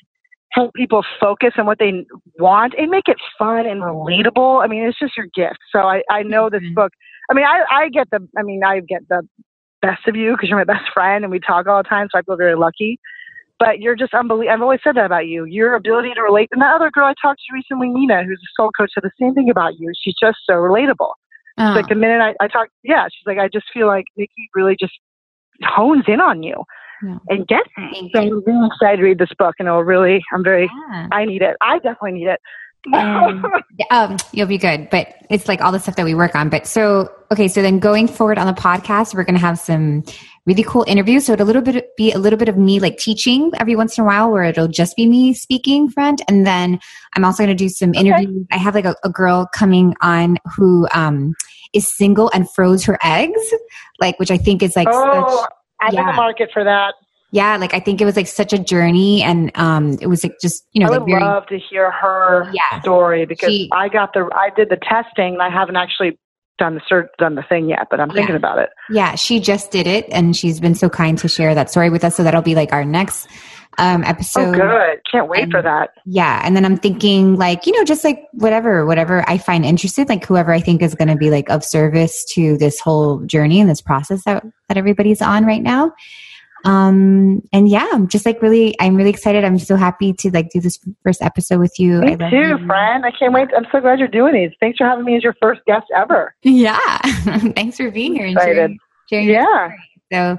help 0.56 0.74
people 0.74 1.04
focus 1.20 1.52
on 1.58 1.66
what 1.66 1.78
they 1.78 2.06
want 2.40 2.74
and 2.78 2.90
make 2.90 3.08
it 3.08 3.18
fun 3.38 3.68
and 3.68 3.82
relatable. 3.82 4.64
I 4.64 4.68
mean, 4.68 4.84
it's 4.84 4.98
just 4.98 5.16
your 5.16 5.28
gift. 5.36 5.60
So 5.72 5.80
I, 5.80 6.02
I 6.10 6.24
know 6.24 6.50
this 6.50 6.62
mm-hmm. 6.64 6.74
book 6.74 6.92
I 7.30 7.34
mean, 7.34 7.46
I, 7.46 7.64
I 7.70 7.90
get 7.90 8.10
the, 8.12 8.28
I 8.38 8.44
mean, 8.44 8.64
I 8.64 8.80
get 8.82 9.08
the 9.10 9.28
best 9.82 10.08
of 10.08 10.16
you 10.16 10.34
because 10.34 10.50
you're 10.50 10.58
my 10.58 10.64
best 10.64 10.92
friend 10.94 11.24
and 11.24 11.32
we 11.32 11.40
talk 11.40 11.68
all 11.68 11.82
the 11.82 11.90
time. 11.90 12.08
So 12.12 12.20
I 12.20 12.22
feel 12.22 12.38
very 12.38 12.56
lucky. 12.56 13.00
But 13.58 13.80
you're 13.80 13.96
just 13.96 14.14
unbelievable. 14.14 14.54
I've 14.54 14.62
always 14.62 14.82
said 14.84 14.96
that 14.96 15.06
about 15.06 15.28
you. 15.28 15.46
Your 15.46 15.76
ability 15.76 16.14
to 16.16 16.22
relate. 16.22 16.50
And 16.52 16.62
that 16.62 16.76
other 16.76 16.92
girl 16.92 17.06
I 17.06 17.14
talked 17.22 17.40
to 17.40 17.54
recently, 17.54 17.88
Nina, 17.88 18.24
who's 18.24 18.42
a 18.44 18.52
soul 18.62 18.70
coach, 18.78 18.92
said 18.94 19.04
the 19.04 19.12
same 19.20 19.34
thing 19.34 19.50
about 19.50 19.80
you. 19.80 19.92
She's 20.04 20.16
just 20.22 20.40
so 20.46 20.56
relatable. 20.56 21.12
Oh. 21.58 21.74
Like 21.74 21.88
the 21.88 21.96
minute 21.96 22.22
I, 22.22 22.44
I 22.44 22.50
talk, 22.50 22.68
yeah, 22.84 23.06
she's 23.06 23.26
like, 23.26 23.38
I 23.38 23.48
just 23.48 23.66
feel 23.74 23.88
like 23.88 24.06
Nikki 24.18 24.50
really 24.54 24.76
just 24.78 24.92
hones 25.64 26.04
in 26.08 26.20
on 26.20 26.44
you 26.44 26.66
yeah. 27.04 27.18
and 27.30 27.48
gets 27.48 27.70
me. 27.78 28.12
So 28.14 28.22
I'm 28.22 28.44
really 28.44 28.68
excited 28.68 28.98
to 28.98 29.04
read 29.04 29.20
this 29.20 29.32
book, 29.38 29.56
and 29.60 29.68
it'll 29.68 29.84
really, 29.84 30.24
I'm 30.34 30.44
very, 30.44 30.70
yeah. 30.92 31.08
I 31.12 31.26
need 31.26 31.42
it. 31.42 31.56
I 31.62 31.80
definitely 31.80 32.14
need 32.14 32.28
it. 32.28 32.40
Um, 32.94 33.46
um, 33.92 34.18
you'll 34.32 34.48
be 34.48 34.58
good, 34.58 34.90
but 34.90 35.16
it's 35.30 35.48
like 35.48 35.62
all 35.62 35.72
the 35.72 35.80
stuff 35.80 35.96
that 35.96 36.06
we 36.06 36.14
work 36.14 36.36
on. 36.36 36.50
But 36.50 36.68
so, 36.68 37.12
okay, 37.32 37.48
so 37.48 37.62
then 37.62 37.80
going 37.80 38.08
forward 38.08 38.38
on 38.38 38.48
the 38.48 38.54
podcast, 38.54 39.14
we're 39.16 39.24
going 39.24 39.36
to 39.36 39.42
have 39.42 39.60
some 39.60 40.04
really 40.46 40.64
cool 40.64 40.86
interviews. 40.88 41.26
So 41.26 41.34
it'll 41.34 41.46
a 41.46 41.48
little 41.48 41.62
bit 41.62 41.96
be 41.98 42.12
a 42.12 42.20
little 42.20 42.38
bit 42.38 42.50
of 42.50 42.58
me 42.58 42.80
like 42.80 42.98
teaching 42.98 43.52
every 43.60 43.76
once 43.76 43.98
in 43.98 44.04
a 44.04 44.08
while, 44.08 44.32
where 44.32 44.44
it'll 44.44 44.68
just 44.68 44.96
be 44.96 45.08
me 45.08 45.34
speaking 45.34 45.90
front, 45.90 46.22
and 46.28 46.46
then 46.46 46.80
I'm 47.14 47.26
also 47.26 47.44
going 47.44 47.56
to 47.56 47.64
do 47.64 47.70
some 47.70 47.94
interviews. 47.94 48.46
I 48.52 48.58
have 48.58 48.76
like 48.76 48.86
a, 48.86 48.96
a, 49.04 49.10
girl 49.10 49.48
coming 49.54 49.96
on 50.02 50.38
who 50.56 50.88
um, 50.94 51.34
is 51.74 51.88
single 51.88 52.30
and 52.34 52.50
froze 52.52 52.84
her 52.86 53.00
eggs, 53.04 53.42
like 54.00 54.20
which 54.20 54.32
I 54.32 54.38
think 54.38 54.62
is 54.62 54.76
like. 54.76 54.88
Oh, 54.92 55.42
such, 55.42 55.50
I'm 55.82 55.94
yeah. 55.94 56.02
in 56.02 56.06
the 56.08 56.14
market 56.14 56.50
for 56.54 56.64
that 56.64 56.94
yeah, 57.36 57.58
like 57.58 57.74
I 57.74 57.82
think 57.82 58.00
it 58.00 58.06
was 58.06 58.16
like 58.16 58.28
such 58.28 58.54
a 58.54 58.58
journey, 58.58 59.22
and 59.22 59.52
um, 59.56 59.98
it 60.00 60.08
was 60.08 60.24
like 60.24 60.40
just 60.42 60.64
you 60.72 60.80
know. 60.80 60.88
I 60.88 60.92
would 60.92 61.02
like 61.02 61.10
very, 61.10 61.22
love 61.22 61.46
to 61.48 61.60
hear 61.60 61.92
her 61.92 62.50
yeah, 62.54 62.80
story 62.80 63.26
because 63.26 63.50
she, 63.50 63.70
I 63.74 63.90
got 63.90 64.14
the 64.14 64.30
I 64.34 64.52
did 64.56 64.70
the 64.70 64.78
testing. 64.78 65.34
and 65.34 65.42
I 65.42 65.50
haven't 65.50 65.76
actually 65.76 66.18
done 66.58 66.76
the 66.76 66.82
cert 66.90 67.08
done 67.18 67.36
the 67.36 67.44
thing 67.44 67.68
yet, 67.68 67.88
but 67.92 68.00
I'm 68.00 68.10
yeah. 68.10 68.16
thinking 68.16 68.38
about 68.38 68.60
it. 68.60 68.70
Yeah, 68.90 69.16
she 69.16 69.42
just 69.42 69.70
did 69.70 69.86
it, 69.86 70.06
and 70.14 70.34
she's 70.34 70.62
been 70.62 70.76
so 70.76 70.88
kind 70.88 71.18
to 71.18 71.28
share 71.28 71.54
that 71.56 71.70
story 71.70 71.90
with 71.90 72.06
us. 72.06 72.16
So 72.16 72.24
that'll 72.24 72.42
be 72.42 72.56
like 72.56 72.72
our 72.72 72.86
next 72.86 73.28
um, 73.78 74.04
episode. 74.04 74.50
Oh, 74.50 74.52
good! 74.54 75.02
Can't 75.10 75.28
wait 75.28 75.44
and, 75.44 75.52
for 75.52 75.62
that. 75.62 75.92
Yeah, 76.06 76.42
and 76.44 76.56
then 76.56 76.66
I'm 76.66 76.78
thinking 76.78 77.36
like 77.36 77.66
you 77.66 77.74
know 77.74 77.84
just 77.84 78.04
like 78.04 78.28
whatever 78.34 78.86
whatever 78.86 79.28
I 79.30 79.38
find 79.38 79.66
interested, 79.66 80.10
like 80.10 80.26
whoever 80.26 80.52
I 80.52 80.60
think 80.60 80.82
is 80.82 80.96
going 80.96 81.08
to 81.10 81.16
be 81.16 81.30
like 81.30 81.50
of 81.50 81.64
service 81.64 82.26
to 82.34 82.58
this 82.58 82.80
whole 82.80 83.20
journey 83.22 83.60
and 83.60 83.70
this 83.70 83.82
process 83.82 84.24
that 84.26 84.46
that 84.68 84.78
everybody's 84.78 85.22
on 85.22 85.46
right 85.46 85.62
now. 85.62 85.94
Um, 86.66 87.44
and 87.54 87.70
yeah, 87.70 87.88
I'm 87.94 88.08
just 88.08 88.26
like 88.26 88.42
really, 88.42 88.76
I'm 88.80 88.96
really 88.96 89.12
excited. 89.12 89.44
I'm 89.44 89.60
so 89.60 89.76
happy 89.76 90.14
to 90.14 90.32
like 90.32 90.50
do 90.50 90.60
this 90.60 90.80
first 91.04 91.22
episode 91.22 91.60
with 91.60 91.80
you. 91.80 92.02
Me 92.02 92.16
too, 92.18 92.26
you. 92.36 92.66
friend. 92.66 93.06
I 93.06 93.12
can't 93.12 93.34
wait. 93.34 93.50
I'm 93.56 93.68
so 93.72 93.80
glad 93.80 94.00
you're 94.00 94.08
doing 94.08 94.34
these. 94.34 94.52
Thanks 94.60 94.80
for 94.80 94.86
having 94.86 95.06
me 95.06 95.16
as 95.16 95.24
your 95.24 95.36
first 95.40 95.62
guest 95.66 95.86
ever. 95.96 96.34
Yeah. 96.42 96.98
Thanks 97.56 97.78
for 97.78 97.92
being 97.92 98.16
here 98.16 98.26
and 98.26 98.36
excited. 98.36 98.78
sharing, 99.10 99.28
sharing 99.28 99.30
yeah. 99.30 99.70
So 100.16 100.38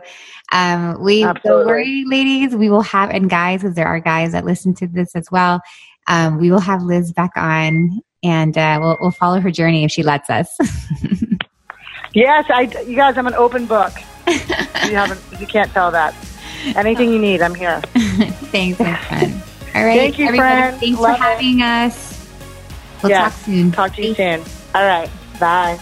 um, 0.53 1.03
we 1.03 1.25
Absolutely. 1.25 1.41
don't 1.51 1.67
worry, 1.67 2.05
ladies. 2.07 2.55
We 2.57 2.71
will 2.71 2.83
have 2.83 3.11
and 3.11 3.29
guys, 3.29 3.61
because 3.63 3.75
there 3.77 3.87
are 3.87 4.01
guys 4.01 4.33
that 4.33 4.45
listen 4.45 4.75
to 4.77 4.87
this 4.87 5.15
as 5.15 5.31
well. 5.31 5.61
Um, 6.09 6.39
we 6.39 6.51
will 6.51 6.61
have 6.61 6.83
Liz 6.83 7.13
back 7.13 7.33
on, 7.37 8.01
and 8.23 8.57
uh, 8.57 8.79
we'll 8.81 8.97
we'll 9.01 9.11
follow 9.11 9.41
her 9.41 9.51
journey 9.51 9.85
if 9.85 9.91
she 9.91 10.03
lets 10.03 10.31
us. 10.31 10.49
Yes, 12.15 12.47
I. 12.49 12.63
You 12.87 12.97
guys, 12.97 13.19
I'm 13.19 13.27
an 13.27 13.35
open 13.35 13.67
book. 13.67 13.93
You 14.87 14.95
haven't, 14.95 15.21
you 15.41 15.47
can't 15.49 15.71
tell 15.73 15.91
that. 15.91 16.15
Anything 16.77 17.13
you 17.13 17.19
need, 17.19 17.43
I'm 17.43 17.55
here. 17.57 17.81
Thanks, 18.53 18.79
my 18.79 18.95
friend. 18.97 19.43
All 19.75 19.85
right, 19.85 19.99
Thank 19.99 20.19
you, 20.19 20.27
everybody. 20.27 20.61
friend. 20.61 20.81
Thanks 20.81 21.01
Love 21.01 21.17
for 21.19 21.25
it. 21.25 21.27
having 21.27 21.61
us. 21.63 22.29
We'll 23.03 23.11
Yes. 23.11 23.35
talk 23.35 23.45
soon. 23.45 23.73
Talk 23.73 23.95
to 23.97 24.07
you 24.07 24.15
soon. 24.15 24.41
All 24.77 24.85
right. 24.87 25.11
Bye. 25.41 25.79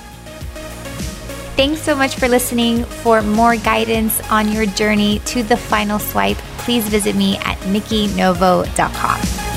Thanks 1.57 1.81
so 1.81 1.95
much 1.95 2.17
for 2.17 2.29
listening. 2.29 2.85
For 2.85 3.23
more 3.23 3.57
guidance 3.57 4.21
on 4.29 4.51
your 4.51 4.67
journey 4.67 5.21
to 5.27 5.45
the 5.45 5.57
final 5.57 6.01
swipe, 6.01 6.39
please 6.59 6.89
visit 6.89 7.15
me 7.15 7.37
at 7.39 7.59
nikkinovo.com. 7.59 9.54